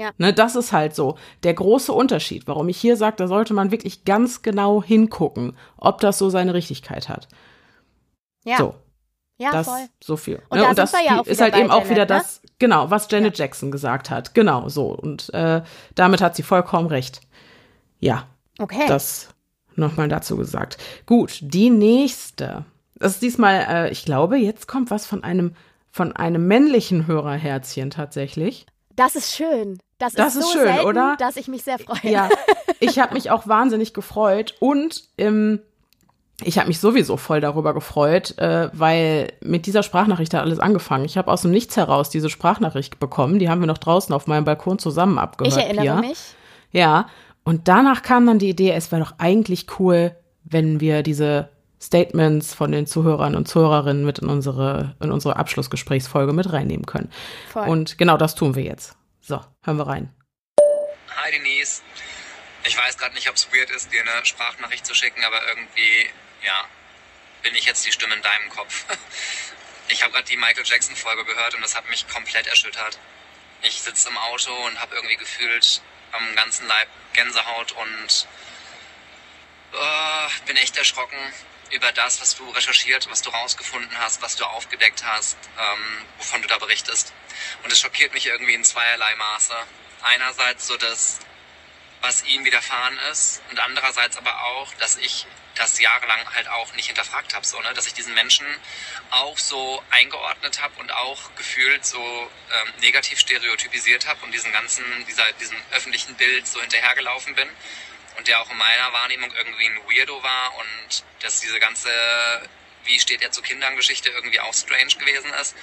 [0.00, 0.12] Ja.
[0.16, 3.70] Ne, das ist halt so der große Unterschied, warum ich hier sage, da sollte man
[3.70, 7.28] wirklich ganz genau hingucken, ob das so seine Richtigkeit hat.
[8.42, 8.56] Ja.
[8.56, 8.74] So.
[9.36, 9.86] Ja, das, voll.
[10.02, 10.40] So viel.
[10.48, 10.68] Und, ne?
[10.68, 12.06] und das ja ist halt eben Janet, auch wieder ne?
[12.06, 13.44] das, genau, was Janet ja.
[13.44, 14.32] Jackson gesagt hat.
[14.32, 14.86] Genau, so.
[14.86, 15.60] Und äh,
[15.94, 17.20] damit hat sie vollkommen recht.
[17.98, 18.26] Ja.
[18.58, 18.86] Okay.
[18.88, 19.28] Das
[19.76, 20.78] nochmal dazu gesagt.
[21.04, 22.64] Gut, die nächste.
[22.94, 25.54] Das ist diesmal, äh, ich glaube, jetzt kommt was von einem,
[25.90, 28.64] von einem männlichen Hörerherzchen tatsächlich.
[28.96, 29.78] Das ist schön.
[30.00, 31.16] Das, das ist, ist so schön, selten, oder?
[31.18, 32.10] Dass ich mich sehr freue.
[32.10, 32.28] Ja,
[32.80, 35.60] ich habe mich auch wahnsinnig gefreut und ähm,
[36.42, 41.04] ich habe mich sowieso voll darüber gefreut, äh, weil mit dieser Sprachnachricht hat alles angefangen.
[41.04, 43.38] Ich habe aus dem Nichts heraus diese Sprachnachricht bekommen.
[43.38, 45.54] Die haben wir noch draußen auf meinem Balkon zusammen abgehört.
[45.54, 45.94] Ich erinnere hier.
[45.96, 46.34] mich.
[46.72, 47.06] Ja,
[47.44, 52.54] und danach kam dann die Idee, es wäre doch eigentlich cool, wenn wir diese Statements
[52.54, 57.10] von den Zuhörern und Zuhörerinnen mit in unsere, in unsere Abschlussgesprächsfolge mit reinnehmen können.
[57.52, 57.68] Voll.
[57.68, 58.96] Und genau das tun wir jetzt.
[59.20, 60.14] So, hören wir rein.
[61.16, 61.82] Hi Denise.
[62.64, 66.10] Ich weiß gerade nicht, ob es weird ist, dir eine Sprachnachricht zu schicken, aber irgendwie,
[66.42, 66.64] ja,
[67.42, 68.84] bin ich jetzt die Stimme in deinem Kopf.
[69.92, 72.96] Ich habe gerade die Michael Jackson Folge gehört und das hat mich komplett erschüttert.
[73.62, 78.28] Ich sitze im Auto und habe irgendwie gefühlt am ganzen Leib Gänsehaut und
[79.72, 81.18] oh, bin echt erschrocken
[81.70, 86.42] über das, was du recherchiert, was du rausgefunden hast, was du aufgedeckt hast, ähm, wovon
[86.42, 87.12] du da berichtest.
[87.62, 89.54] Und es schockiert mich irgendwie in zweierlei Maße.
[90.02, 91.20] Einerseits so das,
[92.00, 96.86] was ihm widerfahren ist und andererseits aber auch, dass ich das jahrelang halt auch nicht
[96.86, 97.74] hinterfragt habe, so, ne?
[97.74, 98.46] dass ich diesen Menschen
[99.10, 104.84] auch so eingeordnet habe und auch gefühlt so ähm, negativ stereotypisiert habe und diesen ganzen,
[105.06, 107.48] dieser, diesem öffentlichen Bild so hinterhergelaufen bin
[108.16, 111.90] und der auch in meiner Wahrnehmung irgendwie ein Weirdo war und dass diese ganze,
[112.84, 115.54] wie steht er zu Kindern Geschichte irgendwie auch strange gewesen ist,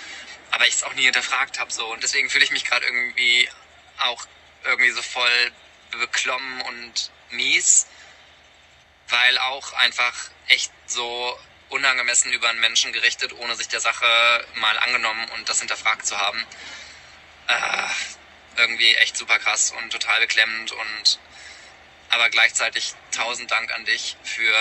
[0.51, 3.49] aber ich es auch nie hinterfragt habe so und deswegen fühle ich mich gerade irgendwie
[3.99, 4.25] auch
[4.63, 5.51] irgendwie so voll
[5.91, 7.87] beklommen und mies
[9.09, 10.13] weil auch einfach
[10.47, 11.37] echt so
[11.69, 14.05] unangemessen über einen Menschen gerichtet, ohne sich der Sache
[14.55, 16.45] mal angenommen und das hinterfragt zu haben.
[17.47, 21.19] Äh, irgendwie echt super krass und total beklemmend und
[22.09, 24.55] aber gleichzeitig tausend Dank an dich für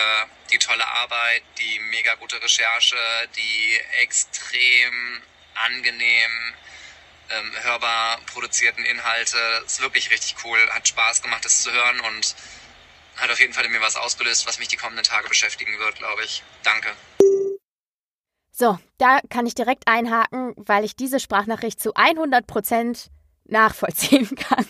[0.50, 2.96] die tolle Arbeit, die mega gute Recherche,
[3.36, 5.22] die extrem
[5.54, 6.54] angenehm
[7.30, 9.38] ähm, hörbar produzierten Inhalte.
[9.64, 12.34] Ist wirklich richtig cool, hat Spaß gemacht, das zu hören und
[13.16, 15.96] hat auf jeden Fall in mir was ausgelöst, was mich die kommenden Tage beschäftigen wird,
[15.96, 16.42] glaube ich.
[16.62, 16.94] Danke.
[18.52, 23.10] So, da kann ich direkt einhaken, weil ich diese Sprachnachricht zu 100 Prozent
[23.44, 24.66] nachvollziehen kann.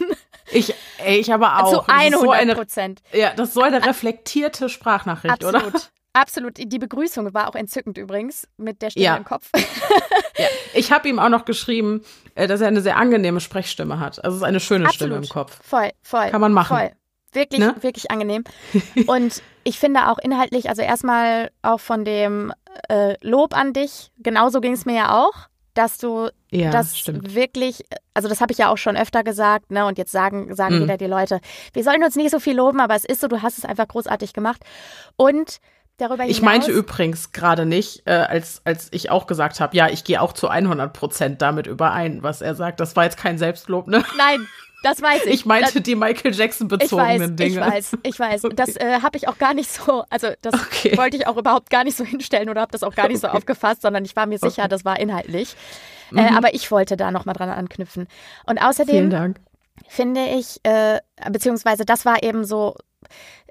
[0.53, 0.75] Ich,
[1.07, 1.87] ich aber auch.
[1.87, 3.03] Zu 100 Prozent.
[3.13, 5.67] So ja, das ist so eine reflektierte Sprachnachricht, Absolut.
[5.67, 5.81] oder?
[6.13, 6.57] Absolut.
[6.57, 9.17] Die Begrüßung war auch entzückend übrigens mit der Stimme ja.
[9.17, 9.51] im Kopf.
[10.39, 10.47] ja.
[10.73, 12.03] Ich habe ihm auch noch geschrieben,
[12.35, 14.25] äh, dass er eine sehr angenehme Sprechstimme hat.
[14.25, 15.13] Also es ist eine schöne Absolut.
[15.13, 15.61] Stimme im Kopf.
[15.63, 16.31] Voll, voll.
[16.31, 16.77] Kann man machen.
[16.77, 16.93] Voll.
[17.33, 17.75] Wirklich, ne?
[17.81, 18.45] wirklich angenehm.
[19.07, 22.51] Und ich finde auch inhaltlich, also erstmal auch von dem
[22.89, 25.35] äh, Lob an dich, genauso ging es mir ja auch,
[25.77, 27.35] dass du ja, das stimmt.
[27.35, 29.87] wirklich, also das habe ich ja auch schon öfter gesagt, ne?
[29.87, 30.83] Und jetzt sagen, sagen mhm.
[30.85, 31.41] wieder die Leute,
[31.73, 33.89] wir sollen uns nicht so viel loben, aber es ist so, du hast es einfach
[33.89, 34.63] großartig gemacht.
[35.17, 35.61] Und
[35.99, 39.89] Darüber hinaus, ich meinte übrigens gerade nicht, äh, als, als ich auch gesagt habe, ja,
[39.89, 42.81] ich gehe auch zu 100 Prozent damit überein, was er sagt.
[42.81, 44.05] Das war jetzt kein Selbstlob, ne?
[44.19, 44.47] Nein,
[44.87, 45.35] das weiß ich.
[45.35, 47.51] Ich meinte das, die Michael Jackson bezogenen ich Dinge.
[47.51, 48.45] Ich weiß, ich weiß.
[48.45, 48.55] Okay.
[48.55, 50.97] Das äh, habe ich auch gar nicht so, also das okay.
[50.97, 53.33] wollte ich auch überhaupt gar nicht so hinstellen oder habe das auch gar nicht okay.
[53.33, 55.57] so aufgefasst, sondern ich war mir sicher, das war inhaltlich.
[56.13, 56.19] Äh, mhm.
[56.19, 58.07] Äh, aber ich wollte da nochmal dran anknüpfen.
[58.47, 59.35] Und außerdem
[59.89, 62.77] finde ich, äh, beziehungsweise das war eben so,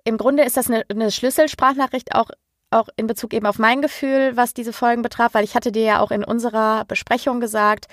[0.05, 2.29] im Grunde ist das eine, eine Schlüsselsprachnachricht auch
[2.71, 5.83] auch in Bezug eben auf mein Gefühl, was diese Folgen betraf, weil ich hatte dir
[5.83, 7.85] ja auch in unserer Besprechung gesagt,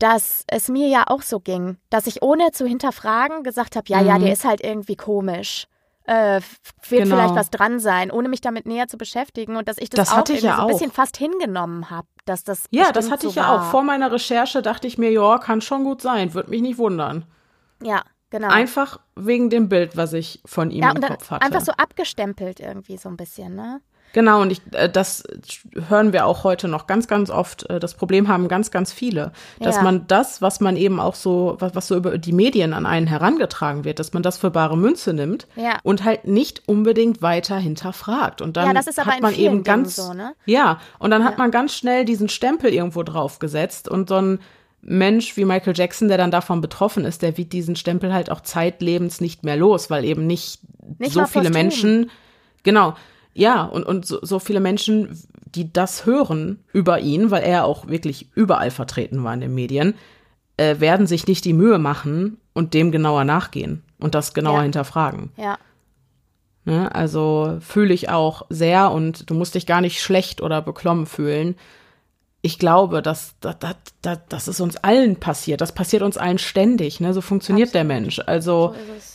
[0.00, 4.00] dass es mir ja auch so ging, dass ich ohne zu hinterfragen gesagt habe, ja,
[4.00, 4.06] mhm.
[4.06, 5.66] ja, der ist halt irgendwie komisch.
[6.04, 6.40] Äh,
[6.88, 7.16] wird genau.
[7.16, 10.18] vielleicht was dran sein, ohne mich damit näher zu beschäftigen und dass ich das, das
[10.18, 13.28] auch, ich ja so ein bisschen fast hingenommen habe, dass das Ja, das hatte so
[13.28, 13.60] ich ja war.
[13.60, 13.70] auch.
[13.70, 17.26] Vor meiner Recherche dachte ich mir, ja, kann schon gut sein, würde mich nicht wundern.
[17.82, 18.48] Ja, genau.
[18.48, 21.44] Einfach wegen dem Bild, was ich von ihm ja, im Kopf hatte.
[21.44, 23.80] Einfach so abgestempelt irgendwie so ein bisschen, ne?
[24.12, 25.22] Genau, und ich, äh, das
[25.88, 27.68] hören wir auch heute noch ganz, ganz oft.
[27.70, 29.82] Äh, das Problem haben ganz, ganz viele, dass ja.
[29.82, 33.06] man das, was man eben auch so, was, was so über die Medien an einen
[33.06, 35.78] herangetragen wird, dass man das für bare Münze nimmt ja.
[35.82, 38.42] und halt nicht unbedingt weiter hinterfragt.
[38.42, 40.34] Und dann ja, hat man eben ganz, so, ne?
[40.44, 44.40] ja, und dann hat man ganz schnell diesen Stempel irgendwo draufgesetzt und so ein
[44.82, 48.40] Mensch wie Michael Jackson, der dann davon betroffen ist, der wird diesen Stempel halt auch
[48.40, 50.60] zeitlebens nicht mehr los, weil eben nicht,
[50.98, 52.10] nicht so viele Menschen,
[52.62, 52.94] genau,
[53.34, 55.18] ja, und, und so, so viele Menschen,
[55.54, 59.94] die das hören über ihn, weil er auch wirklich überall vertreten war in den Medien,
[60.56, 64.62] äh, werden sich nicht die Mühe machen und dem genauer nachgehen und das genauer ja.
[64.62, 65.30] hinterfragen.
[65.36, 65.58] Ja.
[66.64, 71.06] Ne, also fühle ich auch sehr und du musst dich gar nicht schlecht oder beklommen
[71.06, 71.56] fühlen.
[72.42, 73.56] Ich glaube, dass, dass,
[74.02, 75.60] dass, dass es uns allen passiert.
[75.60, 77.00] Das passiert uns allen ständig.
[77.00, 77.12] Ne?
[77.12, 77.74] So funktioniert Absolut.
[77.74, 78.20] der Mensch.
[78.26, 79.09] Also so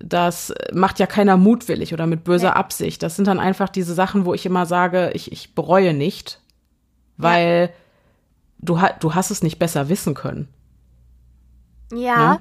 [0.00, 2.56] das macht ja keiner mutwillig oder mit böser nee.
[2.56, 3.02] Absicht.
[3.02, 6.40] Das sind dann einfach diese Sachen, wo ich immer sage, ich, ich bereue nicht,
[7.16, 7.76] weil ja.
[8.58, 10.48] du, du hast es nicht besser wissen können.
[11.92, 12.34] Ja.
[12.34, 12.40] Ne?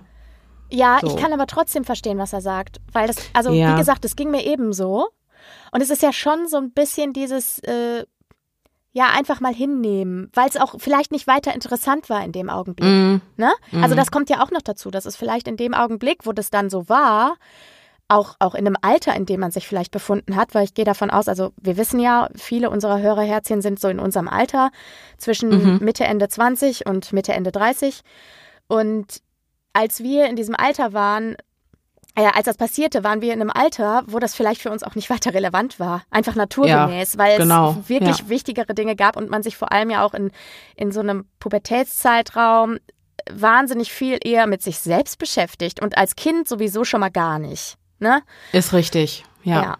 [0.69, 1.07] Ja, so.
[1.07, 2.81] ich kann aber trotzdem verstehen, was er sagt.
[2.91, 3.73] Weil das, also ja.
[3.73, 5.09] wie gesagt, es ging mir ebenso.
[5.71, 8.05] Und es ist ja schon so ein bisschen dieses, äh,
[8.93, 12.89] ja einfach mal hinnehmen, weil es auch vielleicht nicht weiter interessant war in dem Augenblick.
[12.89, 13.21] Mm.
[13.37, 13.51] Ne?
[13.71, 13.83] Mm.
[13.83, 16.51] Also das kommt ja auch noch dazu, dass es vielleicht in dem Augenblick, wo das
[16.51, 17.35] dann so war,
[18.07, 20.85] auch, auch in einem Alter, in dem man sich vielleicht befunden hat, weil ich gehe
[20.85, 24.71] davon aus, also wir wissen ja, viele unserer Hörerherzchen sind so in unserem Alter,
[25.17, 25.79] zwischen mhm.
[25.81, 28.01] Mitte, Ende 20 und Mitte, Ende 30.
[28.67, 29.21] Und
[29.73, 31.35] als wir in diesem Alter waren,
[32.21, 34.95] ja, als das passierte, waren wir in einem Alter, wo das vielleicht für uns auch
[34.95, 36.03] nicht weiter relevant war.
[36.11, 38.29] Einfach naturgemäß, ja, weil genau, es wirklich ja.
[38.29, 40.31] wichtigere Dinge gab und man sich vor allem ja auch in,
[40.75, 42.77] in so einem Pubertätszeitraum
[43.31, 47.77] wahnsinnig viel eher mit sich selbst beschäftigt und als Kind sowieso schon mal gar nicht.
[47.99, 48.21] Ne?
[48.51, 49.61] Ist richtig, ja.
[49.61, 49.77] Ja,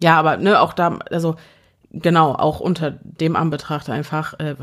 [0.00, 1.36] ja aber ne, auch da, also
[1.90, 4.54] genau, auch unter dem Anbetracht einfach äh,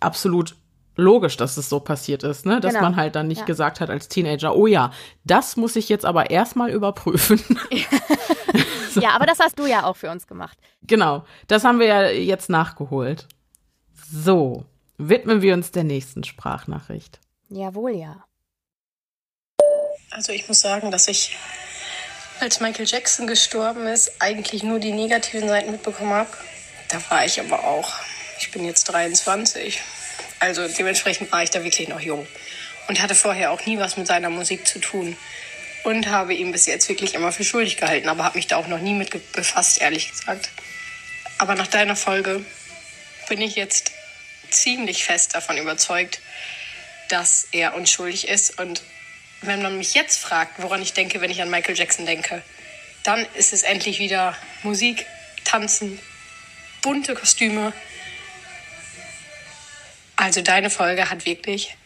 [0.00, 0.56] absolut
[0.96, 2.60] logisch, dass es so passiert ist, ne?
[2.60, 2.84] Dass genau.
[2.84, 3.44] man halt dann nicht ja.
[3.44, 4.92] gesagt hat als Teenager, oh ja,
[5.24, 7.38] das muss ich jetzt aber erstmal überprüfen.
[8.90, 9.00] so.
[9.00, 10.58] Ja, aber das hast du ja auch für uns gemacht.
[10.82, 13.26] Genau, das haben wir ja jetzt nachgeholt.
[14.10, 14.64] So,
[14.98, 17.20] widmen wir uns der nächsten Sprachnachricht.
[17.48, 18.24] Jawohl, ja.
[20.10, 21.38] Also ich muss sagen, dass ich,
[22.40, 26.30] als Michael Jackson gestorben ist, eigentlich nur die negativen Seiten mitbekommen habe.
[26.90, 27.90] Da war ich aber auch.
[28.38, 29.80] Ich bin jetzt 23
[30.42, 32.26] also dementsprechend war ich da wirklich noch jung
[32.88, 35.16] und hatte vorher auch nie was mit seiner Musik zu tun
[35.84, 38.66] und habe ihn bis jetzt wirklich immer für schuldig gehalten, aber habe mich da auch
[38.66, 40.50] noch nie mit befasst, ehrlich gesagt.
[41.38, 42.44] Aber nach deiner Folge
[43.28, 43.92] bin ich jetzt
[44.50, 46.20] ziemlich fest davon überzeugt,
[47.08, 48.58] dass er unschuldig ist.
[48.58, 48.82] Und
[49.42, 52.42] wenn man mich jetzt fragt, woran ich denke, wenn ich an Michael Jackson denke,
[53.04, 55.06] dann ist es endlich wieder Musik,
[55.44, 56.00] Tanzen,
[56.82, 57.72] bunte Kostüme,
[60.22, 61.76] also deine Folge hat wirklich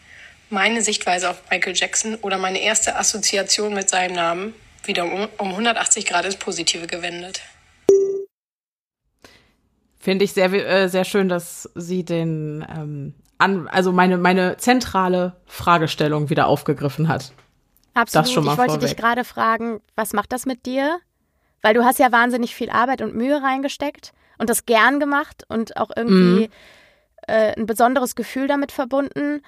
[0.51, 4.53] meine Sichtweise auf Michael Jackson oder meine erste Assoziation mit seinem Namen
[4.85, 7.41] wieder um, um 180 Grad ins Positive gewendet.
[9.99, 15.35] Finde ich sehr, äh, sehr schön, dass sie den, ähm, an, also meine, meine zentrale
[15.47, 17.33] Fragestellung wieder aufgegriffen hat.
[17.95, 18.25] Absolut.
[18.25, 18.87] Das schon mal ich wollte vorweg.
[18.87, 20.99] dich gerade fragen, was macht das mit dir?
[21.63, 25.75] Weil du hast ja wahnsinnig viel Arbeit und Mühe reingesteckt und das gern gemacht und
[25.75, 26.51] auch irgendwie mm
[27.27, 29.41] äh, ein besonderes Gefühl damit verbunden.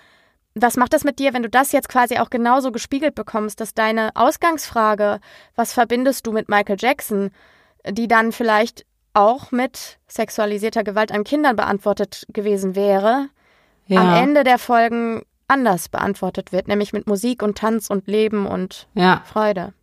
[0.55, 3.73] Was macht das mit dir, wenn du das jetzt quasi auch genauso gespiegelt bekommst, dass
[3.73, 5.19] deine Ausgangsfrage,
[5.55, 7.31] was verbindest du mit Michael Jackson,
[7.87, 13.29] die dann vielleicht auch mit sexualisierter Gewalt an Kindern beantwortet gewesen wäre,
[13.87, 14.01] ja.
[14.01, 18.87] am Ende der Folgen anders beantwortet wird, nämlich mit Musik und Tanz und Leben und
[18.93, 19.23] ja.
[19.25, 19.73] Freude.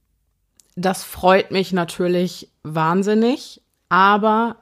[0.77, 4.57] Das freut mich natürlich wahnsinnig, aber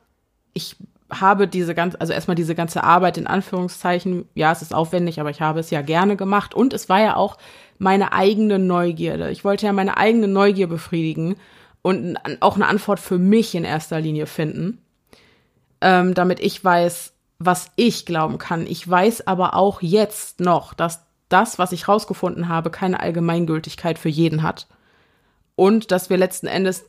[0.53, 0.77] ich
[1.11, 5.31] habe diese ganze, also erstmal diese ganze Arbeit in Anführungszeichen, ja, es ist aufwendig, aber
[5.31, 7.37] ich habe es ja gerne gemacht und es war ja auch
[7.79, 9.31] meine eigene Neugierde.
[9.31, 11.37] Ich wollte ja meine eigene Neugier befriedigen
[11.83, 14.79] und auch eine Antwort für mich in erster Linie finden,
[15.81, 18.67] ähm, damit ich weiß, was ich glauben kann.
[18.67, 24.09] Ich weiß aber auch jetzt noch, dass das, was ich rausgefunden habe, keine Allgemeingültigkeit für
[24.09, 24.67] jeden hat.
[25.57, 26.87] Und dass wir letzten Endes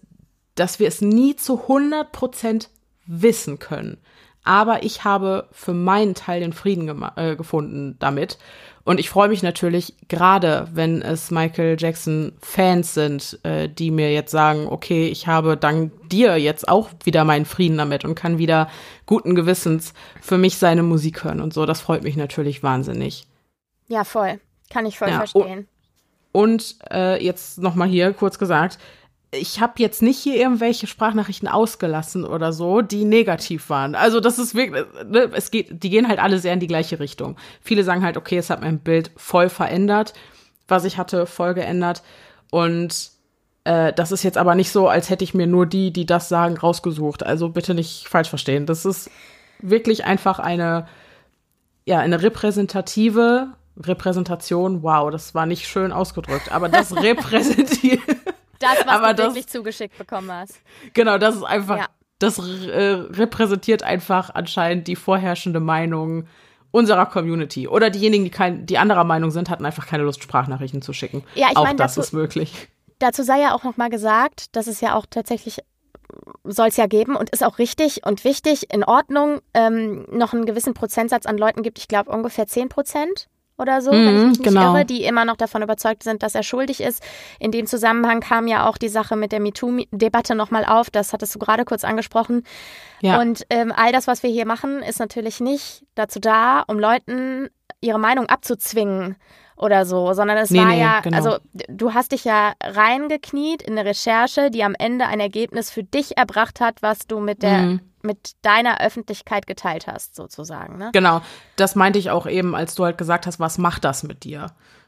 [0.56, 2.70] dass wir es nie zu 100 Prozent
[3.06, 3.98] wissen können.
[4.44, 8.38] Aber ich habe für meinen Teil den Frieden äh, gefunden damit.
[8.84, 14.14] Und ich freue mich natürlich, gerade wenn es Michael Jackson Fans sind, äh, die mir
[14.14, 18.38] jetzt sagen, okay, ich habe dank dir jetzt auch wieder meinen Frieden damit und kann
[18.38, 18.70] wieder
[19.08, 21.66] guten Gewissens für mich seine Musik hören und so.
[21.66, 23.26] Das freut mich natürlich wahnsinnig.
[23.88, 24.40] Ja, voll.
[24.70, 25.68] Kann ich voll ja, verstehen.
[26.32, 28.78] Und äh, jetzt nochmal hier kurz gesagt,
[29.32, 33.96] ich habe jetzt nicht hier irgendwelche Sprachnachrichten ausgelassen oder so, die negativ waren.
[33.96, 37.00] Also das ist wirklich, ne, es geht, die gehen halt alle sehr in die gleiche
[37.00, 37.36] Richtung.
[37.62, 40.14] Viele sagen halt, okay, es hat mein Bild voll verändert,
[40.68, 42.04] was ich hatte, voll geändert.
[42.52, 43.12] Und
[43.64, 46.30] äh, das ist jetzt aber nicht so, als hätte ich mir nur die, die das
[46.30, 47.24] sagen, rausgesucht.
[47.26, 48.66] Also bitte nicht falsch verstehen.
[48.66, 49.10] Das ist
[49.60, 50.88] wirklich einfach eine,
[51.86, 54.84] ja, eine repräsentative Repräsentation.
[54.84, 58.00] Wow, das war nicht schön ausgedrückt, aber das repräsentiert
[58.60, 60.60] das, was Aber du das, wirklich zugeschickt bekommen hast.
[60.94, 61.88] Genau, das ist einfach, ja.
[62.20, 66.28] das äh, repräsentiert einfach anscheinend die vorherrschende Meinung
[66.72, 67.68] unserer Community.
[67.68, 71.24] Oder diejenigen, die, kein, die anderer Meinung sind, hatten einfach keine Lust, Sprachnachrichten zu schicken.
[71.36, 72.68] Ja, ich auch mein, das dazu, ist möglich.
[73.00, 75.60] Dazu sei ja auch nochmal gesagt, dass es ja auch tatsächlich
[76.44, 80.46] soll es ja geben und ist auch richtig und wichtig, in Ordnung, ähm, noch einen
[80.46, 83.28] gewissen Prozentsatz an Leuten gibt, ich glaube ungefähr 10 Prozent,
[83.58, 84.74] oder so, mhm, wenn ich mich nicht genau.
[84.74, 87.02] irre, die immer noch davon überzeugt sind, dass er schuldig ist.
[87.40, 90.90] In dem Zusammenhang kam ja auch die Sache mit der MeToo-Debatte nochmal auf.
[90.90, 92.44] Das hattest du gerade kurz angesprochen.
[93.02, 93.22] Ja.
[93.22, 97.50] Und ähm, all das, was wir hier machen, ist natürlich nicht dazu da, um Leuten
[97.80, 99.16] ihre Meinung abzuzwingen
[99.58, 101.16] oder so, sondern es nee, war nee, ja, genau.
[101.16, 101.38] also
[101.70, 106.18] du hast dich ja reingekniet in eine Recherche, die am Ende ein Ergebnis für dich
[106.18, 110.78] erbracht hat, was du mit der mhm mit deiner Öffentlichkeit geteilt hast, sozusagen.
[110.78, 110.92] Ne?
[110.94, 111.22] Genau,
[111.56, 114.48] das meinte ich auch eben, als du halt gesagt hast, was macht das mit dir?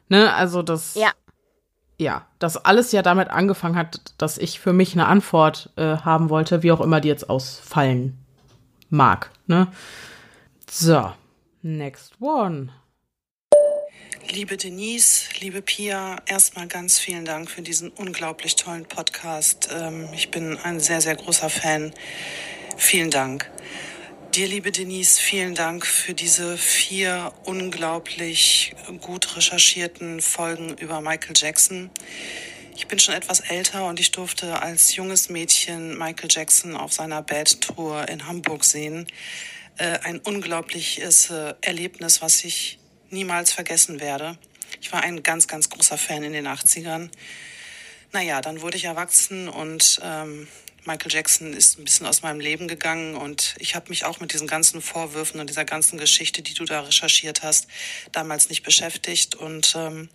[0.10, 0.96] Ne, also das.
[0.96, 1.12] Ja.
[2.00, 6.30] Ja, das alles ja damit angefangen hat, dass ich für mich eine Antwort äh, haben
[6.30, 8.24] wollte, wie auch immer die jetzt ausfallen
[8.90, 9.32] mag.
[9.48, 9.68] Ne?
[10.70, 11.12] So,
[11.64, 12.70] next one.
[14.30, 19.70] Liebe Denise, liebe Pia, erstmal ganz vielen Dank für diesen unglaublich tollen Podcast.
[19.72, 21.94] Ähm, ich bin ein sehr, sehr großer Fan.
[22.80, 23.50] Vielen Dank.
[24.36, 31.90] Dir, liebe Denise, vielen Dank für diese vier unglaublich gut recherchierten Folgen über Michael Jackson.
[32.76, 37.24] Ich bin schon etwas älter und ich durfte als junges Mädchen Michael Jackson auf seiner
[37.24, 39.08] Bad Tour in Hamburg sehen.
[39.78, 42.78] Äh, ein unglaubliches äh, Erlebnis, was ich
[43.10, 44.38] niemals vergessen werde.
[44.82, 47.10] Ich war ein ganz, ganz großer Fan in den 80ern.
[48.14, 50.48] Naja, dann wurde ich erwachsen und ähm,
[50.88, 54.32] Michael Jackson ist ein bisschen aus meinem Leben gegangen und ich habe mich auch mit
[54.32, 57.68] diesen ganzen Vorwürfen und dieser ganzen Geschichte, die du da recherchiert hast,
[58.14, 59.36] damals nicht beschäftigt.
[59.36, 60.08] Und ähm,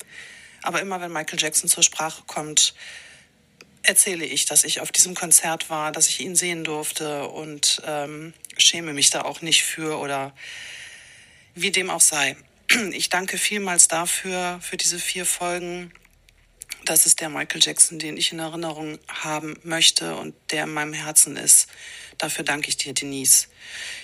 [0.63, 2.75] aber immer wenn Michael Jackson zur Sprache kommt,
[3.83, 8.33] erzähle ich, dass ich auf diesem Konzert war, dass ich ihn sehen durfte und ähm,
[8.57, 10.35] schäme mich da auch nicht für oder
[11.55, 12.35] wie dem auch sei.
[12.93, 15.93] Ich danke vielmals dafür, für diese vier Folgen.
[16.85, 20.93] Das ist der Michael Jackson, den ich in Erinnerung haben möchte und der in meinem
[20.93, 21.69] Herzen ist.
[22.19, 23.49] Dafür danke ich dir, Denise.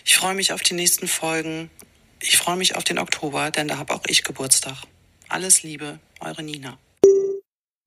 [0.05, 1.71] Ich freue mich auf die nächsten Folgen.
[2.21, 4.77] Ich freue mich auf den Oktober, denn da habe auch ich Geburtstag.
[5.29, 6.79] Alles Liebe, eure Nina.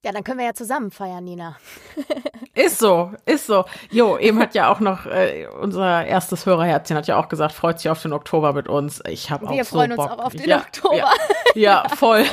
[0.03, 1.57] Ja, dann können wir ja zusammen feiern, Nina.
[2.53, 3.63] ist so, ist so.
[3.91, 7.79] Jo, eben hat ja auch noch äh, unser erstes Hörerherzchen hat ja auch gesagt, freut
[7.79, 9.01] sich auf den Oktober mit uns.
[9.07, 10.11] Ich habe auch Wir so freuen Bock.
[10.11, 10.97] uns auch auf den ja, Oktober.
[10.97, 11.11] Ja,
[11.55, 12.25] ja voll.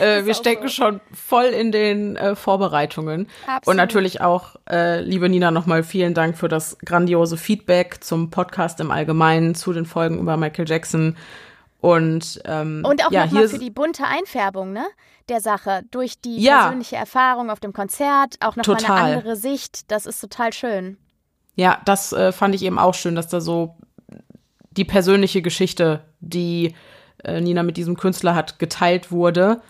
[0.00, 0.74] äh, wir stecken so.
[0.74, 3.28] schon voll in den äh, Vorbereitungen.
[3.46, 3.66] Absolut.
[3.68, 8.80] Und natürlich auch, äh, liebe Nina, nochmal vielen Dank für das grandiose Feedback zum Podcast
[8.80, 11.16] im Allgemeinen, zu den Folgen über Michael Jackson.
[11.80, 14.84] Und, ähm, und auch ja, nochmal für die bunte Einfärbung, ne?
[15.28, 15.82] Der Sache.
[15.90, 16.62] Durch die ja.
[16.62, 19.90] persönliche Erfahrung auf dem Konzert, auch nochmal eine andere Sicht.
[19.90, 20.96] Das ist total schön.
[21.54, 23.76] Ja, das äh, fand ich eben auch schön, dass da so
[24.70, 26.74] die persönliche Geschichte, die
[27.24, 29.60] äh, Nina mit diesem Künstler hat, geteilt wurde.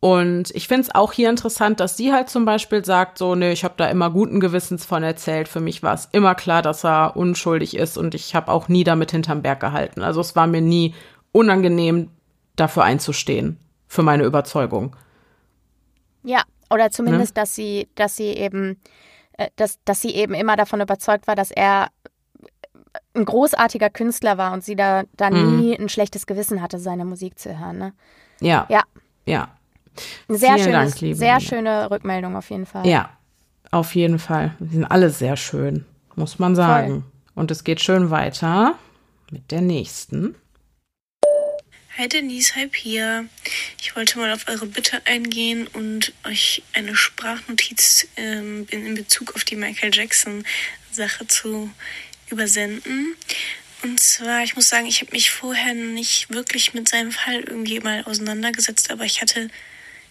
[0.00, 3.52] Und ich finde es auch hier interessant, dass sie halt zum Beispiel sagt, so, ne,
[3.52, 5.46] ich habe da immer guten Gewissens von erzählt.
[5.46, 8.82] Für mich war es immer klar, dass er unschuldig ist und ich habe auch nie
[8.82, 10.02] damit hinterm Berg gehalten.
[10.02, 10.94] Also es war mir nie
[11.30, 12.10] unangenehm,
[12.56, 13.58] dafür einzustehen,
[13.92, 14.96] für meine Überzeugung.
[16.22, 17.42] Ja, oder zumindest, ne?
[17.42, 18.80] dass sie, dass sie eben,
[19.32, 21.88] äh, dass, dass sie eben immer davon überzeugt war, dass er
[23.14, 25.60] ein großartiger Künstler war und sie da, da mhm.
[25.60, 27.76] nie ein schlechtes Gewissen hatte, seine Musik zu hören.
[27.76, 27.92] Ne?
[28.40, 28.66] Ja.
[28.70, 28.82] Ja.
[29.26, 29.48] Ja.
[30.26, 32.86] Sehr, schönes, Dank, sehr schöne Rückmeldung auf jeden Fall.
[32.86, 33.10] Ja,
[33.70, 34.56] auf jeden Fall.
[34.58, 36.88] Die sind alle sehr schön, muss man sagen.
[36.88, 37.02] Voll.
[37.34, 38.74] Und es geht schön weiter
[39.30, 40.34] mit der nächsten.
[41.98, 43.26] Hi Denise, hi Pia.
[43.78, 49.44] Ich wollte mal auf eure Bitte eingehen und euch eine Sprachnotiz ähm, in Bezug auf
[49.44, 50.46] die Michael Jackson
[50.90, 51.70] Sache zu
[52.30, 53.14] übersenden.
[53.82, 57.80] Und zwar, ich muss sagen, ich habe mich vorher nicht wirklich mit seinem Fall irgendwie
[57.80, 59.50] mal auseinandergesetzt, aber ich hatte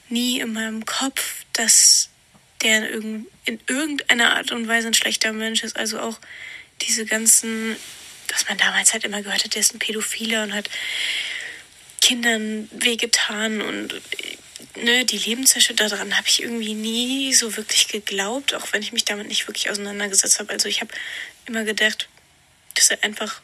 [0.07, 2.09] nie in meinem Kopf, dass
[2.61, 3.25] der in
[3.65, 5.77] irgendeiner Art und Weise ein schlechter Mensch ist.
[5.77, 6.19] Also auch
[6.83, 7.75] diese ganzen,
[8.27, 10.69] dass man damals halt immer gehört hat, der ist ein Pädophiler und hat
[12.01, 14.01] Kindern wehgetan und
[14.75, 19.05] ne, die Lebenswäsche daran habe ich irgendwie nie so wirklich geglaubt, auch wenn ich mich
[19.05, 20.51] damit nicht wirklich auseinandergesetzt habe.
[20.51, 20.91] Also ich habe
[21.45, 22.09] immer gedacht,
[22.75, 23.41] dass er einfach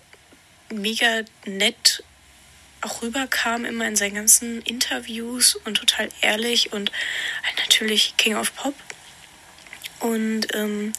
[0.70, 2.04] mega nett
[2.82, 6.92] auch rüberkam, immer in seinen ganzen Interviews und total ehrlich und
[7.44, 8.76] halt natürlich King of Pop.
[10.00, 10.94] Und ähm,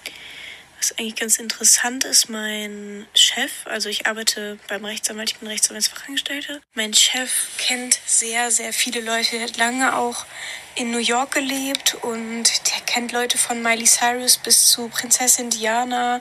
[0.78, 6.60] was eigentlich ganz interessant ist, mein Chef, also ich arbeite beim Rechtsanwalt, ich bin Rechtsanwaltsfachangestellte.
[6.74, 9.32] Mein Chef kennt sehr, sehr viele Leute.
[9.32, 10.24] Der hat lange auch
[10.76, 16.20] in New York gelebt und der kennt Leute von Miley Cyrus bis zu Prinzessin Diana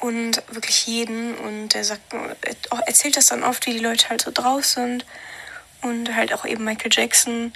[0.00, 1.36] und wirklich jeden.
[1.36, 2.14] Und er sagt,
[2.86, 5.04] erzählt das dann oft, wie die Leute halt so drauf sind.
[5.82, 7.52] Und halt auch eben Michael Jackson,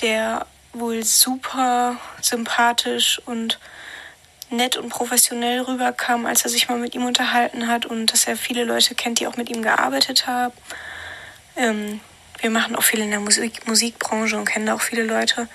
[0.00, 3.58] der wohl super sympathisch und
[4.50, 8.36] nett und professionell rüberkam, als er sich mal mit ihm unterhalten hat und dass er
[8.36, 10.54] viele Leute kennt, die auch mit ihm gearbeitet haben.
[11.56, 12.00] Ähm,
[12.40, 15.48] wir machen auch viel in der Musik Musikbranche und kennen da auch viele Leute.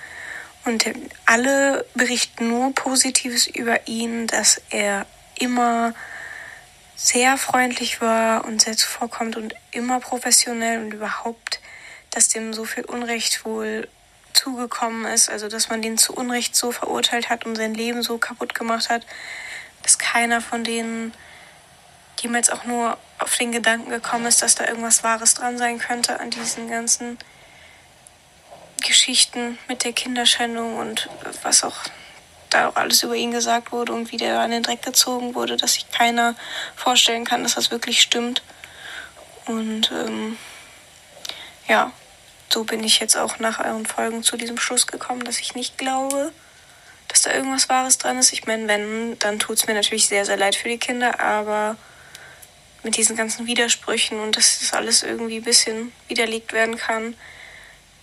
[0.64, 0.84] Und
[1.26, 5.06] alle berichten nur Positives über ihn, dass er
[5.38, 5.94] immer
[6.94, 11.60] sehr freundlich war und sehr zuvorkommt und immer professionell und überhaupt,
[12.10, 13.88] dass dem so viel Unrecht wohl
[14.34, 18.18] zugekommen ist, also dass man den zu Unrecht so verurteilt hat und sein Leben so
[18.18, 19.06] kaputt gemacht hat,
[19.82, 21.12] dass keiner von denen
[22.20, 26.20] jemals auch nur auf den Gedanken gekommen ist, dass da irgendwas Wahres dran sein könnte
[26.20, 27.18] an diesen ganzen
[28.82, 31.08] Geschichten mit der Kinderschändung und
[31.42, 31.76] was auch
[32.50, 35.56] da auch alles über ihn gesagt wurde und wie der an den Dreck gezogen wurde,
[35.56, 36.34] dass sich keiner
[36.76, 38.42] vorstellen kann, dass das wirklich stimmt.
[39.46, 40.36] Und ähm,
[41.68, 41.92] ja,
[42.52, 45.78] so bin ich jetzt auch nach euren Folgen zu diesem Schluss gekommen, dass ich nicht
[45.78, 46.32] glaube,
[47.08, 48.32] dass da irgendwas Wahres dran ist.
[48.32, 51.76] Ich meine, wenn, dann tut es mir natürlich sehr, sehr leid für die Kinder, aber
[52.82, 57.14] mit diesen ganzen Widersprüchen und dass das alles irgendwie ein bisschen widerlegt werden kann,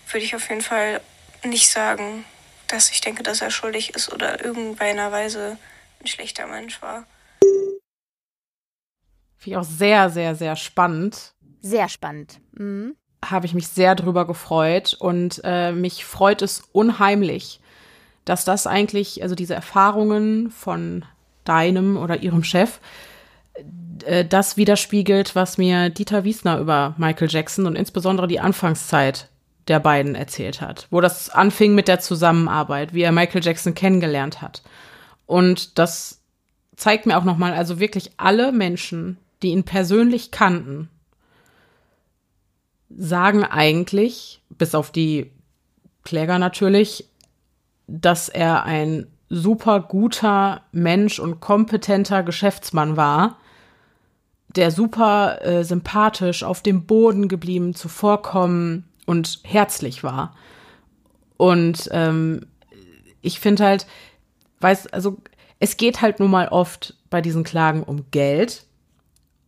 [0.09, 1.01] würde ich auf jeden Fall
[1.43, 2.26] nicht sagen,
[2.67, 5.57] dass ich denke, dass er schuldig ist oder irgendeiner Weise
[6.01, 7.05] ein schlechter Mensch war.
[9.38, 11.34] Finde ich auch sehr, sehr, sehr spannend.
[11.61, 12.39] Sehr spannend.
[12.53, 17.59] Mhm habe ich mich sehr drüber gefreut und äh, mich freut es unheimlich,
[18.25, 21.05] dass das eigentlich, also diese Erfahrungen von
[21.43, 22.79] deinem oder ihrem Chef,
[24.05, 29.27] äh, das widerspiegelt, was mir Dieter Wiesner über Michael Jackson und insbesondere die Anfangszeit
[29.67, 34.41] der beiden erzählt hat, wo das anfing mit der Zusammenarbeit, wie er Michael Jackson kennengelernt
[34.41, 34.63] hat.
[35.25, 36.21] Und das
[36.75, 40.89] zeigt mir auch nochmal, also wirklich alle Menschen, die ihn persönlich kannten,
[42.90, 45.32] sagen eigentlich, bis auf die
[46.03, 47.06] Kläger natürlich,
[47.88, 53.38] dass er ein super guter Mensch und kompetenter Geschäftsmann war,
[54.56, 60.36] der super äh, sympathisch auf dem Boden geblieben, zuvorkommen und herzlich war.
[61.38, 62.48] Und ähm,
[63.22, 63.86] ich finde halt,
[64.61, 65.18] weiß, also
[65.60, 68.66] es geht halt nun mal oft bei diesen Klagen um Geld.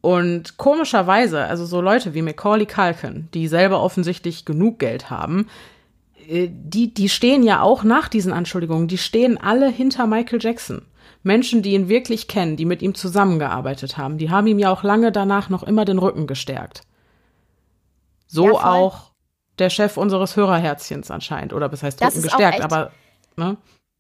[0.01, 5.47] Und komischerweise, also so Leute wie Macaulay Culkin, die selber offensichtlich genug Geld haben,
[6.27, 10.81] äh, die, die stehen ja auch nach diesen Anschuldigungen, die stehen alle hinter Michael Jackson.
[11.23, 14.81] Menschen, die ihn wirklich kennen, die mit ihm zusammengearbeitet haben, die haben ihm ja auch
[14.81, 16.81] lange danach noch immer den Rücken gestärkt.
[18.25, 19.11] So ja, auch
[19.59, 21.53] der Chef unseres Hörerherzchens anscheinend.
[21.53, 22.91] Oder was heißt Rücken gestärkt, aber
[23.35, 23.57] ne?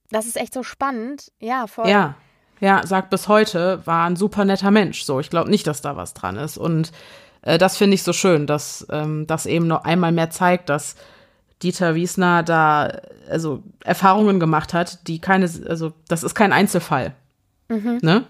[0.09, 1.31] Das ist echt so spannend.
[1.39, 1.87] Ja, voll.
[1.87, 2.15] Ja
[2.61, 5.03] ja, sagt bis heute, war ein super netter Mensch.
[5.03, 6.57] So, ich glaube nicht, dass da was dran ist.
[6.57, 6.91] Und
[7.41, 10.95] äh, das finde ich so schön, dass ähm, das eben noch einmal mehr zeigt, dass
[11.63, 17.13] Dieter Wiesner da also Erfahrungen gemacht hat, die keine, also das ist kein Einzelfall,
[17.67, 17.99] mhm.
[18.01, 18.25] ne?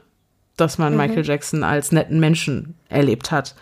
[0.58, 1.00] Dass man mhm.
[1.00, 3.56] Michael Jackson als netten Menschen erlebt hat.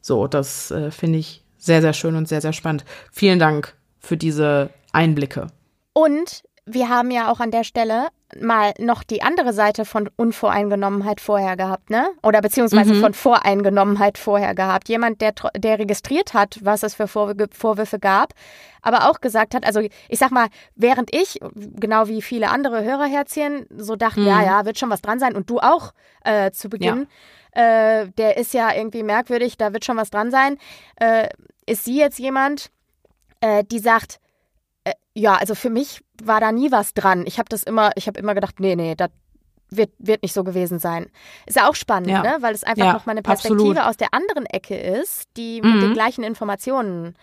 [0.00, 2.84] So, das äh, finde ich sehr, sehr schön und sehr, sehr spannend.
[3.10, 5.48] Vielen Dank für diese Einblicke.
[5.92, 8.08] Und wir haben ja auch an der Stelle
[8.40, 12.08] mal noch die andere Seite von Unvoreingenommenheit vorher gehabt, ne?
[12.22, 13.00] Oder beziehungsweise mhm.
[13.00, 14.88] von Voreingenommenheit vorher gehabt.
[14.88, 18.32] Jemand, der, der registriert hat, was es für Vorwürfe gab,
[18.82, 23.66] aber auch gesagt hat, also ich sag mal, während ich, genau wie viele andere Hörerherzchen,
[23.76, 24.28] so dachten, mhm.
[24.28, 25.92] ja, ja, wird schon was dran sein und du auch
[26.24, 27.06] äh, zu Beginn,
[27.54, 28.00] ja.
[28.02, 30.56] äh, der ist ja irgendwie merkwürdig, da wird schon was dran sein.
[30.96, 31.28] Äh,
[31.66, 32.70] ist sie jetzt jemand,
[33.40, 34.18] äh, die sagt,
[34.84, 37.24] äh, ja, also für mich war da nie was dran.
[37.26, 39.10] Ich habe das immer, ich habe immer gedacht, nee, nee, das
[39.70, 41.10] wird, wird nicht so gewesen sein.
[41.46, 42.22] Ist ja auch spannend, Ja.
[42.22, 42.36] ne?
[42.40, 43.88] weil es einfach Ja, noch mal eine Perspektive absolut.
[43.88, 45.80] aus der anderen Ecke ist, die mit Mhm.
[45.80, 47.16] den gleichen Informationen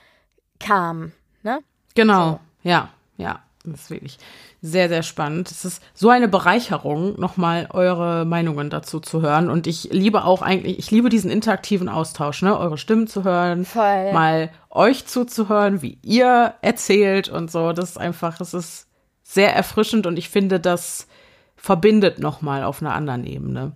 [0.60, 1.12] kam.
[1.44, 1.60] Ne?
[1.96, 3.42] Genau, ja, ja.
[3.64, 4.18] Das ist wirklich
[4.62, 5.52] sehr, sehr spannend.
[5.52, 9.50] Es ist so eine Bereicherung, nochmal eure Meinungen dazu zu hören.
[9.52, 12.58] Und ich liebe auch eigentlich, ich liebe diesen interaktiven Austausch, ne?
[12.58, 14.14] Eure Stimmen zu hören, Voll.
[14.14, 17.72] mal euch zuzuhören, wie ihr erzählt und so.
[17.72, 18.88] Das ist einfach, es ist
[19.24, 21.08] sehr erfrischend und ich finde, das
[21.56, 23.74] verbindet nochmal auf einer anderen Ebene.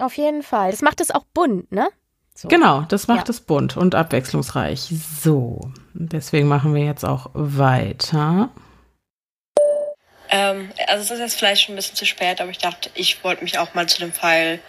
[0.00, 0.72] Auf jeden Fall.
[0.72, 1.88] Das macht es auch bunt, ne?
[2.34, 2.48] So.
[2.48, 3.30] Genau, das macht Ja.
[3.30, 4.92] es bunt und abwechslungsreich.
[5.20, 8.48] So, deswegen machen wir jetzt auch weiter.
[10.30, 13.22] Ähm, also es ist jetzt vielleicht schon ein bisschen zu spät, aber ich dachte, ich
[13.24, 14.60] wollte mich auch mal zu dem Fall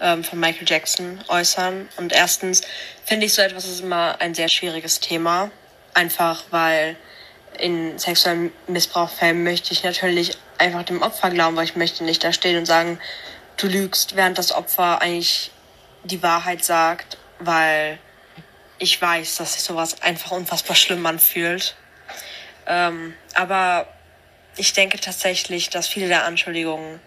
[0.00, 1.88] ähm, von Michael Jackson äußern.
[1.96, 2.62] Und erstens
[3.04, 5.50] finde ich so etwas ist immer ein sehr schwieriges Thema.
[5.94, 6.96] Einfach weil
[7.58, 12.32] in sexuellen Missbrauchfällen möchte ich natürlich einfach dem Opfer glauben, weil ich möchte nicht da
[12.32, 12.98] stehen und sagen,
[13.56, 15.52] du lügst, während das Opfer eigentlich
[16.02, 17.98] die Wahrheit sagt, weil
[18.78, 21.76] ich weiß, dass sich sowas einfach unfassbar schlimm anfühlt.
[22.66, 23.86] Ähm, aber
[24.56, 27.00] ich denke tatsächlich, dass viele der Anschuldigungen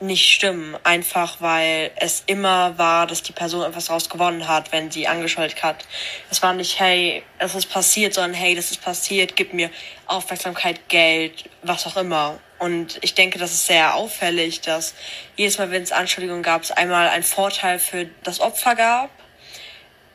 [0.00, 4.90] nicht stimmen, einfach weil es immer war, dass die Person etwas daraus gewonnen hat, wenn
[4.90, 5.84] sie angeschuldigt hat.
[6.30, 9.70] Es war nicht, hey, es ist passiert, sondern hey, das ist passiert, gib mir
[10.06, 12.38] Aufmerksamkeit, Geld, was auch immer.
[12.58, 14.94] Und ich denke, das ist sehr auffällig, dass
[15.36, 19.10] jedes Mal, wenn es Anschuldigungen gab, es einmal einen Vorteil für das Opfer gab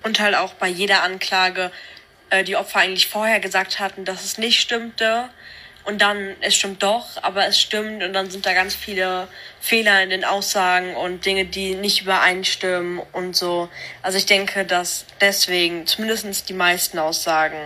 [0.04, 1.72] und halt auch bei jeder Anklage
[2.30, 5.30] äh, die Opfer eigentlich vorher gesagt hatten, dass es nicht stimmte
[5.86, 9.28] und dann es stimmt doch, aber es stimmt und dann sind da ganz viele
[9.60, 13.70] Fehler in den Aussagen und Dinge, die nicht übereinstimmen und so.
[14.02, 17.58] Also ich denke, dass deswegen zumindest die meisten Aussagen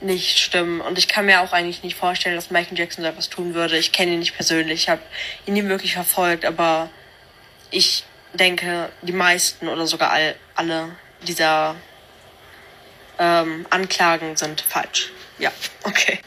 [0.00, 3.30] nicht stimmen und ich kann mir auch eigentlich nicht vorstellen, dass Michael Jackson so etwas
[3.30, 3.78] tun würde.
[3.78, 5.02] Ich kenne ihn nicht persönlich, ich habe
[5.46, 6.88] ihn nie wirklich verfolgt, aber
[7.70, 10.90] ich denke, die meisten oder sogar all, alle
[11.22, 11.74] dieser
[13.18, 15.10] ähm, Anklagen sind falsch.
[15.38, 15.50] Ja,
[15.84, 16.20] okay.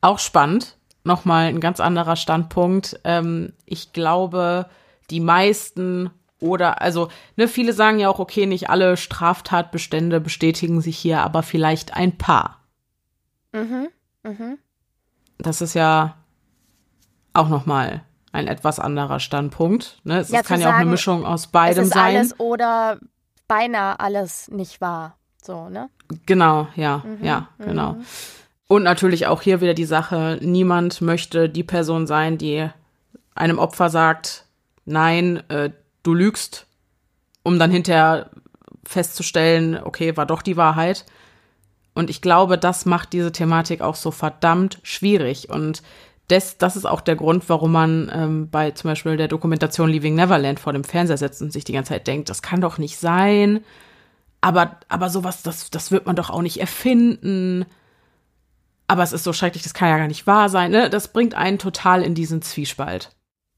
[0.00, 3.00] Auch spannend, nochmal ein ganz anderer Standpunkt.
[3.04, 4.66] Ähm, ich glaube,
[5.10, 6.10] die meisten
[6.40, 11.42] oder, also, ne, viele sagen ja auch, okay, nicht alle Straftatbestände bestätigen sich hier, aber
[11.42, 12.60] vielleicht ein paar.
[13.52, 13.88] Mhm.
[14.22, 14.58] Mhm.
[15.38, 16.16] Das ist ja
[17.32, 18.02] auch nochmal
[18.32, 20.00] ein etwas anderer Standpunkt.
[20.04, 20.18] Ne?
[20.18, 22.16] Es Ja, kann ja auch eine Mischung aus beidem es ist sein.
[22.16, 22.98] alles oder
[23.48, 25.16] beinahe alles nicht wahr.
[25.42, 25.88] So, ne?
[26.26, 27.96] Genau, ja, Mhm, ja, genau.
[28.68, 32.68] Und natürlich auch hier wieder die Sache, niemand möchte die Person sein, die
[33.34, 34.44] einem Opfer sagt,
[34.84, 35.70] nein, äh,
[36.02, 36.66] du lügst,
[37.42, 38.30] um dann hinterher
[38.84, 41.06] festzustellen, okay, war doch die Wahrheit.
[41.94, 45.48] Und ich glaube, das macht diese Thematik auch so verdammt schwierig.
[45.48, 45.82] Und
[46.28, 50.14] das, das ist auch der Grund, warum man ähm, bei zum Beispiel der Dokumentation Leaving
[50.14, 52.98] Neverland vor dem Fernseher sitzt und sich die ganze Zeit denkt, das kann doch nicht
[52.98, 53.64] sein.
[54.42, 57.64] Aber, aber sowas, das, das wird man doch auch nicht erfinden.
[58.88, 60.70] Aber es ist so schrecklich, das kann ja gar nicht wahr sein.
[60.72, 60.90] Ne?
[60.90, 63.10] Das bringt einen total in diesen Zwiespalt.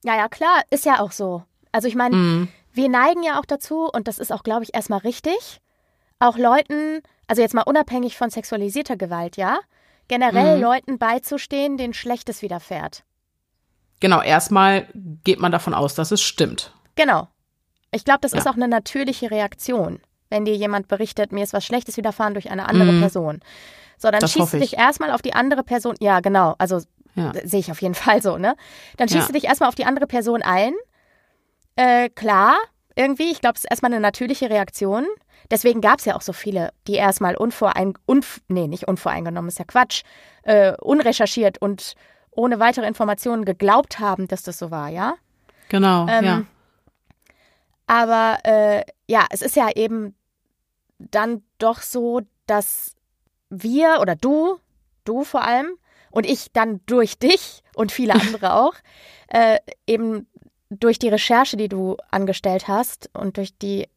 [0.05, 1.45] Ja, ja, klar, ist ja auch so.
[1.73, 2.49] Also ich meine, Mhm.
[2.73, 5.61] wir neigen ja auch dazu, und das ist auch, glaube ich, erstmal richtig,
[6.19, 9.61] auch Leuten, also jetzt mal unabhängig von sexualisierter Gewalt, ja,
[10.09, 10.63] generell Mhm.
[10.63, 13.05] Leuten beizustehen, denen Schlechtes widerfährt.
[14.01, 14.89] Genau, erstmal
[15.25, 16.73] geht man davon aus, dass es stimmt.
[16.97, 17.29] Genau.
[17.93, 18.39] Ich glaube, das Ja.
[18.39, 22.51] ist auch eine natürliche Reaktion, wenn dir jemand berichtet, mir ist was Schlechtes widerfahren durch
[22.51, 23.01] eine andere Mhm.
[23.01, 23.41] Person.
[24.01, 24.71] So, dann Das schießt du ich.
[24.71, 25.95] dich erstmal auf die andere Person.
[26.01, 26.55] Ja, genau.
[26.59, 26.81] Also
[27.15, 27.33] Ja.
[27.45, 28.57] sehe ich auf jeden Fall so, ne?
[28.97, 29.27] Dann schießt Ja.
[29.27, 30.73] du dich erstmal auf die andere Person ein.
[31.77, 32.57] Äh, klar,
[32.97, 33.31] irgendwie.
[33.31, 35.07] Ich glaube, es ist erstmal eine natürliche Reaktion.
[35.51, 39.59] Deswegen gab es ja auch so viele, die erstmal unvorein, unf nee, nicht unvoreingenommen, ist
[39.59, 40.03] ja Quatsch,
[40.45, 41.95] äh, unrecherchiert und
[42.31, 45.15] ohne weitere Informationen geglaubt haben, dass das so war, ja?
[45.69, 46.43] Genau, Ähm, ja.
[47.87, 50.15] Aber äh, ja, es ist ja eben
[50.99, 52.95] dann doch so, dass
[53.51, 54.59] wir oder du,
[55.05, 55.77] du vor allem
[56.11, 58.75] und ich dann durch dich und viele andere auch,
[59.29, 60.27] äh, eben
[60.71, 63.89] durch die Recherche, die du angestellt hast und durch die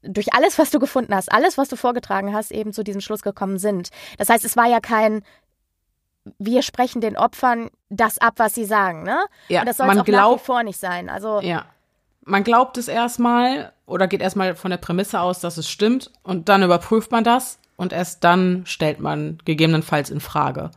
[0.00, 3.22] durch alles, was du gefunden hast, alles, was du vorgetragen hast, eben zu diesem Schluss
[3.22, 3.90] gekommen sind.
[4.16, 5.22] Das heißt, es war ja kein
[6.38, 9.18] wir sprechen den Opfern das ab, was sie sagen, ne?
[9.48, 11.08] Ja, und das soll auch nach wie vor nicht sein.
[11.08, 11.64] Also ja.
[12.22, 16.50] Man glaubt es erstmal oder geht erstmal von der Prämisse aus, dass es stimmt und
[16.50, 20.70] dann überprüft man das und erst dann stellt man gegebenenfalls in Frage.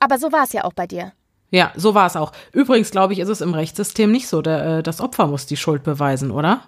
[0.00, 1.12] Aber so war es ja auch bei dir.
[1.52, 2.32] Ja, so war es auch.
[2.52, 4.40] Übrigens, glaube ich, ist es im Rechtssystem nicht so.
[4.42, 6.62] Der, äh, das Opfer muss die Schuld beweisen, oder?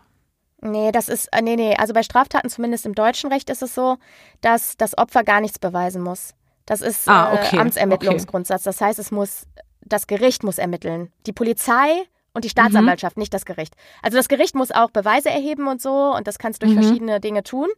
[0.61, 3.75] Nee, das ist, äh, nee, nee, also bei Straftaten, zumindest im deutschen Recht, ist es
[3.75, 3.97] so,
[4.43, 6.35] dass das Opfer gar nichts beweisen muss.
[6.67, 8.63] Das ist Ah, okay, äh, Amtsermittlungsgrundsatz.
[8.65, 9.47] Das heißt, es muss,
[9.81, 11.11] das Gericht muss ermitteln.
[11.27, 12.05] Die Polizei
[12.35, 13.75] und die Staatsanwaltschaft, nicht das Gericht.
[14.03, 16.83] Also das Gericht muss auch Beweise erheben und so und das kannst du durch Mhm.
[16.83, 17.69] verschiedene Dinge tun.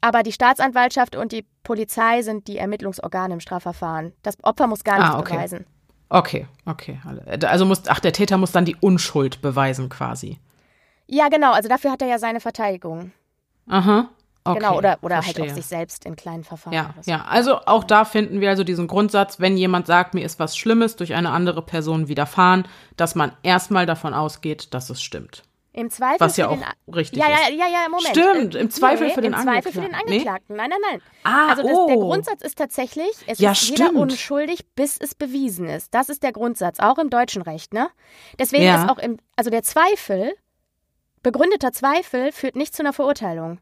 [0.00, 4.12] Aber die Staatsanwaltschaft und die Polizei sind die Ermittlungsorgane im Strafverfahren.
[4.22, 5.34] Das Opfer muss gar nichts Ah, okay.
[5.34, 5.66] beweisen.
[6.08, 7.00] Okay, okay.
[7.04, 10.38] alle- Also muss, ach, der Täter muss dann die Unschuld beweisen quasi.
[11.06, 11.52] Ja, genau.
[11.52, 13.12] Also dafür hat er ja seine Verteidigung.
[13.68, 14.08] Aha.
[14.44, 14.78] Okay, genau.
[14.78, 16.72] Oder, oder halt auch sich selbst in kleinen Verfahren.
[16.72, 17.10] Ja, so.
[17.10, 17.24] ja.
[17.28, 20.96] Also auch da finden wir also diesen Grundsatz, wenn jemand sagt, mir ist was Schlimmes
[20.96, 22.66] durch eine andere Person widerfahren,
[22.96, 25.42] dass man erstmal davon ausgeht, dass es stimmt.
[25.78, 27.50] Im Zweifel Was ja für auch den, richtig ja, ja, ist.
[27.50, 28.08] ja, ja, Moment.
[28.08, 30.08] Stimmt, im Zweifel nee, für den Im Zweifel für den Angeklagten.
[30.08, 30.16] Nee?
[30.16, 30.56] Angeklagten.
[30.56, 31.02] Nein, nein, nein.
[31.22, 32.00] Ah, also das, der oh.
[32.08, 33.96] Grundsatz ist tatsächlich, es Ja, ist jeder stimmt.
[34.00, 35.94] unschuldig, bis es bewiesen ist.
[35.94, 37.90] Das ist der Grundsatz, auch im deutschen Recht, ne?
[38.40, 38.82] Deswegen Ja.
[38.82, 40.32] ist auch im, also der Zweifel,
[41.22, 43.60] begründeter Zweifel führt nicht zu einer Verurteilung.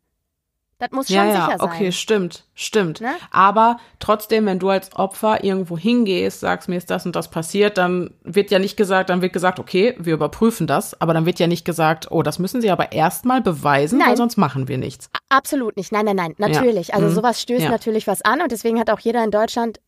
[0.79, 1.61] Das muss schon ja, ja, sicher sein.
[1.71, 3.01] okay, stimmt, stimmt.
[3.01, 3.09] Ne?
[3.31, 7.79] Aber trotzdem, wenn du als Opfer irgendwo hingehst, sagst, mir ist das und das passiert,
[7.79, 11.39] dann wird ja nicht gesagt, dann wird gesagt, okay, wir überprüfen das, aber dann wird
[11.39, 14.17] ja nicht gesagt, oh, das müssen sie aber erstmal beweisen, weil Nein.
[14.19, 15.09] sonst machen wir nichts.
[15.31, 15.93] Absolut nicht.
[15.93, 16.35] Nein, nein, nein.
[16.37, 16.93] Natürlich.
[16.93, 17.13] Also Mhm.
[17.15, 17.71] sowas stößt Ja.
[17.71, 19.81] natürlich was an und deswegen hat auch jeder in Deutschland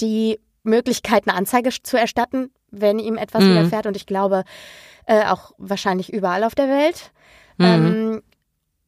[0.00, 3.50] die Möglichkeit, eine Anzeige zu erstatten, wenn ihm etwas Mhm.
[3.50, 3.84] widerfährt.
[3.86, 4.44] Und ich glaube,
[5.04, 7.10] äh, auch wahrscheinlich überall auf der Welt.
[7.58, 7.64] Mhm.
[7.66, 8.22] Ähm,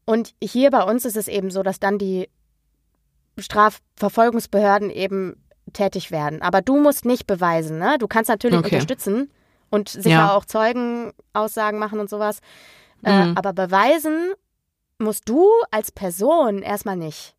[0.07, 2.29] und hier bei uns ist es eben so, dass dann die
[3.39, 5.37] Strafverfolgungsbehörden eben
[5.73, 6.43] tätig werden.
[6.43, 7.97] Aber du musst nicht beweisen, ne?
[7.99, 8.67] Du kannst natürlich Okay.
[8.75, 9.31] unterstützen
[9.71, 10.35] und sicher Ja.
[10.37, 12.41] auch Zeugenaussagen machen und sowas.
[13.03, 13.37] Äh, Mhm.
[13.37, 14.33] aber beweisen
[14.99, 17.35] musst du als Person erstmal nicht.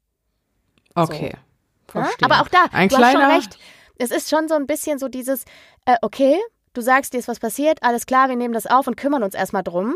[0.95, 1.29] Okay.
[1.33, 1.39] Ne?
[1.87, 2.25] Verstehe.
[2.29, 3.57] Aber auch da, Ein du hast kleiner, schon recht.
[3.97, 5.45] Es ist schon so ein bisschen so dieses,
[5.85, 6.37] äh, okay,
[6.73, 9.33] du sagst, dir ist was passiert, alles klar, wir nehmen das auf und kümmern uns
[9.33, 9.95] erstmal drum.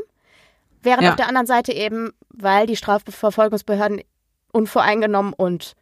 [0.81, 1.10] Während Ja.
[1.11, 4.01] auf der anderen Seite eben, weil die Strafverfolgungsbehörden
[4.51, 5.73] unvoreingenommen und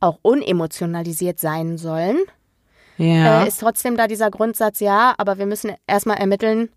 [0.00, 2.18] auch unemotionalisiert sein sollen,
[2.96, 3.44] Ja.
[3.44, 6.68] äh, ist trotzdem da dieser Grundsatz, ja, aber wir müssen erstmal ermitteln,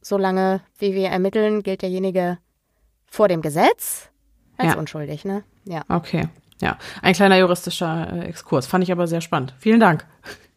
[0.00, 2.38] solange wie wir ermitteln, gilt derjenige
[3.10, 4.10] vor dem Gesetz
[4.56, 4.78] als Ja.
[4.78, 5.44] unschuldig, ne?
[5.64, 5.82] Ja.
[5.88, 6.28] Okay.
[6.62, 8.66] Ja, ein kleiner juristischer äh, Exkurs.
[8.66, 9.54] Fand ich aber sehr spannend.
[9.58, 10.06] Vielen Dank.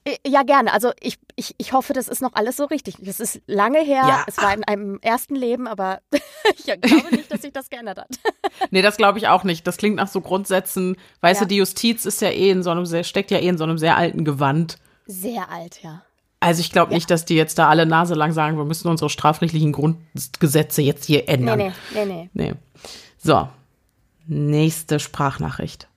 [0.06, 0.72] Äh, Ja, gerne.
[0.74, 2.96] Also ich, ich, ich hoffe, das ist noch alles so richtig.
[3.00, 4.04] Das ist lange her.
[4.08, 4.24] Ja.
[4.28, 6.02] Es war in einem ersten Leben, aber
[6.58, 8.10] ich glaube nicht, dass sich das geändert hat.
[8.72, 9.66] Nee, das glaube ich auch nicht.
[9.68, 10.98] Das klingt nach so Grundsätzen.
[11.22, 11.46] Weißt Ja.
[11.46, 13.64] du, die Justiz ist ja eh in so einem sehr, steckt ja eh in so
[13.64, 14.78] einem sehr alten Gewand.
[15.08, 16.04] Sehr alt, ja.
[16.42, 19.10] Also ich glaube nicht, dass die jetzt da alle Nase lang sagen, wir müssen unsere
[19.10, 21.58] strafrechtlichen Grundgesetze jetzt hier Nee, ändern.
[21.58, 22.30] nee, nee, nee.
[22.34, 22.54] nee.
[23.18, 23.48] So,
[24.28, 25.88] nächste Sprachnachricht.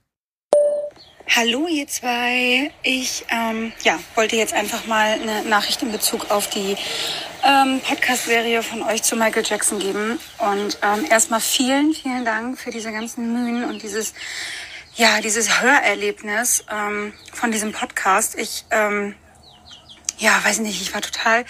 [1.29, 2.71] Hallo ihr zwei.
[2.83, 6.75] Ich ähm, ja, wollte jetzt einfach mal eine Nachricht in Bezug auf die
[7.43, 10.19] ähm, Podcast-Serie von euch zu Michael Jackson geben.
[10.37, 14.13] Und ähm, erstmal vielen, vielen Dank für diese ganzen Mühen und dieses,
[14.95, 18.37] ja, dieses Hörerlebnis ähm, von diesem Podcast.
[18.37, 19.15] Ich ähm,
[20.19, 21.45] ja, weiß nicht, ich war total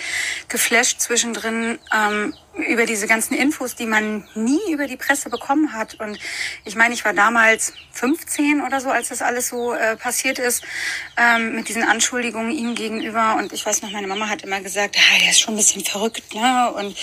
[0.48, 5.95] geflasht zwischendrin ähm, über diese ganzen Infos, die man nie über die Presse bekommen hat.
[5.95, 6.19] Und
[6.65, 10.63] ich meine, ich war damals 15 oder so, als das alles so äh, passiert ist,
[11.17, 13.35] ähm, mit diesen Anschuldigungen ihm gegenüber.
[13.39, 15.84] Und ich weiß noch, meine Mama hat immer gesagt, ah, der ist schon ein bisschen
[15.84, 16.35] verrückt.
[16.35, 16.71] Ne?
[16.73, 16.95] Und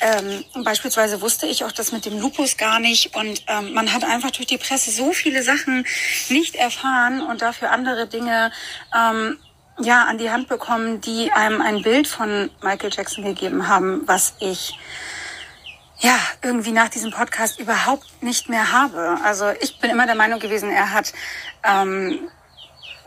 [0.00, 3.14] ähm, beispielsweise wusste ich auch das mit dem Lupus gar nicht.
[3.14, 5.86] Und ähm, man hat einfach durch die Presse so viele Sachen
[6.30, 8.52] nicht erfahren und dafür andere Dinge
[8.94, 9.38] ähm,
[9.78, 14.34] ja, an die Hand bekommen, die einem ein Bild von Michael Jackson gegeben haben, was
[14.40, 14.78] ich
[15.98, 19.18] ja irgendwie nach diesem Podcast überhaupt nicht mehr habe.
[19.24, 21.12] Also ich bin immer der Meinung gewesen, er hat
[21.64, 22.28] ähm,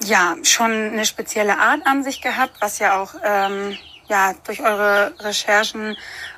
[0.04, 3.78] ja schon eine spezielle Art an sich gehabt, was ja auch ähm,
[4.08, 5.96] ja durch eure Recherchen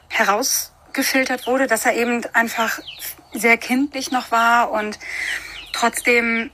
[0.09, 2.79] herausgefiltert wurde, dass er eben einfach
[3.33, 4.99] sehr kindlich noch war und
[5.73, 6.51] trotzdem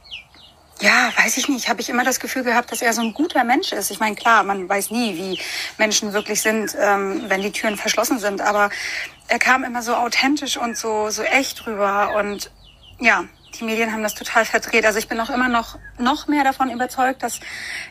[0.81, 1.69] ja, weiß ich nicht.
[1.69, 3.91] Habe ich immer das Gefühl gehabt, dass er so ein guter Mensch ist.
[3.91, 5.39] Ich meine, klar, man weiß nie, wie
[5.77, 8.41] Menschen wirklich sind, ähm, wenn die Türen verschlossen sind.
[8.41, 8.69] Aber
[9.27, 12.15] er kam immer so authentisch und so so echt rüber.
[12.17, 12.51] Und
[12.99, 13.23] ja,
[13.59, 14.85] die Medien haben das total verdreht.
[14.85, 17.39] Also ich bin auch immer noch noch mehr davon überzeugt, dass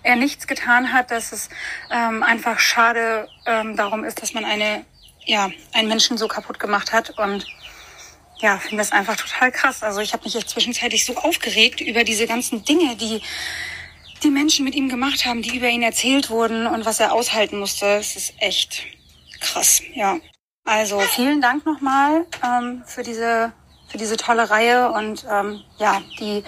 [0.02, 1.48] er nichts getan hat, dass es
[1.90, 4.84] ähm, einfach schade ähm, darum ist, dass man eine
[5.24, 7.46] ja einen Menschen so kaputt gemacht hat und
[8.38, 9.82] ja, finde das einfach total krass.
[9.82, 13.22] Also ich habe mich jetzt zwischenzeitlich so aufgeregt über diese ganzen Dinge, die
[14.22, 17.58] die Menschen mit ihm gemacht haben, die über ihn erzählt wurden und was er aushalten
[17.58, 17.86] musste.
[17.86, 18.82] Es ist echt
[19.40, 20.18] krass, ja.
[20.64, 23.52] Also vielen Dank nochmal ähm, für diese
[23.88, 26.42] für diese tolle Reihe und ähm, ja die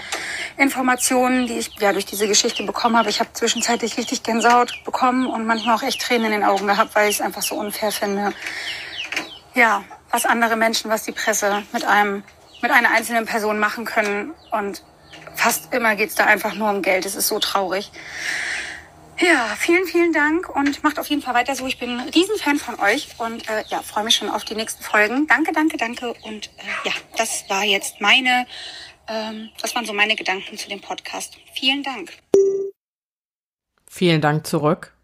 [0.57, 3.11] Informationen, die ich ja durch diese Geschichte bekommen habe.
[3.11, 6.95] Ich habe zwischenzeitlich richtig Gänsehaut bekommen und manchmal auch echt Tränen in den Augen gehabt,
[6.95, 8.33] weil ich es einfach so unfair finde.
[9.55, 9.85] Ja,
[10.17, 12.23] was andere Menschen, was die Presse mit einem,
[12.63, 14.33] mit einer einzelnen Person machen können.
[14.51, 14.83] Und
[15.35, 17.05] fast immer geht's da einfach nur um Geld.
[17.05, 17.93] Es ist so traurig.
[19.19, 21.67] Ja, vielen, vielen Dank und macht auf jeden Fall weiter so.
[21.67, 24.83] Ich bin ein Riesenfan von euch und äh, ja, freue mich schon auf die nächsten
[24.83, 25.27] Folgen.
[25.27, 26.15] Danke, danke, danke.
[26.23, 28.47] Und äh, ja, das war jetzt meine,
[29.09, 31.37] ähm, das waren so meine Gedanken zu dem Podcast.
[31.55, 32.13] Vielen Dank.
[33.87, 34.95] Vielen Dank zurück.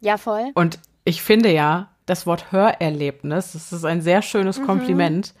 [0.00, 0.50] Ja, voll.
[0.54, 4.66] Und ich finde ja, das Wort Hörerlebnis, das ist ein sehr schönes Mhm.
[4.66, 5.34] Kompliment,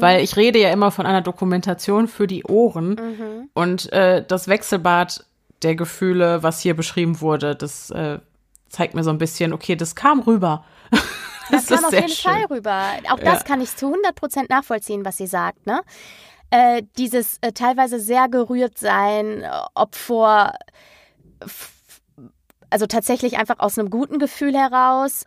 [0.00, 3.50] weil ich rede ja immer von einer Dokumentation für die Ohren Mhm.
[3.54, 5.24] und äh, das Wechselbad
[5.62, 8.18] der Gefühle, was hier beschrieben wurde, das äh,
[8.68, 10.64] zeigt mir so ein bisschen, okay, das kam rüber.
[11.50, 12.32] Das, kam ist auf jeden schön.
[12.32, 12.82] Fall rüber.
[13.10, 13.44] Auch das Ja.
[13.44, 15.66] kann ich zu 100% nachvollziehen, was sie sagt.
[15.66, 15.80] Ne?
[16.50, 20.52] Äh, dieses äh, teilweise sehr gerührt sein, äh, ob vor,
[22.70, 25.26] also tatsächlich einfach aus einem guten Gefühl heraus.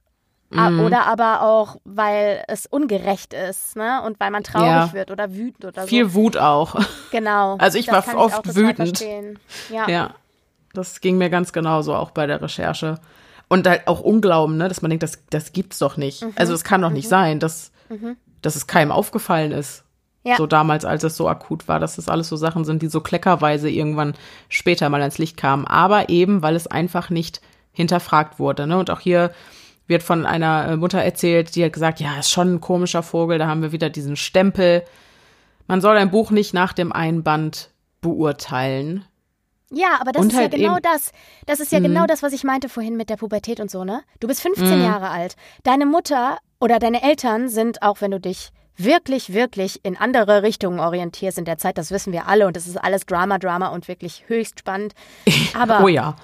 [0.55, 0.79] A- Mhm.
[0.85, 4.01] Oder aber auch, weil es ungerecht ist, ne?
[4.03, 4.93] Und weil man traurig Ja.
[4.93, 6.13] wird oder wütend oder Viel so.
[6.15, 6.75] Wut auch.
[7.11, 7.57] Genau.
[7.59, 9.03] Also ich war oft total wütend.
[9.69, 9.87] Ja.
[9.89, 10.09] Ja,
[10.73, 12.95] das ging mir ganz genauso, auch bei der Recherche.
[13.47, 16.23] Und halt auch Unglauben, ne, dass man denkt, das, das gibt's doch nicht.
[16.23, 16.33] Mhm.
[16.35, 17.71] Also es kann doch nicht sein, dass,
[18.43, 19.83] dass es keinem aufgefallen ist.
[20.23, 20.35] Ja.
[20.35, 23.01] So damals, als es so akut war, dass das alles so Sachen sind, die so
[23.01, 24.13] kleckerweise irgendwann
[24.49, 25.65] später mal ans Licht kamen.
[25.65, 28.67] Aber eben, weil es einfach nicht hinterfragt wurde.
[28.67, 28.77] Ne?
[28.77, 29.31] Und auch hier
[29.89, 33.37] wird von einer äh, Mutter erzählt, die hat gesagt, ja, ist schon ein komischer Vogel,
[33.39, 34.83] da haben wir wieder diesen Stempel.
[35.67, 37.71] Man soll ein Buch nicht nach dem Einband
[38.01, 39.03] beurteilen.
[39.71, 41.11] Ja, aber das Und ist halt ja genau eben- das.
[41.45, 44.01] Das ist ja genau das, was ich meinte vorhin mit der Pubertät und so, ne?
[44.19, 45.35] Du bist 15 Jahre alt.
[45.63, 50.79] Deine Mutter oder deine Eltern sind, auch wenn du dich wirklich, wirklich in andere Richtungen
[50.79, 53.87] orientierst in der Zeit, das wissen wir alle und das ist alles Drama, Drama und
[53.87, 54.93] wirklich höchst spannend.
[55.53, 56.15] Aber Oh ja.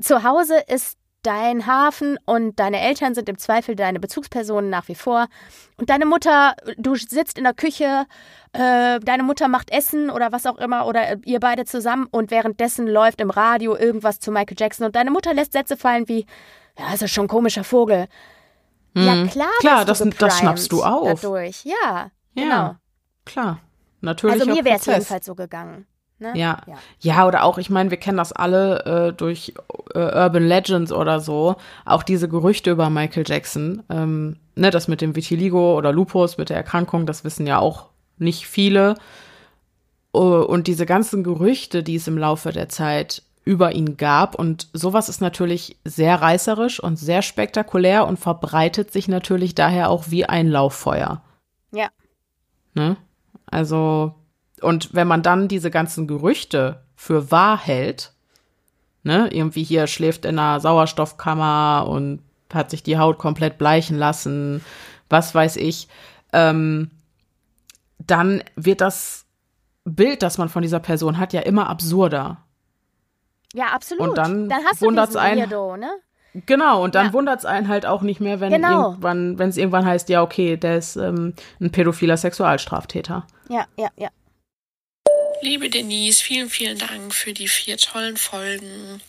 [0.00, 0.96] zu Hause ist
[1.28, 5.26] dein Hafen und deine Eltern sind im Zweifel deine Bezugspersonen nach wie vor.
[5.76, 8.06] Und deine Mutter, du sitzt in der Küche,
[8.52, 12.30] äh, deine Mutter macht Essen oder was auch immer oder äh, ihr beide zusammen und
[12.30, 16.24] währenddessen läuft im Radio irgendwas zu Michael Jackson und deine Mutter lässt Sätze fallen wie,
[16.78, 18.06] ja, ist ja schon ein komischer Vogel.
[18.94, 19.48] Ja, klar.
[19.60, 21.20] Klar, wirst das- das schnappst du auf.
[21.20, 21.74] Dadurch, ja.
[21.84, 22.74] Ja, Genau.
[23.26, 23.60] klar.
[24.00, 24.40] Natürlich.
[24.40, 25.86] Also mir wäre es jedenfalls so gegangen.
[26.18, 26.32] Ne?
[26.34, 26.58] Ja.
[26.66, 26.74] ja.
[27.00, 27.26] ja.
[27.26, 29.54] oder auch, ich meine, wir kennen das alle äh, durch
[29.94, 31.56] äh, Urban Legends oder so.
[31.84, 33.82] Auch diese Gerüchte über Michael Jackson.
[33.88, 37.86] Ähm, ne, das mit dem Vitiligo oder Lupus, mit der Erkrankung, das wissen ja auch
[38.18, 38.94] nicht viele.
[40.12, 44.34] Äh, und diese ganzen Gerüchte, die es im Laufe der Zeit über ihn gab.
[44.34, 50.10] Und sowas ist natürlich sehr reißerisch und sehr spektakulär und verbreitet sich natürlich daher auch
[50.10, 51.22] wie ein Lauffeuer.
[51.72, 51.88] Ja.
[52.74, 52.96] Ne?
[53.46, 54.14] Also,
[54.62, 58.12] und wenn man dann diese ganzen Gerüchte für wahr hält,
[59.02, 62.20] ne, irgendwie hier schläft in einer Sauerstoffkammer und
[62.52, 64.64] hat sich die Haut komplett bleichen lassen,
[65.10, 65.88] was weiß ich,
[66.32, 66.90] ähm,
[67.98, 69.26] dann wird das
[69.84, 72.38] Bild, das man von dieser Person hat, ja immer absurder.
[73.54, 74.08] Ja, absolut.
[74.10, 75.90] Und dann hast du wundert's einen- Weirdo, ne?
[76.46, 77.12] Genau, und dann Ja.
[77.14, 78.90] wundert's einen halt auch nicht mehr, wenn Genau.
[78.90, 83.26] irgendwann, wenn es irgendwann heißt, ja, okay, der ist ähm, ein pädophiler Sexualstraftäter.
[83.48, 84.08] Ja, ja, ja.
[85.40, 89.00] Liebe Denise, vielen, vielen Dank für die vier tollen Folgen.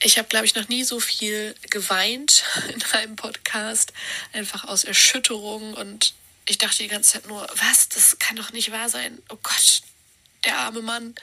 [0.00, 3.92] Ich habe, glaube ich, noch nie so viel geweint in einem Podcast,
[4.32, 5.74] einfach aus Erschütterung.
[5.74, 6.14] Und
[6.46, 9.18] ich dachte die ganze Zeit nur, was, das kann doch nicht wahr sein.
[9.30, 9.82] Oh Gott,
[10.44, 11.16] der arme Mann.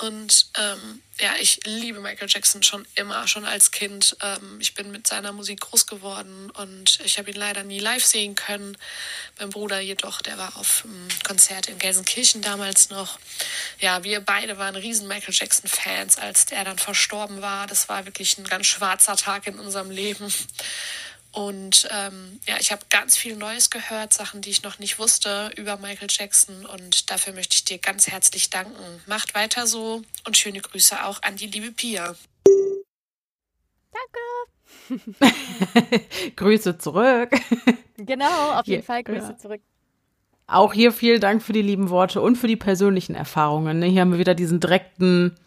[0.00, 4.16] Und ähm, ja, ich liebe Michael Jackson schon immer, schon als Kind.
[4.22, 8.04] Ähm, ich bin mit seiner Musik groß geworden und ich habe ihn leider nie live
[8.04, 8.78] sehen können.
[9.40, 13.18] Mein Bruder jedoch, der war auf einem Konzert in Gelsenkirchen damals noch.
[13.80, 17.66] Ja, wir beide waren riesen Michael Jackson-Fans, als der dann verstorben war.
[17.66, 20.32] Das war wirklich ein ganz schwarzer Tag in unserem Leben.
[21.32, 25.50] Und ähm, ja, ich habe ganz viel Neues gehört, Sachen, die ich noch nicht wusste
[25.56, 26.66] über Michael Jackson.
[26.66, 29.02] Und dafür möchte ich dir ganz herzlich danken.
[29.06, 32.14] Macht weiter so und schöne Grüße auch an die liebe Pia.
[36.36, 37.30] Grüße zurück.
[37.98, 39.38] Genau, auf jeden Ja, Fall Grüße ja.
[39.38, 39.60] zurück.
[40.46, 43.80] Auch hier vielen Dank für die lieben Worte und für die persönlichen Erfahrungen.
[43.80, 43.86] Ne?
[43.86, 45.38] Hier haben wir wieder diesen direkten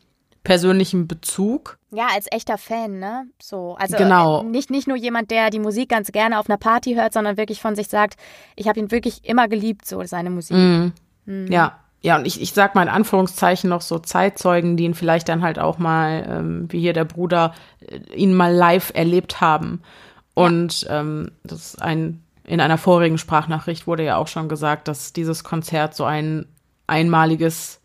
[0.44, 1.78] persönlichen Bezug.
[1.92, 3.26] Ja, als echter Fan, ne?
[3.42, 4.42] So, also Genau.
[4.42, 7.38] äh, nicht, nicht nur jemand, der die Musik ganz gerne auf einer Party hört, sondern
[7.38, 8.16] wirklich von sich sagt,
[8.56, 10.56] ich habe ihn wirklich immer geliebt, so seine Musik.
[10.58, 10.94] Mhm.
[11.50, 15.30] Ja, ja, und ich, ich sag mal in Anführungszeichen noch so Zeitzeugen, die ihn vielleicht
[15.30, 17.54] dann halt auch mal, ähm, wie hier der Bruder,
[17.88, 19.84] äh, ihn mal live erlebt haben.
[20.34, 25.14] Und ähm, das ist ein, in einer vorigen Sprachnachricht wurde ja auch schon gesagt, dass
[25.14, 26.48] dieses Konzert so ein
[26.88, 27.81] einmaliges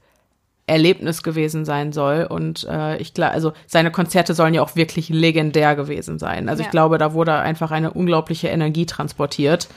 [0.66, 2.24] Erlebnis gewesen sein soll.
[2.24, 6.48] Und äh, ich glaube, also seine Konzerte sollen ja auch wirklich legendär gewesen sein.
[6.48, 6.66] Also Ja.
[6.66, 9.68] ich glaube, da wurde einfach eine unglaubliche Energie transportiert.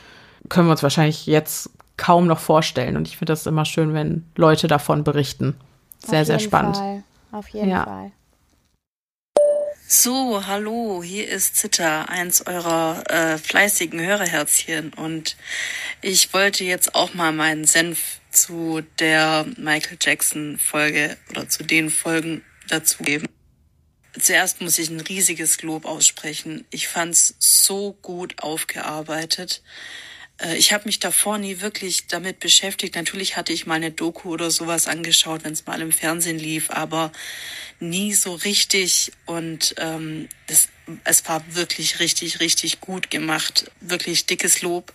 [0.47, 2.95] können wir uns wahrscheinlich jetzt kaum noch vorstellen.
[2.97, 5.55] Und ich finde das immer schön, wenn Leute davon berichten.
[5.99, 6.77] Sehr, sehr spannend.
[6.77, 7.03] Fall.
[7.31, 7.83] Auf jeden ja.
[7.83, 8.11] Fall.
[9.85, 14.93] So, hallo, hier ist Zitter, eins eurer äh, fleißigen Hörerherzchen.
[14.93, 15.35] Und
[16.01, 21.89] ich wollte jetzt auch mal meinen Senf zu der Michael Jackson Folge oder zu den
[21.89, 23.27] Folgen dazugeben.
[24.17, 26.65] Zuerst muss ich ein riesiges Lob aussprechen.
[26.71, 29.61] Ich fand's so gut aufgearbeitet.
[30.39, 32.95] Äh, ich habe mich davor nie wirklich damit beschäftigt.
[32.95, 36.71] Natürlich hatte ich mal eine Doku oder sowas angeschaut, wenn es mal im Fernsehen lief,
[36.71, 37.11] aber
[37.79, 39.11] nie so richtig.
[39.25, 40.69] Und ähm, es,
[41.03, 43.71] es war wirklich richtig, richtig gut gemacht.
[43.79, 44.93] Wirklich dickes Lob.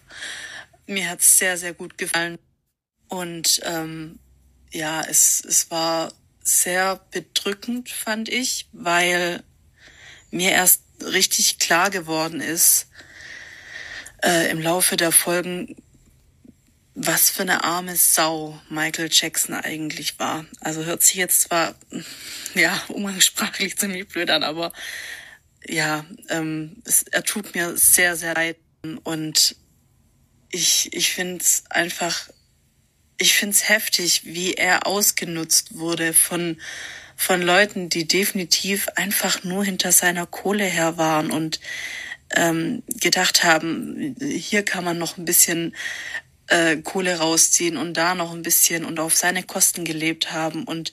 [0.86, 2.38] Mir hat's sehr, sehr gut gefallen.
[3.08, 4.18] Und ähm,
[4.70, 6.12] ja, es, es war
[6.42, 9.42] sehr bedrückend, fand ich, weil
[10.30, 12.88] mir erst richtig klar geworden ist,
[14.22, 15.76] äh, im Laufe der Folgen,
[16.94, 20.44] was für eine arme Sau Michael Jackson eigentlich war.
[20.60, 21.74] Also hört sich jetzt zwar,
[22.54, 24.72] ja, umgangssprachlich ziemlich blöd an, aber
[25.66, 28.56] ja, ähm, es, er tut mir sehr, sehr leid.
[29.02, 29.56] Und
[30.50, 32.28] ich, ich finde es einfach,
[33.18, 36.60] ich finde es heftig, wie er ausgenutzt wurde von,
[37.16, 41.60] von Leuten, die definitiv einfach nur hinter seiner Kohle her waren und
[42.34, 45.74] ähm, gedacht haben, hier kann man noch ein bisschen
[46.48, 50.92] äh, Kohle rausziehen und da noch ein bisschen und auf seine Kosten gelebt haben und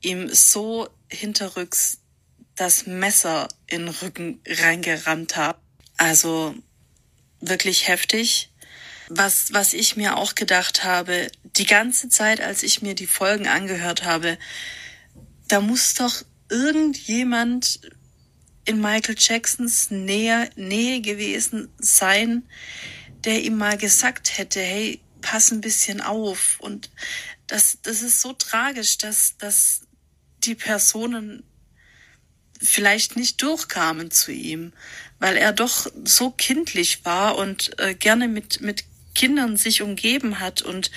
[0.00, 1.98] ihm so hinterrücks
[2.54, 5.58] das Messer in den Rücken reingerammt haben.
[5.96, 6.54] Also
[7.40, 8.50] wirklich heftig.
[9.08, 13.48] Was, was ich mir auch gedacht habe, die ganze Zeit, als ich mir die Folgen
[13.48, 14.38] angehört habe,
[15.48, 17.80] da muss doch irgendjemand
[18.64, 22.42] in Michael Jacksons Nähe, Nähe gewesen sein,
[23.24, 26.58] der ihm mal gesagt hätte, hey, pass ein bisschen auf.
[26.60, 26.90] Und
[27.46, 29.82] das, das ist so tragisch, dass, dass
[30.44, 31.44] die Personen
[32.60, 34.72] vielleicht nicht durchkamen zu ihm,
[35.18, 38.84] weil er doch so kindlich war und äh, gerne mit, mit
[39.18, 40.92] Kindern sich umgeben hat und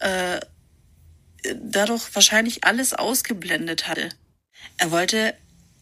[0.00, 0.40] äh,
[1.54, 4.10] dadurch wahrscheinlich alles ausgeblendet hatte.
[4.76, 5.34] Er wollte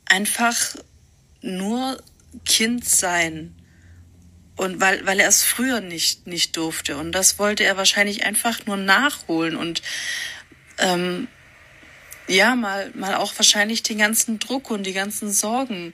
[0.05, 0.76] einfach
[1.42, 2.01] nur
[2.44, 3.56] Kind sein.
[4.55, 6.96] Und weil, weil er es früher nicht, nicht durfte.
[6.96, 9.82] Und das wollte er wahrscheinlich einfach nur nachholen und
[10.78, 11.26] ähm,
[12.28, 15.92] ja, mal, mal auch wahrscheinlich den ganzen Druck und die ganzen Sorgen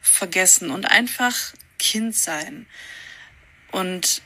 [0.00, 1.36] vergessen und einfach
[1.78, 2.66] Kind sein.
[3.70, 4.22] Und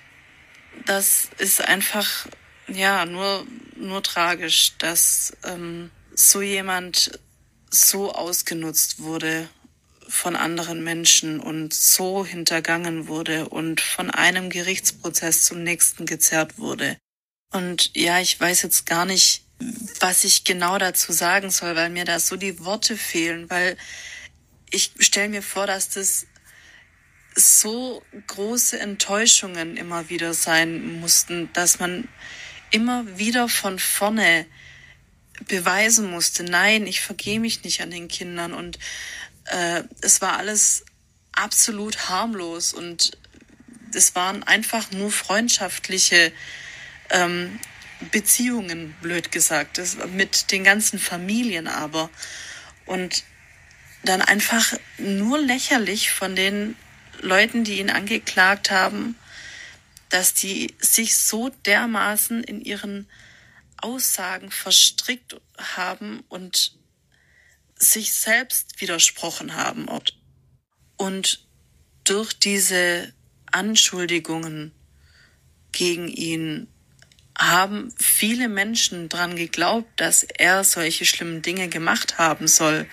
[0.86, 2.26] das ist einfach,
[2.68, 3.46] ja, nur,
[3.76, 7.18] nur tragisch, dass ähm, so jemand
[7.70, 9.48] so ausgenutzt wurde
[10.08, 16.96] von anderen Menschen und so hintergangen wurde und von einem Gerichtsprozess zum nächsten gezerrt wurde.
[17.52, 19.42] Und ja, ich weiß jetzt gar nicht,
[20.00, 23.76] was ich genau dazu sagen soll, weil mir da so die Worte fehlen, weil
[24.70, 26.26] ich stelle mir vor, dass das
[27.34, 32.08] so große Enttäuschungen immer wieder sein mussten, dass man
[32.70, 34.46] immer wieder von vorne
[35.48, 38.78] beweisen musste, nein, ich vergehe mich nicht an den Kindern und
[39.46, 40.84] äh, es war alles
[41.32, 43.18] absolut harmlos und
[43.92, 46.32] es waren einfach nur freundschaftliche
[47.10, 47.58] ähm,
[48.10, 52.10] Beziehungen, blöd gesagt, das, mit den ganzen Familien aber.
[52.86, 53.24] Und
[54.04, 56.76] dann einfach nur lächerlich von den
[57.24, 59.16] Leuten, die ihn angeklagt haben,
[60.10, 63.08] dass die sich so dermaßen in ihren
[63.78, 66.76] Aussagen verstrickt haben und
[67.76, 69.88] sich selbst widersprochen haben.
[70.96, 71.46] Und
[72.04, 73.12] durch diese
[73.46, 74.72] Anschuldigungen
[75.72, 76.68] gegen ihn
[77.36, 82.86] haben viele Menschen dran geglaubt, dass er solche schlimmen Dinge gemacht haben soll,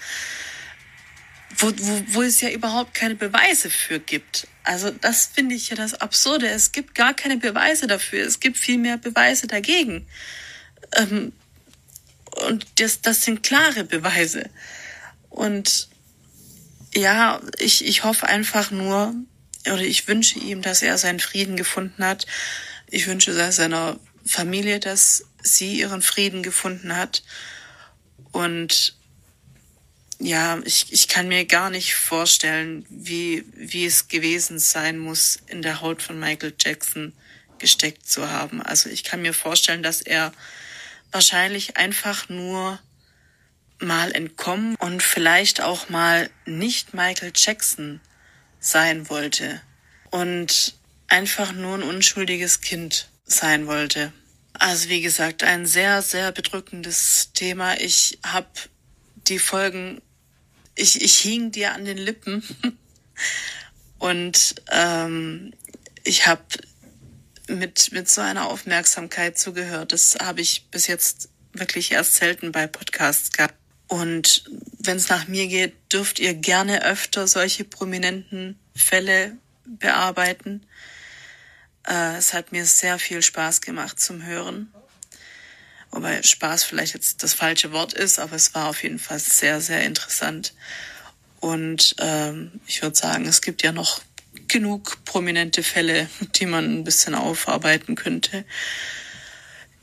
[1.62, 4.48] wo, wo, wo es ja überhaupt keine Beweise für gibt.
[4.64, 6.48] Also das finde ich ja das Absurde.
[6.48, 8.26] Es gibt gar keine Beweise dafür.
[8.26, 10.08] Es gibt viel mehr Beweise dagegen.
[10.96, 11.34] Ähm,
[12.48, 14.50] und das, das sind klare Beweise.
[15.30, 15.90] Und
[16.94, 19.14] ja, ich, ich hoffe einfach nur,
[19.66, 22.26] oder ich wünsche ihm, dass er seinen Frieden gefunden hat.
[22.88, 27.24] Ich wünsche seiner Familie, dass sie ihren Frieden gefunden hat.
[28.32, 28.96] Und
[30.24, 35.62] ja, ich, ich kann mir gar nicht vorstellen, wie, wie es gewesen sein muss, in
[35.62, 37.14] der Haut von Michael Jackson
[37.58, 38.62] gesteckt zu haben.
[38.62, 40.32] Also ich kann mir vorstellen, dass er
[41.12, 42.80] wahrscheinlich einfach nur
[43.80, 48.00] mal entkommen und vielleicht auch mal nicht Michael Jackson
[48.60, 49.62] sein wollte.
[50.12, 50.76] Und
[51.08, 54.14] einfach nur ein unschuldiges Kind sein wollte.
[54.54, 57.80] Also wie gesagt, ein sehr, sehr bedrückendes Thema.
[57.80, 58.48] Ich habe
[59.28, 60.02] die Folgen,
[60.82, 62.44] ich, ich hing dir an den Lippen
[64.00, 65.54] und ähm,
[66.04, 66.44] ich habe
[67.48, 69.92] mit, mit so einer Aufmerksamkeit zugehört.
[69.92, 73.56] Das habe ich bis jetzt wirklich erst selten bei Podcasts gehabt.
[73.88, 74.46] Und
[74.80, 80.66] wenn es nach mir geht, dürft ihr gerne öfter solche prominenten Fälle bearbeiten.
[81.86, 84.74] Äh, es hat mir sehr viel Spaß gemacht zum Hören.
[85.92, 89.60] Wobei Spaß vielleicht jetzt das falsche Wort ist, aber es war auf jeden Fall sehr,
[89.62, 90.54] sehr interessant.
[91.42, 94.02] Und ähm, ich würde sagen, es gibt ja noch
[94.48, 98.46] genug prominente Fälle, die man ein bisschen aufarbeiten könnte.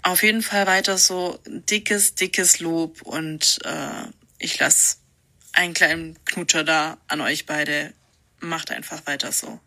[0.02, 4.09] Auf jeden Fall weiter so dickes, dickes Lob und äh,
[4.39, 4.97] ich lasse
[5.52, 7.93] einen kleinen Knutscher da an euch beide.
[8.40, 9.59] Macht einfach weiter so.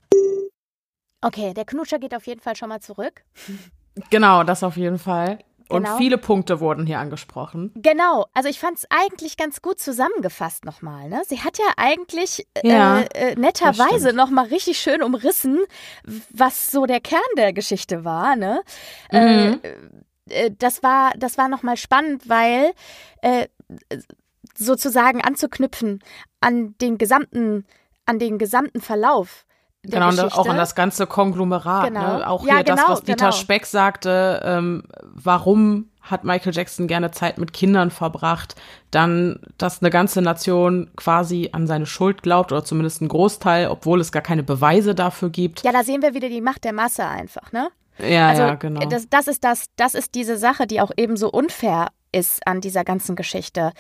[1.20, 3.22] Okay, der Knutscher geht auf jeden Fall schon mal zurück.
[4.10, 5.40] Genau, das auf jeden Fall.
[5.72, 5.92] Genau.
[5.92, 7.72] Und viele Punkte wurden hier angesprochen.
[7.76, 11.10] Genau, also ich fand es eigentlich ganz gut zusammengefasst nochmal.
[11.10, 11.22] Ne?
[11.28, 15.60] Sie hat ja eigentlich Ja, äh, äh, netterweise nochmal richtig schön umrissen,
[16.30, 18.36] was so der Kern der Geschichte war.
[18.36, 18.62] Ne?
[19.12, 19.18] Mhm.
[19.18, 19.60] Äh,
[20.30, 22.72] äh, das war, das war nochmal spannend, weil
[23.22, 23.48] äh,
[24.56, 26.04] sozusagen anzuknüpfen
[26.40, 27.66] an den gesamten,
[28.06, 29.46] an den gesamten Verlauf.
[29.84, 30.38] Genau, und Geschichte.
[30.38, 31.88] auch an das ganze Konglomerat.
[31.88, 32.18] Genau.
[32.18, 32.28] Ne?
[32.28, 33.32] Auch Ja, hier das, genau, was Dieter genau.
[33.32, 38.56] Speck sagte, ähm, warum hat Michael Jackson gerne Zeit mit Kindern verbracht,
[38.90, 44.00] dann, dass eine ganze Nation quasi an seine Schuld glaubt oder zumindest ein Großteil, obwohl
[44.00, 45.64] es gar keine Beweise dafür gibt.
[45.64, 47.70] Ja, da sehen wir wieder die Macht der Masse einfach, ne?
[48.00, 48.86] Ja, also ja, genau.
[48.88, 52.62] das, das ist das, das ist diese Sache, die auch eben so unfair ist an
[52.62, 53.72] dieser ganzen Geschichte.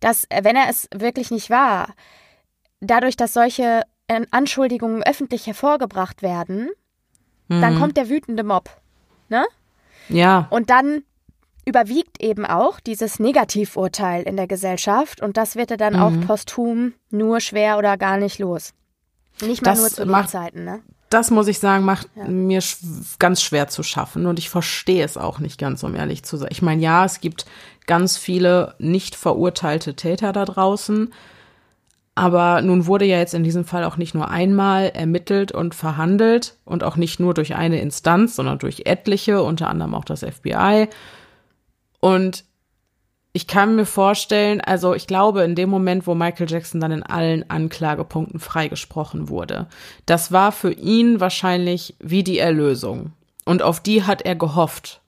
[0.00, 1.88] Dass, wenn er es wirklich nicht war,
[2.80, 3.82] dadurch, dass solche
[4.30, 6.68] Anschuldigungen öffentlich hervorgebracht werden,
[7.48, 7.78] dann Mhm.
[7.80, 8.70] kommt der wütende Mob.
[9.28, 9.44] Ne?
[10.08, 11.02] ja, Und dann
[11.64, 16.00] überwiegt eben auch dieses Negativurteil in der Gesellschaft und das wird er dann Mhm.
[16.00, 18.72] auch posthum nur schwer oder gar nicht los.
[19.42, 20.80] Nicht mal Das nur zu macht- Lebzeiten, ne?
[21.10, 22.78] das muss ich sagen, macht mir sch
[23.18, 26.48] ganz schwer zu schaffen und ich verstehe es auch nicht ganz, um ehrlich zu sein.
[26.52, 27.46] Ich meine, ja, es gibt
[27.86, 31.12] ganz viele nicht verurteilte Täter da draußen,
[32.16, 36.56] aber nun wurde ja jetzt in diesem Fall auch nicht nur einmal ermittelt und verhandelt
[36.64, 40.88] und auch nicht nur durch eine Instanz, sondern durch etliche, unter anderem auch das FBI.
[42.00, 42.44] Und
[43.34, 47.02] ich kann mir vorstellen, also ich glaube, in dem Moment, wo Michael Jackson dann in
[47.02, 49.66] allen Anklagepunkten freigesprochen wurde,
[50.06, 53.12] das war für ihn wahrscheinlich wie die Erlösung.
[53.44, 55.02] Und auf die hat er gehofft.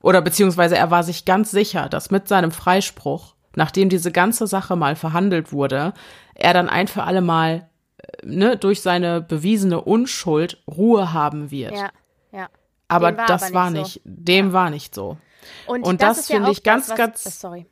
[0.00, 4.76] Oder beziehungsweise er war sich ganz sicher, dass mit seinem Freispruch, nachdem diese ganze Sache
[4.76, 5.92] mal verhandelt wurde,
[6.34, 7.68] er dann ein für alle Mal
[7.98, 11.72] äh, ne, durch seine bewiesene Unschuld Ruhe haben wird.
[11.72, 11.90] Ja,
[12.32, 12.48] ja.
[12.88, 15.18] aber war das aber war nicht nicht, dem war nicht so.
[15.66, 17.66] Und, Und das, das ja finde auch ich ganz, das, was, ganz- äh, Sorry.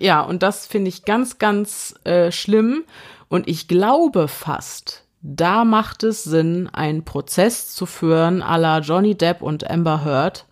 [0.00, 2.84] Ja, und das finde ich ganz, ganz äh, schlimm.
[3.28, 9.16] Und ich glaube fast, da macht es Sinn, einen Prozess zu führen à la Johnny
[9.16, 10.46] Depp und Amber Heard,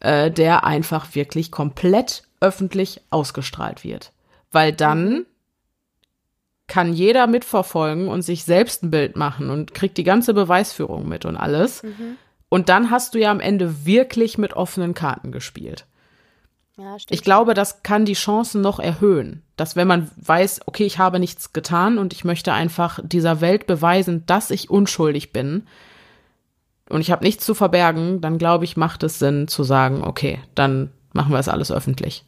[0.00, 4.12] äh, der einfach wirklich komplett öffentlich ausgestrahlt wird.
[4.50, 5.26] Weil dann
[6.66, 11.24] kann jeder mitverfolgen und sich selbst ein Bild machen und kriegt die ganze Beweisführung mit
[11.24, 11.82] und alles.
[12.48, 15.86] Und dann hast du ja am Ende wirklich mit offenen Karten gespielt.
[16.76, 16.96] Ja.
[17.08, 21.18] Ich glaube, das kann die Chancen noch erhöhen, dass wenn man weiß, okay, ich habe
[21.18, 25.66] nichts getan und ich möchte einfach dieser Welt beweisen, dass ich unschuldig bin
[26.88, 30.38] und ich habe nichts zu verbergen, dann glaube ich, macht es Sinn zu sagen, okay,
[30.54, 32.24] dann machen wir es alles öffentlich.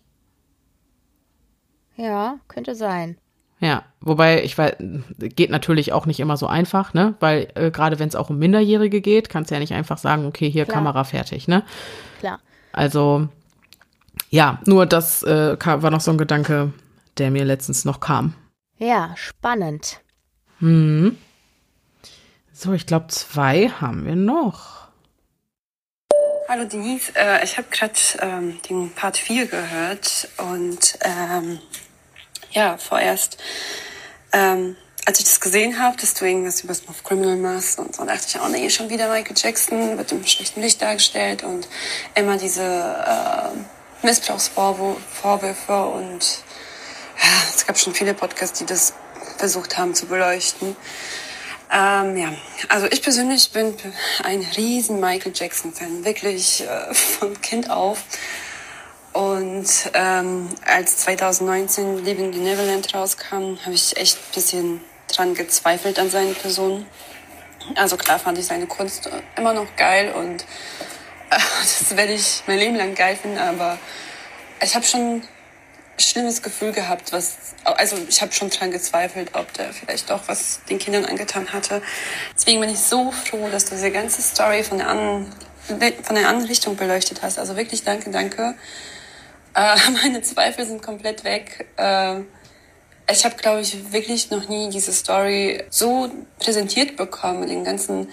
[2.00, 3.18] Ja, könnte sein.
[3.60, 4.76] Ja, wobei ich weiß,
[5.18, 7.14] geht natürlich auch nicht immer so einfach, ne?
[7.20, 10.24] Weil äh, gerade wenn es auch um Minderjährige geht, kannst du ja nicht einfach sagen,
[10.24, 10.78] okay, hier Klar.
[10.78, 11.62] Kamera fertig, ne?
[12.20, 12.40] Klar.
[12.72, 13.28] Also
[14.30, 16.72] ja, nur das äh, kam, war noch so ein Gedanke,
[17.18, 18.32] der mir letztens noch kam.
[18.78, 20.00] Ja, spannend.
[20.60, 21.18] Hm.
[22.50, 24.80] So, ich glaube, zwei haben wir noch.
[26.48, 31.60] Hallo Denise, äh, ich habe gerade ähm, den Part 4 gehört und ähm,
[32.50, 33.38] ja, vorerst,
[34.32, 38.04] ähm, als ich das gesehen habe, dass du irgendwas über Smooth Criminal machst und so,
[38.04, 41.68] dachte ich, oh nee, schon wieder Michael Jackson wird im schlechten Licht dargestellt und
[42.14, 46.42] immer diese äh, Missbrauchsvorwürfe und
[47.22, 48.94] ja, es gab schon viele Podcasts, die das
[49.36, 50.76] versucht haben zu beleuchten.
[51.72, 52.32] Ähm, ja,
[52.68, 53.74] also ich persönlich bin
[54.24, 58.02] ein riesen Michael Jackson-Fan, wirklich äh, von Kind auf.
[59.12, 65.98] Und ähm, als 2019 Living the Neverland rauskam, habe ich echt ein bisschen dran gezweifelt
[65.98, 66.86] an seine Person.
[67.74, 70.42] Also klar fand ich seine Kunst immer noch geil und
[71.30, 73.78] äh, das werde ich mein Leben lang geil finden, aber
[74.62, 75.28] ich habe schon ein
[75.98, 80.60] schlimmes Gefühl gehabt, was also ich habe schon dran gezweifelt, ob der vielleicht doch was
[80.70, 81.82] den Kindern angetan hatte.
[82.34, 85.26] Deswegen bin ich so froh, dass du diese ganze Story von der anderen
[86.02, 87.38] von der anderen Richtung beleuchtet hast.
[87.38, 88.54] Also wirklich danke, danke.
[89.54, 91.68] Äh, meine Zweifel sind komplett weg.
[91.76, 92.20] Äh,
[93.10, 98.08] ich habe, glaube ich, wirklich noch nie diese Story so präsentiert bekommen, den ganzen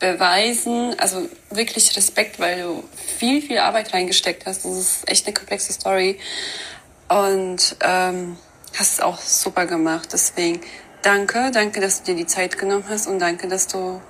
[0.00, 0.98] Beweisen.
[0.98, 2.84] Also wirklich Respekt, weil du
[3.18, 4.64] viel, viel Arbeit reingesteckt hast.
[4.64, 6.18] Das ist echt eine komplexe Story.
[7.08, 8.36] Und ähm,
[8.76, 10.08] hast es auch super gemacht.
[10.12, 10.60] Deswegen
[11.02, 14.00] danke, danke, dass du dir die Zeit genommen hast und danke, dass du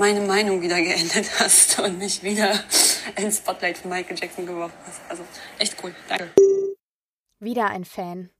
[0.00, 2.52] meine Meinung wieder geändert hast und mich wieder
[3.16, 5.00] ins Spotlight von Michael Jackson geworfen hast.
[5.08, 5.22] Also
[5.58, 5.94] echt cool.
[6.08, 6.30] Danke.
[7.38, 8.30] Wieder ein Fan.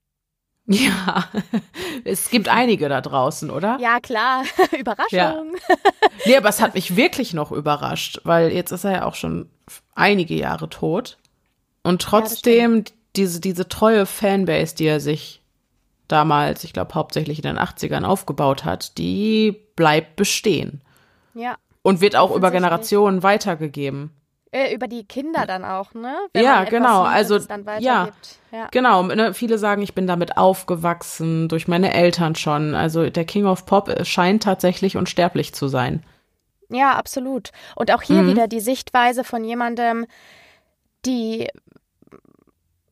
[0.66, 1.28] Ja,
[2.04, 3.78] es gibt einige da draußen, oder?
[3.80, 4.44] Ja, klar.
[4.78, 5.10] Überraschung.
[5.10, 5.44] Ja.
[6.24, 9.50] Nee, aber es hat mich wirklich noch überrascht, weil jetzt ist er ja auch schon
[9.94, 11.18] einige Jahre tot.
[11.82, 15.42] Und trotzdem ja, diese, diese treue Fanbase, die er sich
[16.08, 20.82] damals, ich glaube hauptsächlich in den 80ern aufgebaut hat, die bleibt bestehen.
[21.40, 21.56] Ja.
[21.82, 24.10] Und wird auch über Generationen weitergegeben.
[24.52, 26.16] Äh, über die Kinder dann auch, ne?
[26.32, 27.04] Wenn ja, genau.
[27.04, 27.38] Sieht, also
[27.78, 28.08] ja,
[28.50, 29.04] ja, genau.
[29.04, 32.74] Ne, viele sagen, ich bin damit aufgewachsen durch meine Eltern schon.
[32.74, 36.02] Also der King of Pop scheint tatsächlich unsterblich zu sein.
[36.68, 37.50] Ja, absolut.
[37.76, 38.28] Und auch hier mhm.
[38.28, 40.06] wieder die Sichtweise von jemandem,
[41.06, 41.48] die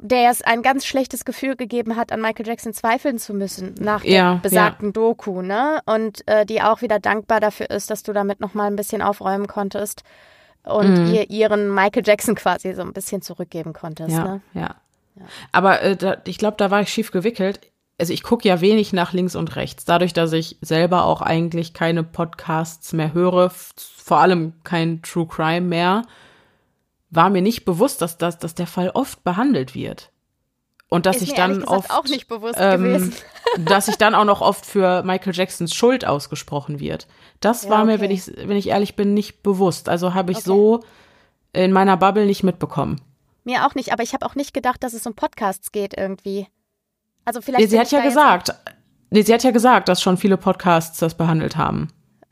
[0.00, 4.04] der es ein ganz schlechtes Gefühl gegeben hat, an Michael Jackson zweifeln zu müssen nach
[4.04, 4.92] ja, der besagten ja.
[4.92, 5.80] Doku, ne?
[5.86, 9.48] Und äh, die auch wieder dankbar dafür ist, dass du damit nochmal ein bisschen aufräumen
[9.48, 10.04] konntest
[10.62, 11.14] und mhm.
[11.14, 14.10] ihr ihren Michael Jackson quasi so ein bisschen zurückgeben konntest.
[14.10, 14.40] Ja, ne?
[14.54, 14.76] ja.
[15.16, 15.24] ja.
[15.50, 17.60] Aber äh, da, ich glaube, da war ich schief gewickelt.
[18.00, 19.84] Also ich gucke ja wenig nach links und rechts.
[19.84, 25.66] Dadurch, dass ich selber auch eigentlich keine Podcasts mehr höre, vor allem kein True Crime
[25.66, 26.02] mehr,
[27.10, 30.10] war mir nicht bewusst, dass, das, dass der Fall oft behandelt wird.
[30.90, 33.14] Und dass Ist ich dann oft auch nicht bewusst ähm, gewesen.
[33.58, 37.06] dass ich dann auch noch oft für Michael Jacksons Schuld ausgesprochen wird.
[37.40, 39.90] Das ja, war mir, wenn ich wenn ich ehrlich bin, nicht bewusst.
[39.90, 40.46] Also habe ich okay.
[40.46, 40.80] so
[41.52, 43.02] in meiner Bubble nicht mitbekommen.
[43.44, 46.46] Mir auch nicht, aber ich habe auch nicht gedacht, dass es um Podcasts geht irgendwie.
[47.26, 47.60] Also vielleicht.
[47.60, 48.54] Nee, sie hat ja gesagt,
[49.10, 51.88] nee, sie hat ja gesagt, dass schon viele Podcasts das behandelt haben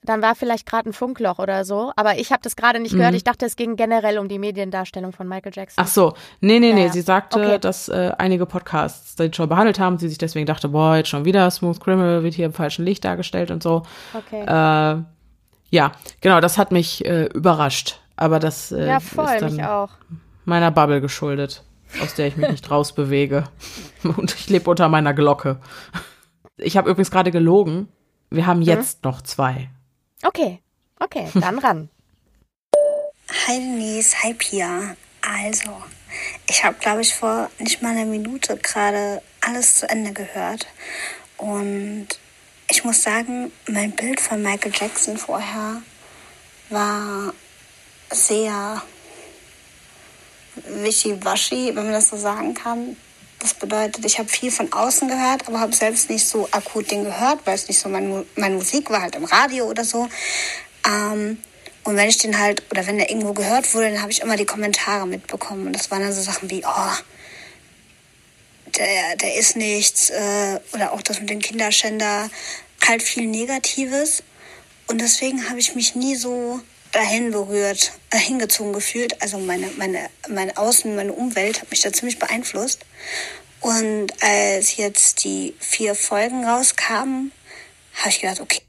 [0.09, 1.93] dann war vielleicht gerade ein Funkloch oder so.
[1.97, 3.11] Aber ich habe das gerade nicht gehört.
[3.11, 3.16] Mhm.
[3.16, 5.83] Ich dachte, es ging generell um die Mediendarstellung von Michael Jackson.
[5.85, 6.87] Ach so, nee, nee, nee.
[6.87, 7.59] Ja, Sie sagte, okay.
[7.59, 9.99] dass äh, einige Podcasts den schon behandelt haben.
[9.99, 13.05] Sie sich deswegen dachte, boah, jetzt schon wieder Smooth Criminal wird hier im falschen Licht
[13.05, 13.83] dargestellt und so.
[14.15, 14.43] Okay.
[14.43, 15.03] Äh,
[15.70, 18.01] ja, genau, das hat mich äh, überrascht.
[18.16, 19.91] Aber das äh, ja, voll, ist dann mich auch.
[20.45, 21.65] meiner Bubble geschuldet,
[22.03, 23.45] aus der ich mich nicht rausbewege.
[24.03, 25.59] Und ich lebe unter meiner Glocke.
[26.57, 27.89] Ich habe übrigens gerade gelogen.
[28.31, 28.66] Wir haben mhm.
[28.66, 29.11] jetzt mhm.
[29.11, 29.70] noch zwei.
[30.22, 30.60] Okay,
[30.98, 31.90] okay, dann ran.
[33.47, 34.97] Hi Denise, hi Pia.
[35.20, 35.82] Also,
[36.48, 40.66] ich habe, glaube ich, vor nicht mal einer Minute gerade alles zu Ende gehört.
[41.36, 42.09] Und
[42.68, 45.82] ich muss sagen, mein Bild von Michael Jackson vorher
[46.70, 47.34] war
[48.10, 48.82] sehr
[50.55, 52.97] wischiwaschi, wenn man das so sagen kann.
[53.39, 57.05] Das bedeutet, ich habe viel von außen gehört, aber habe selbst nicht so akut den
[57.05, 60.09] gehört, weil es nicht so meine, meine Musik war, halt im Radio oder so.
[60.87, 61.39] Ähm,
[61.85, 64.37] und wenn ich den halt, oder wenn der irgendwo gehört wurde, dann habe ich immer
[64.37, 65.67] die Kommentare mitbekommen.
[65.67, 66.93] Und das waren dann so Sachen wie, oh,
[68.77, 72.29] der, der ist nichts, äh, oder auch das mit dem Kinderschänder,
[72.87, 74.23] halt viel Negatives.
[74.89, 76.61] Und deswegen habe ich mich nie so
[76.97, 79.20] dahin berührt, äh, hingezogen gefühlt.
[79.20, 82.86] Also meine, meine, meine Außen, meine Umwelt hat mich da ziemlich beeinflusst.
[83.60, 87.32] Und als jetzt die vier Folgen rauskamen,
[87.97, 88.62] habe ich gedacht, okay.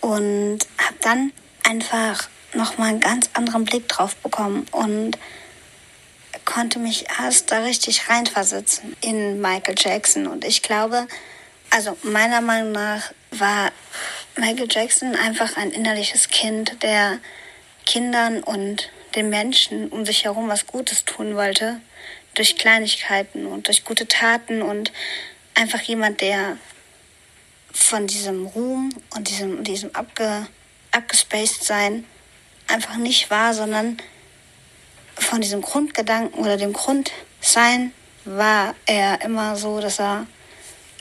[0.00, 1.32] Und habe dann
[1.64, 5.18] einfach nochmal einen ganz anderen Blick drauf bekommen und
[6.46, 10.26] konnte mich erst da richtig reinversetzen in Michael Jackson.
[10.26, 11.06] Und ich glaube,
[11.68, 13.72] also meiner Meinung nach war
[14.36, 17.18] Michael Jackson einfach ein innerliches Kind, der
[17.88, 21.80] Kindern und den Menschen um sich herum was Gutes tun wollte,
[22.34, 24.92] durch Kleinigkeiten und durch gute Taten und
[25.54, 26.58] einfach jemand, der
[27.72, 30.46] von diesem Ruhm und diesem, diesem abge,
[30.92, 32.04] abgespaced sein
[32.66, 33.96] einfach nicht war, sondern
[35.14, 37.92] von diesem Grundgedanken oder dem Grundsein
[38.26, 40.26] war er immer so, dass er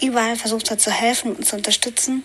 [0.01, 2.23] überall versucht hat zu helfen und zu unterstützen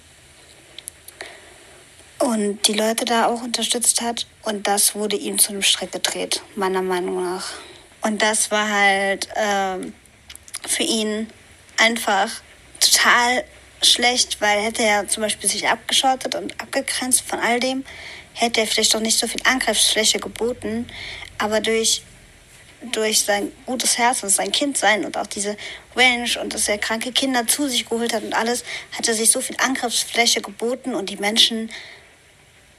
[2.23, 4.27] und die Leute da auch unterstützt hat.
[4.45, 7.51] Und das wurde ihm zu einem Strick gedreht, meiner Meinung nach.
[8.03, 9.93] Und das war halt ähm,
[10.67, 11.29] für ihn
[11.79, 12.31] einfach
[12.79, 13.45] total
[13.83, 17.85] schlecht, weil hätte er zum Beispiel sich abgeschottet und abgegrenzt von all dem,
[18.35, 20.87] hätte er vielleicht doch nicht so viel Angriffsfläche geboten.
[21.39, 22.03] Aber durch,
[22.93, 25.57] durch sein gutes Herz und sein Kindsein und auch diese
[25.97, 28.63] Range und dass er kranke Kinder zu sich geholt hat und alles,
[28.97, 31.69] hat er sich so viel Angriffsfläche geboten und die Menschen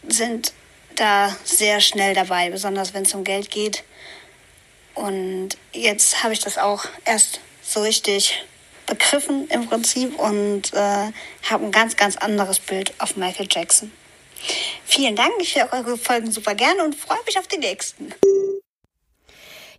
[0.07, 0.53] sind
[0.95, 3.83] da sehr schnell dabei, besonders wenn es um Geld geht.
[4.95, 8.45] Und jetzt habe ich das auch erst so richtig
[8.85, 11.11] begriffen im Prinzip und äh,
[11.49, 13.91] habe ein ganz, ganz anderes Bild auf Michael Jackson.
[14.85, 18.13] Vielen Dank, ich höre eure Folgen super gerne und freue mich auf die nächsten.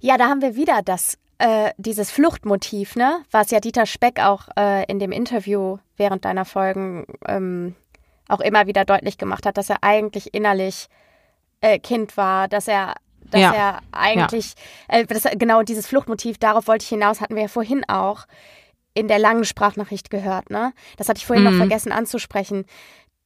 [0.00, 3.24] Ja, da haben wir wieder das, äh, dieses Fluchtmotiv, ne?
[3.30, 7.74] Was ja Dieter Speck auch äh, in dem Interview während deiner Folgen ähm,
[8.28, 10.88] auch immer wieder deutlich gemacht hat, dass er eigentlich innerlich
[11.60, 12.94] äh, Kind war, dass er
[13.30, 13.52] dass ja.
[13.52, 14.54] er eigentlich,
[14.90, 14.98] ja.
[14.98, 18.26] äh, das, genau dieses Fluchtmotiv, darauf wollte ich hinaus, hatten wir ja vorhin auch
[18.92, 20.72] in der langen Sprachnachricht gehört, ne?
[20.98, 21.50] Das hatte ich vorhin mhm.
[21.50, 22.64] noch vergessen anzusprechen.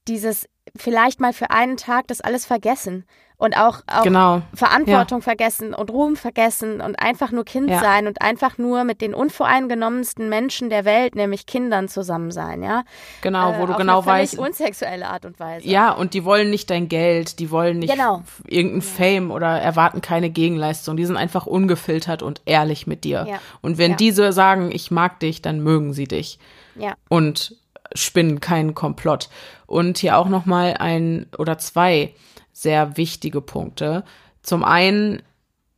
[0.07, 3.05] Dieses vielleicht mal für einen Tag das alles vergessen
[3.39, 4.43] und auch, auch genau.
[4.53, 5.23] Verantwortung ja.
[5.23, 7.79] vergessen und Ruhm vergessen und einfach nur Kind ja.
[7.79, 12.83] sein und einfach nur mit den unvoreingenommensten Menschen der Welt, nämlich Kindern zusammen sein, ja.
[13.23, 14.39] Genau, wo äh, du genau weißt.
[14.39, 15.69] unsexuelle Art und Weise.
[15.69, 18.25] Ja, und die wollen nicht dein Geld, die wollen nicht genau.
[18.45, 18.87] irgendein ja.
[18.87, 20.97] Fame oder erwarten keine Gegenleistung.
[20.97, 23.39] Die sind einfach ungefiltert und ehrlich mit dir.
[23.61, 26.41] Und wenn diese sagen, ich mag dich, dann mögen sie dich.
[26.75, 26.95] Ja.
[27.09, 27.55] Und
[27.95, 29.29] spinnen keinen Komplott.
[29.67, 32.15] Und hier auch noch mal ein oder zwei
[32.61, 34.05] sehr wichtige Punkte.
[34.43, 35.23] Zum einen,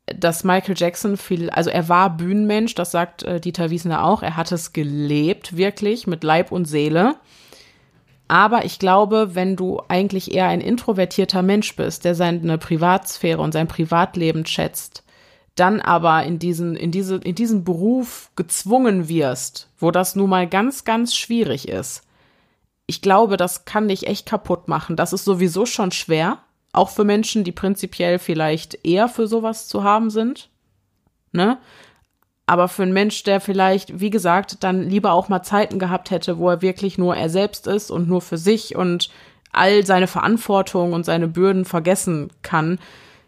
[0.06, 4.36] dass Michael Jackson viel, also er war Bühnenmensch, das sagt äh, Dieter Wiesner auch, er
[4.36, 7.16] hat es gelebt, wirklich, mit Leib und Seele.
[8.28, 13.52] Aber ich glaube, wenn du eigentlich eher ein introvertierter Mensch bist, der seine Privatsphäre und
[13.52, 15.02] sein Privatleben schätzt,
[15.56, 20.48] dann aber in diesen, in diese, in diesen Beruf gezwungen wirst, wo das nun mal
[20.48, 22.02] ganz, ganz schwierig ist.
[22.86, 24.96] Ich glaube, das kann dich echt kaputt machen.
[24.96, 26.38] Das ist sowieso schon schwer.
[26.72, 30.48] Auch für Menschen, die prinzipiell vielleicht eher für sowas zu haben sind.
[31.32, 31.58] Ne?
[32.46, 36.38] Aber für einen Mensch, der vielleicht, wie gesagt, dann lieber auch mal Zeiten gehabt hätte,
[36.38, 39.10] wo er wirklich nur er selbst ist und nur für sich und
[39.52, 42.78] all seine Verantwortung und seine Bürden vergessen kann,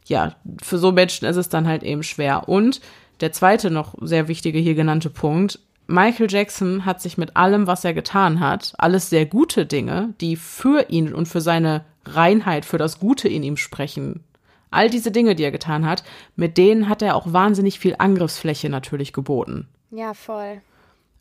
[0.06, 2.48] ja, für so Menschen ist es dann halt eben schwer.
[2.48, 2.81] Und
[3.20, 7.85] der zweite noch sehr wichtige hier genannte Punkt, Michael Jackson hat sich mit allem, was
[7.85, 12.78] er getan hat, alles sehr gute Dinge, die für ihn und für seine Reinheit, für
[12.78, 14.24] das Gute in ihm sprechen.
[14.70, 16.02] All diese Dinge, die er getan hat,
[16.34, 19.68] mit denen hat er auch wahnsinnig viel Angriffsfläche natürlich geboten.
[19.90, 20.62] Ja, voll.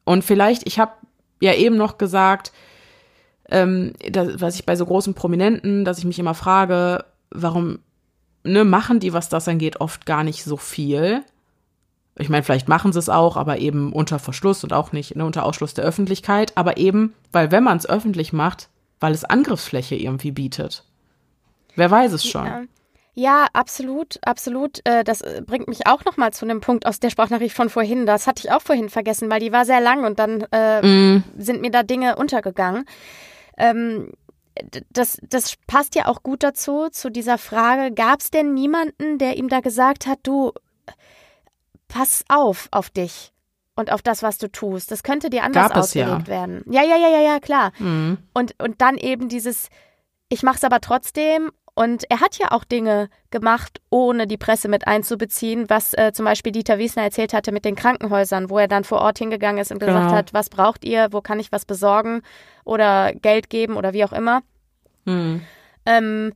[0.05, 0.93] Und vielleicht, ich habe
[1.41, 2.51] ja eben noch gesagt,
[3.49, 7.79] ähm, das, was ich bei so großen Prominenten, dass ich mich immer frage, warum
[8.43, 11.23] ne, machen die, was das angeht, oft gar nicht so viel.
[12.17, 15.25] Ich meine, vielleicht machen sie es auch, aber eben unter Verschluss und auch nicht ne,
[15.25, 16.53] unter Ausschluss der Öffentlichkeit.
[16.55, 18.69] Aber eben, weil wenn man es öffentlich macht,
[19.01, 20.85] weil es Angriffsfläche irgendwie bietet.
[21.75, 22.45] Wer weiß es schon.
[22.45, 22.63] Ja.
[23.13, 24.79] Ja, absolut, absolut.
[24.85, 27.69] Äh, das äh, bringt mich auch noch mal zu einem Punkt aus der Sprachnachricht von
[27.69, 28.05] vorhin.
[28.05, 31.23] Das hatte ich auch vorhin vergessen, weil die war sehr lang und dann äh, mm.
[31.37, 32.85] sind mir da Dinge untergegangen.
[33.57, 34.13] Ähm,
[34.91, 39.35] das, das passt ja auch gut dazu, zu dieser Frage, gab es denn niemanden, der
[39.35, 40.53] ihm da gesagt hat, du,
[41.89, 43.30] pass auf auf dich
[43.81, 44.91] und auf das, was du tust.
[44.91, 46.27] Das könnte dir anders ausgelegt ja.
[46.27, 46.63] werden.
[46.69, 47.73] Ja, ja, ja, ja, ja, klar.
[47.79, 48.19] Mhm.
[48.33, 49.69] Und, und dann eben dieses,
[50.29, 51.51] ich mach's aber trotzdem.
[51.73, 56.25] Und er hat ja auch Dinge gemacht, ohne die Presse mit einzubeziehen, was äh, zum
[56.25, 59.71] Beispiel Dieter Wiesner erzählt hatte mit den Krankenhäusern, wo er dann vor Ort hingegangen ist
[59.71, 60.15] und gesagt genau.
[60.15, 62.21] hat, was braucht ihr, wo kann ich was besorgen
[62.65, 64.41] oder Geld geben oder wie auch immer.
[65.05, 65.41] Mhm.
[65.85, 66.33] Ähm,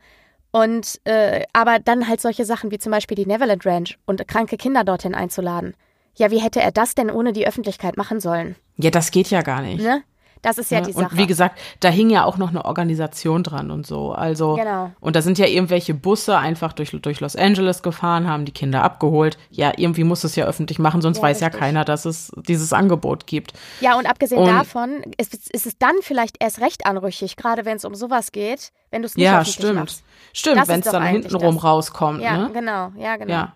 [0.51, 4.55] und äh, aber dann halt solche Sachen wie zum Beispiel die Neverland Ranch und kranke
[4.55, 5.75] Kinder dorthin einzuladen.
[6.17, 8.55] Ja, wie hätte er das denn ohne die Öffentlichkeit machen sollen?
[8.77, 9.83] Ja, das geht ja gar nicht.
[9.83, 10.03] Ne?
[10.45, 11.05] Das ist ja, ja, die Sache.
[11.05, 14.11] Und wie gesagt, da hing ja auch noch eine Organisation dran und so.
[14.11, 14.91] Also, genau.
[14.99, 18.83] und da sind ja irgendwelche Busse einfach durch, durch Los Angeles gefahren, haben die Kinder
[18.83, 19.39] abgeholt.
[19.49, 21.53] Ja, irgendwie muss es ja öffentlich machen, sonst ja, weiß richtig.
[21.53, 23.53] ja keiner, dass es dieses Angebot gibt.
[23.81, 27.77] Ja, und abgesehen und, davon ist, ist, es dann vielleicht erst recht anrüchig, gerade wenn
[27.77, 29.79] es um sowas geht, wenn du es nicht ja, öffentlich stimmt.
[29.79, 30.03] machst.
[30.31, 32.21] Stimmt, wenn es dann hintenrum rauskommt.
[32.21, 32.51] Ja, ne?
[32.53, 33.33] genau, ja, genau.
[33.33, 33.53] Ja.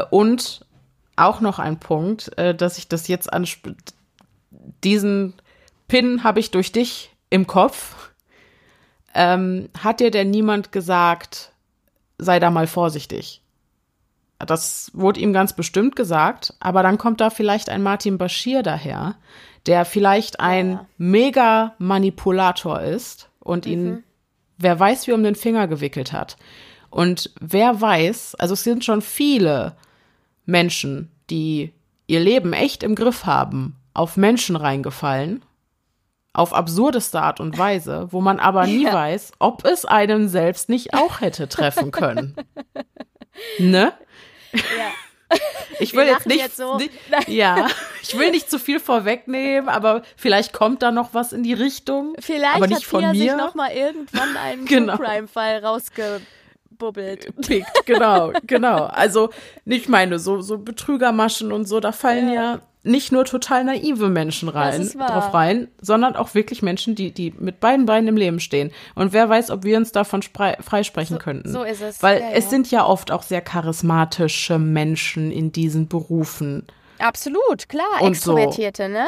[0.00, 0.66] Äh, und
[1.16, 3.46] auch noch ein Punkt, äh, dass ich das jetzt an
[4.84, 5.34] diesen
[5.88, 8.10] Pin habe ich durch dich im Kopf.
[9.14, 11.52] Ähm, hat dir denn niemand gesagt,
[12.18, 13.42] sei da mal vorsichtig?
[14.38, 19.16] Das wurde ihm ganz bestimmt gesagt, aber dann kommt da vielleicht ein Martin Bashir daher,
[19.66, 20.86] der vielleicht ein ja.
[20.98, 23.72] mega Manipulator ist und mhm.
[23.72, 24.04] ihn,
[24.58, 26.36] wer weiß, wie um den Finger gewickelt hat.
[26.90, 29.76] Und wer weiß, also es sind schon viele
[30.44, 31.72] Menschen, die
[32.06, 35.44] ihr Leben echt im Griff haben, auf Menschen reingefallen
[36.34, 38.94] auf absurdeste Art und Weise, wo man aber nie Ja.
[38.94, 42.34] weiß, ob es einen selbst nicht auch hätte treffen können.
[43.58, 43.92] ne?
[44.54, 45.38] Ja.
[45.78, 46.76] Ich will jetzt nicht, jetzt so.
[46.78, 46.90] nicht
[47.26, 47.66] ja,
[48.02, 52.14] ich will nicht zu viel vorwegnehmen, aber vielleicht kommt da noch was in die Richtung,
[52.18, 53.36] Vielleicht aber nicht hat von Pia sich mir.
[53.36, 54.96] noch mal irgendwann einen Genau.
[54.96, 55.58] Crime Fall
[56.72, 57.34] rausgebubbelt.
[57.46, 58.84] Pickt, genau, genau.
[58.84, 59.30] Also
[59.64, 64.48] nicht meine so so Betrügermaschen und so, da fallen ja, nicht nur total naive Menschen
[64.48, 68.72] rein, drauf rein, sondern auch wirklich Menschen, die die mit beiden Beinen im Leben stehen.
[68.94, 71.50] Und wer weiß, ob wir uns davon freisprechen könnten.
[71.50, 72.02] so ist es.
[72.02, 72.50] Weil Ja, es ja.
[72.50, 76.66] sind ja oft auch sehr charismatische Menschen in diesen Berufen.
[76.98, 78.36] Absolut, klar, Und so.
[78.36, 79.06] Extrovertierte, ne?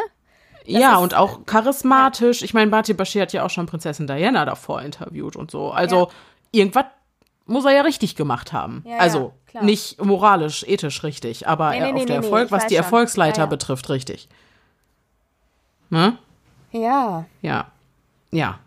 [0.66, 2.42] ja, und auch charismatisch.
[2.42, 5.70] Ich meine, Barty Bashir hat ja auch schon Prinzessin Diana davor interviewt und so.
[5.70, 6.10] Also
[6.52, 6.86] irgendwas
[7.46, 8.82] muss er ja richtig gemacht haben.
[8.86, 9.64] Ja, ja, also klar.
[9.64, 12.74] nicht moralisch, ethisch richtig, aber Nee, nee, auf nee, der Erfolg, was die.
[12.76, 13.50] Erfolgsleiter Ja, ja.
[13.50, 14.28] betrifft, richtig.
[15.90, 16.18] Ne?
[16.72, 17.24] Ja.
[17.42, 17.66] Ja.
[18.30, 18.58] Ja.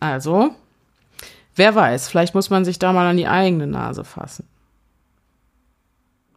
[0.00, 0.50] Also,
[1.56, 4.46] wer weiß, vielleicht muss man sich da mal an die eigene Nase fassen.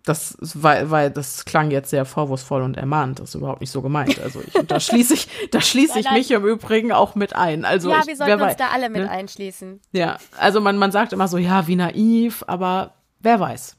[0.08, 3.20] Das, weil, weil das klang jetzt sehr vorwurfsvoll und ermahnt.
[3.20, 4.20] Das ist überhaupt nicht so gemeint.
[4.22, 7.66] Also ich, da schließe ich, da schließe ich mich im Übrigen auch mit ein.
[7.66, 9.10] Also ja, ich, wir sollten uns wei- da alle mit ne?
[9.10, 9.82] einschließen.
[9.92, 13.76] Ja, also man, man sagt immer so, ja, wie naiv, aber wer weiß.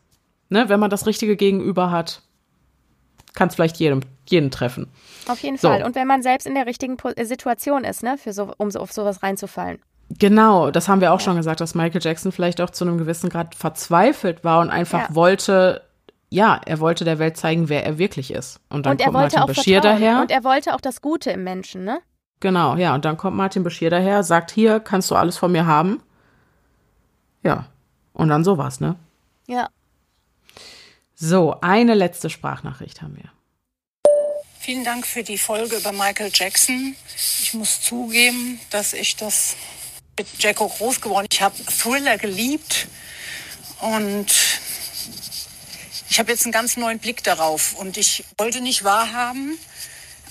[0.51, 2.23] Ne, wenn man das richtige Gegenüber hat,
[3.35, 4.91] kann es vielleicht jedem, jeden treffen.
[5.29, 5.69] Auf jeden So.
[5.69, 5.83] Fall.
[5.83, 8.81] Und wenn man selbst in der richtigen äh, Situation ist, ne, für so, um so
[8.81, 9.79] auf sowas reinzufallen.
[10.19, 13.29] Genau, das haben wir auch schon gesagt, dass Michael Jackson vielleicht auch zu einem gewissen
[13.29, 15.15] Grad verzweifelt war und einfach Ja.
[15.15, 15.83] wollte,
[16.31, 18.61] ja, er wollte der Welt zeigen, wer er wirklich ist.
[18.69, 20.01] Und dann und er kommt wollte Martin auch Bashir vertrauen.
[20.01, 20.21] daher.
[20.21, 22.01] Und er wollte auch das Gute im Menschen, ne?
[22.41, 25.67] Genau, ja, und dann kommt Martin Bashir daher, sagt, hier kannst du alles von mir
[25.67, 26.03] haben.
[27.43, 27.67] Ja,
[28.13, 28.97] und dann sowas, ne?
[29.47, 29.69] Ja.
[31.15, 33.31] So, eine letzte Sprachnachricht haben wir.
[34.61, 36.95] Vielen Dank für die Folge über Michael Jackson.
[37.17, 39.57] Ich muss zugeben, dass ich das
[40.17, 41.27] mit Jacko groß geworden.
[41.33, 42.87] Ich habe Thriller geliebt
[43.81, 44.27] und
[46.10, 47.74] ich habe jetzt einen ganz neuen Blick darauf.
[47.74, 49.59] Und ich wollte nicht wahrhaben,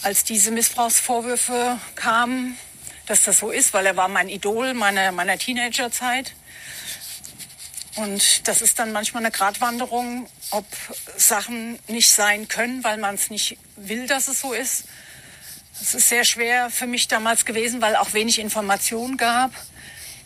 [0.02, 2.58] als diese Missbrauchsvorwürfe kamen,
[3.06, 6.34] dass das so ist, weil er war mein Idol meiner, meiner Teenagerzeit.
[7.96, 10.66] Und das ist dann manchmal eine Gratwanderung, ob
[11.16, 14.86] Sachen nicht sein können, weil man es nicht will, dass es so ist.
[15.82, 19.52] Es ist sehr schwer für mich damals gewesen, weil auch wenig Information gab,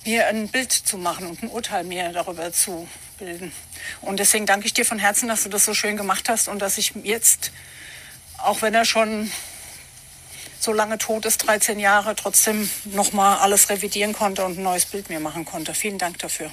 [0.05, 2.87] mir ein Bild zu machen und ein Urteil mir darüber zu
[3.21, 3.51] bilden.
[4.01, 6.61] Und deswegen danke ich dir von Herzen, dass du das so schön gemacht hast und
[6.61, 7.51] dass ich jetzt,
[8.39, 9.31] auch wenn er schon
[10.59, 15.09] so lange tot ist, 13 Jahre, trotzdem nochmal alles revidieren konnte und ein neues Bild
[15.09, 15.73] mir machen konnte.
[15.73, 16.51] Vielen Dank dafür.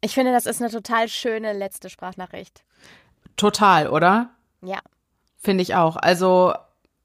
[0.00, 2.64] Ich finde, das ist eine total schöne letzte Sprachnachricht.
[3.36, 4.30] Total, oder?
[4.60, 4.80] Ja.
[5.38, 5.96] Finde ich auch.
[5.96, 6.54] Also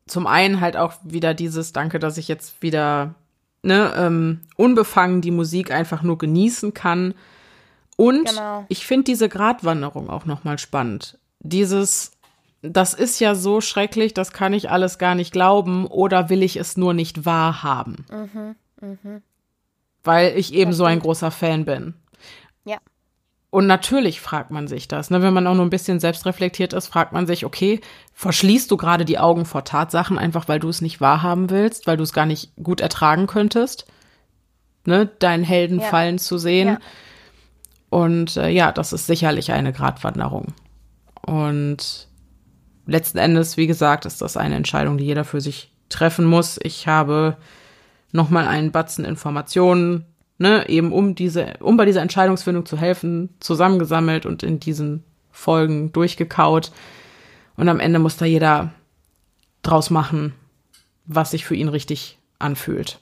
[0.08, 3.16] zum einen halt auch wieder dieses Danke, dass ich jetzt wieder
[3.62, 7.14] ne, ähm, unbefangen die Musik einfach nur genießen kann.
[7.98, 8.64] Und Genau.
[8.70, 11.18] ich finde diese Gratwanderung auch nochmal spannend.
[11.40, 12.12] Dieses,
[12.62, 16.56] das ist ja so schrecklich, das kann ich alles gar nicht glauben oder will ich
[16.58, 18.56] es nur nicht wahrhaben, Mhm.
[18.82, 19.22] Mhm.
[20.04, 21.96] weil ich eben so ein großer Fan bin.
[22.66, 22.78] Ja.
[23.50, 25.22] Und natürlich fragt man sich das, ne?
[25.24, 27.82] wenn man auch nur ein bisschen selbstreflektiert ist, fragt man sich, okay,
[28.14, 31.98] verschließt du gerade die Augen vor Tatsachen einfach, weil du es nicht wahrhaben willst, weil
[31.98, 33.88] du es gar nicht gut ertragen könntest,
[34.86, 35.08] ne?
[35.08, 35.88] deinen Helden Ja.
[35.88, 36.68] fallen zu sehen.
[36.68, 36.80] Ja.
[37.90, 40.54] Und äh, ja, das ist sicherlich eine Gratwanderung.
[41.26, 42.08] Und
[42.86, 46.60] letzten Endes, wie gesagt, ist das eine Entscheidung, die jeder für sich treffen muss.
[46.64, 47.38] Ich habe
[48.12, 50.06] noch mal einen Batzen Informationen,
[50.38, 55.92] ne, eben um diese, um bei dieser Entscheidungsfindung zu helfen, zusammengesammelt und in diesen Folgen
[55.92, 56.72] durchgekaut.
[57.56, 58.72] Und am Ende muss da jeder
[59.62, 60.34] draus machen,
[61.06, 63.00] was sich für ihn richtig anfühlt.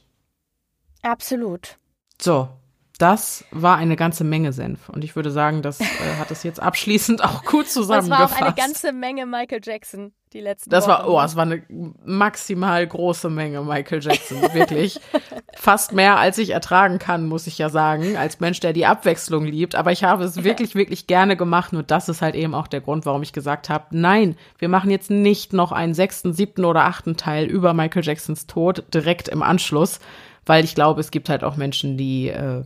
[1.02, 1.78] Absolut.
[2.20, 2.50] So,
[2.98, 4.90] das war eine ganze Menge Senf.
[4.90, 5.86] Und ich würde sagen, das äh,
[6.20, 8.32] hat es jetzt abschließend auch gut Das zusammengefasst.
[8.34, 11.10] war auch eine ganze Menge Michael Jackson, die letzten Das war, Wochen.
[11.12, 11.64] oh, es war eine
[12.06, 15.00] maximal große Menge Michael Jackson, wirklich.
[15.58, 19.46] Fast mehr, als ich ertragen kann, muss ich ja sagen, als Mensch, der die Abwechslung
[19.46, 19.76] liebt.
[19.76, 21.74] Aber ich habe es wirklich, wirklich gerne gemacht.
[21.74, 24.90] Und das ist halt eben auch der Grund, warum ich gesagt habe, nein, wir machen
[24.90, 29.44] jetzt nicht noch einen sechsten, siebten oder achten Teil über Michael Jacksons Tod direkt im
[29.44, 30.00] Anschluss,
[30.46, 32.64] weil ich glaube, es gibt halt auch Menschen, die äh,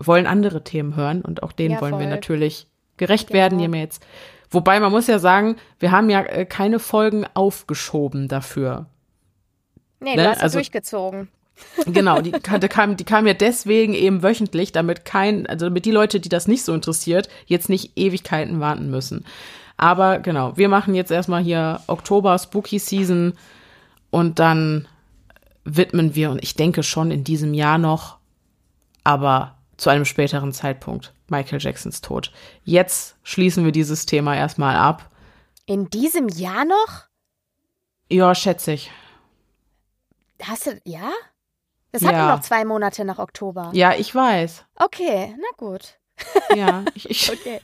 [0.00, 2.66] wollen andere Themen hören und auch denen Ja, wollen wir natürlich
[2.96, 3.58] gerecht werden.
[3.58, 4.02] Die haben jetzt
[4.50, 8.86] Wobei man muss ja sagen, wir haben ja äh, keine Folgen aufgeschoben dafür.
[10.00, 11.28] Nee, ne, du hast also- durchgezogen.
[11.86, 15.86] Genau, die, kam- die, kam, die kam ja deswegen eben wöchentlich, damit kein, also damit
[15.86, 19.24] die Leute, die das nicht so interessiert, jetzt nicht Ewigkeiten warten müssen.
[19.76, 23.32] Aber genau, wir machen jetzt erstmal hier Oktober Spooky Season
[24.10, 24.86] und dann
[25.64, 28.18] widmen wir, und ich denke schon in diesem Jahr noch,
[29.02, 32.30] aber zu einem späteren Zeitpunkt, Michael Jacksons Tod.
[32.64, 35.10] Jetzt schließen wir dieses Thema erstmal ab.
[35.64, 37.04] In diesem Jahr noch?
[38.10, 38.90] Ja, schätze ich.
[40.42, 41.10] Hast du, ja?
[41.92, 42.26] Es hat Ja.
[42.26, 43.70] nur noch zwei Monate nach Oktober.
[43.72, 44.64] Ja, ich weiß.
[44.74, 45.97] Okay, na gut.
[46.54, 47.60] Ja, ich, ich, Okay.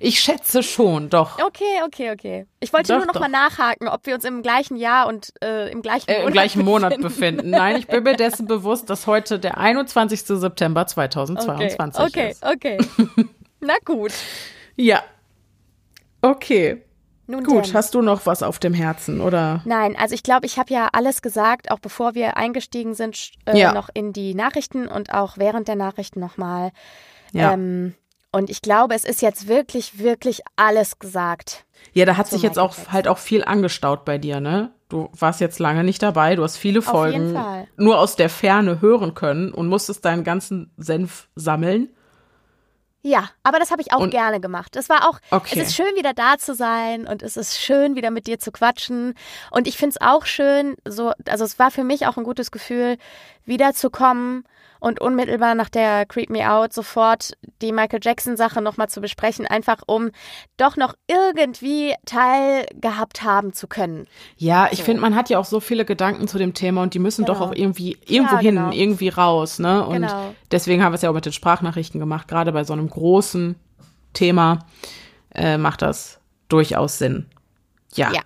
[0.00, 1.38] ich schätze schon, doch.
[1.44, 2.46] Okay, okay, okay.
[2.60, 3.20] Ich wollte Doch, nur noch doch.
[3.20, 6.32] mal nachhaken, ob wir uns im gleichen Jahr und äh, im gleichen Äh, Monat Im
[6.32, 7.36] gleichen Monat befinden.
[7.38, 7.50] befinden.
[7.50, 10.20] Nein, ich bin mir dessen bewusst, dass heute der 21.
[10.22, 12.42] September 2022 okay, ist.
[12.44, 13.24] okay, okay.
[13.60, 14.12] Na gut.
[14.76, 15.02] Ja.
[16.22, 16.82] Okay.
[17.30, 17.74] Nun Gut, denn.
[17.74, 19.60] hast du noch was auf dem Herzen, oder?
[19.66, 23.58] Nein, also ich glaube, ich habe ja alles gesagt, auch bevor wir eingestiegen sind, äh,
[23.58, 23.72] Ja.
[23.74, 26.70] noch in die Nachrichten und auch während der Nachrichten nochmal.
[27.32, 27.52] Ja.
[27.52, 27.94] Ähm,
[28.30, 31.64] und ich glaube, es ist jetzt wirklich, wirklich alles gesagt.
[31.94, 34.70] Ja, da hat sich jetzt auch halt auch viel angestaut bei dir, ne?
[34.90, 37.38] Du warst jetzt lange nicht dabei, du hast viele Folgen
[37.76, 41.90] nur aus der Ferne hören können und musstest deinen ganzen Senf sammeln.
[43.02, 44.74] Ja, aber das habe ich auch Und- gerne gemacht.
[44.76, 45.60] Es war auch, Okay.
[45.60, 48.50] es ist schön, wieder da zu sein und es ist schön, wieder mit dir zu
[48.50, 49.14] quatschen.
[49.50, 52.50] Und ich finde es auch schön, so, also es war für mich auch ein gutes
[52.50, 52.96] Gefühl,
[53.48, 54.44] wiederzukommen
[54.80, 59.78] und unmittelbar nach der Creep Me Out sofort die Michael Jackson-Sache nochmal zu besprechen, einfach
[59.86, 60.10] um
[60.56, 64.06] doch noch irgendwie teilgehabt haben zu können.
[64.36, 67.00] Ja, ich finde, man hat ja auch so viele Gedanken zu dem Thema und die
[67.00, 67.50] müssen doch Genau.
[67.50, 68.70] auch irgendwie irgendwo Ja, hin, genau.
[68.70, 69.84] irgendwie raus, ne?
[69.84, 70.34] Und Genau.
[70.52, 72.28] deswegen haben wir es ja auch mit den Sprachnachrichten gemacht.
[72.28, 73.56] Gerade bei so einem großen
[74.12, 74.60] Thema
[75.34, 77.26] äh, macht das durchaus Sinn.
[77.94, 78.12] Ja.
[78.12, 78.20] Ja.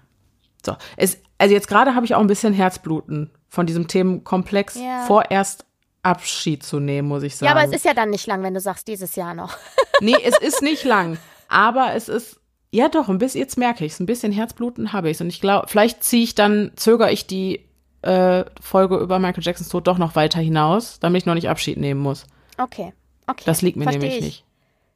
[0.64, 0.76] So.
[0.96, 5.04] Es, also jetzt gerade habe ich auch ein bisschen Herzbluten von diesem Themenkomplex Ja.
[5.06, 5.66] vorerst
[6.02, 7.46] Abschied zu nehmen, muss ich sagen.
[7.46, 9.56] Ja, aber es ist ja dann nicht lang, wenn du sagst, dieses Jahr noch.
[10.00, 11.16] Nee, es ist nicht lang,
[11.48, 12.40] aber es ist
[12.72, 13.40] ja doch ein bisschen.
[13.40, 16.34] Jetzt merke ich es, ein bisschen Herzbluten habe ich und ich glaube, vielleicht ziehe ich
[16.34, 17.60] dann zögere ich die
[18.00, 21.76] äh, Folge über Michael Jacksons Tod doch noch weiter hinaus, damit ich noch nicht Abschied
[21.76, 22.24] nehmen muss.
[22.58, 22.92] Okay,
[23.28, 23.42] okay.
[23.44, 24.24] Das liegt mir Versteh nämlich ich.
[24.24, 24.44] nicht.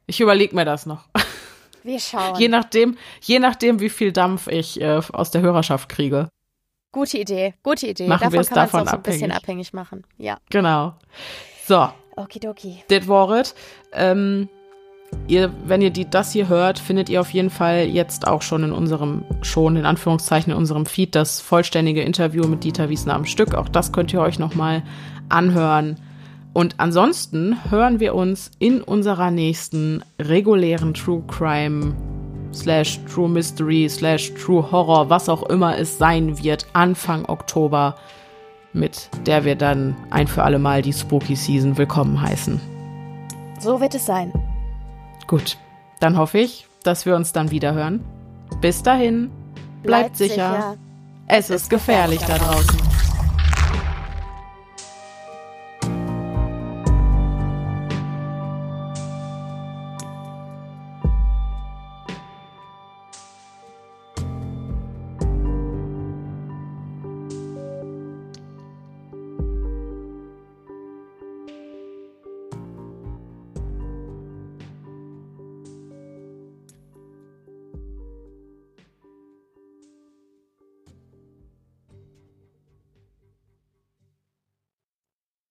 [0.07, 1.05] Ich überlege mir das noch.
[1.83, 2.35] Wir schauen.
[2.37, 6.27] Je nachdem, je nachdem, wie viel Dampf ich äh, aus der Hörerschaft kriege.
[6.97, 8.07] Gute Idee, gute Idee.
[8.07, 9.69] Machen davon kann man es davon auch so ein bisschen abhängig.
[9.69, 10.03] abhängig machen.
[10.17, 10.39] Ja.
[10.49, 10.95] Genau.
[11.67, 12.83] So, Okidoki.
[12.87, 13.53] das war es.
[13.93, 14.49] Ähm,
[15.27, 18.63] ihr, wenn ihr die, das hier hört, findet ihr auf jeden Fall jetzt auch schon
[18.63, 23.25] in unserem, schon in Anführungszeichen in unserem Feed das vollständige Interview mit Dieter Wiesner am
[23.25, 23.53] Stück.
[23.53, 24.81] Auch das könnt ihr euch nochmal
[25.29, 25.97] anhören.
[26.53, 31.93] Und ansonsten hören wir uns in unserer nächsten regulären True Crime
[32.53, 37.95] slash True Mystery slash True Horror, was auch immer es sein wird, Anfang Oktober,
[38.73, 42.59] mit der wir dann ein für alle Mal die Spooky Season willkommen heißen.
[43.59, 44.31] So wird es sein.
[45.27, 45.57] Gut,
[45.99, 48.03] dann hoffe ich, dass wir uns dann wieder hören.
[48.61, 49.29] Bis dahin,
[49.83, 50.35] bleibt, Bleibt sicher.
[50.35, 50.77] sicher.
[51.27, 52.86] Es ist gefährlich da draußen.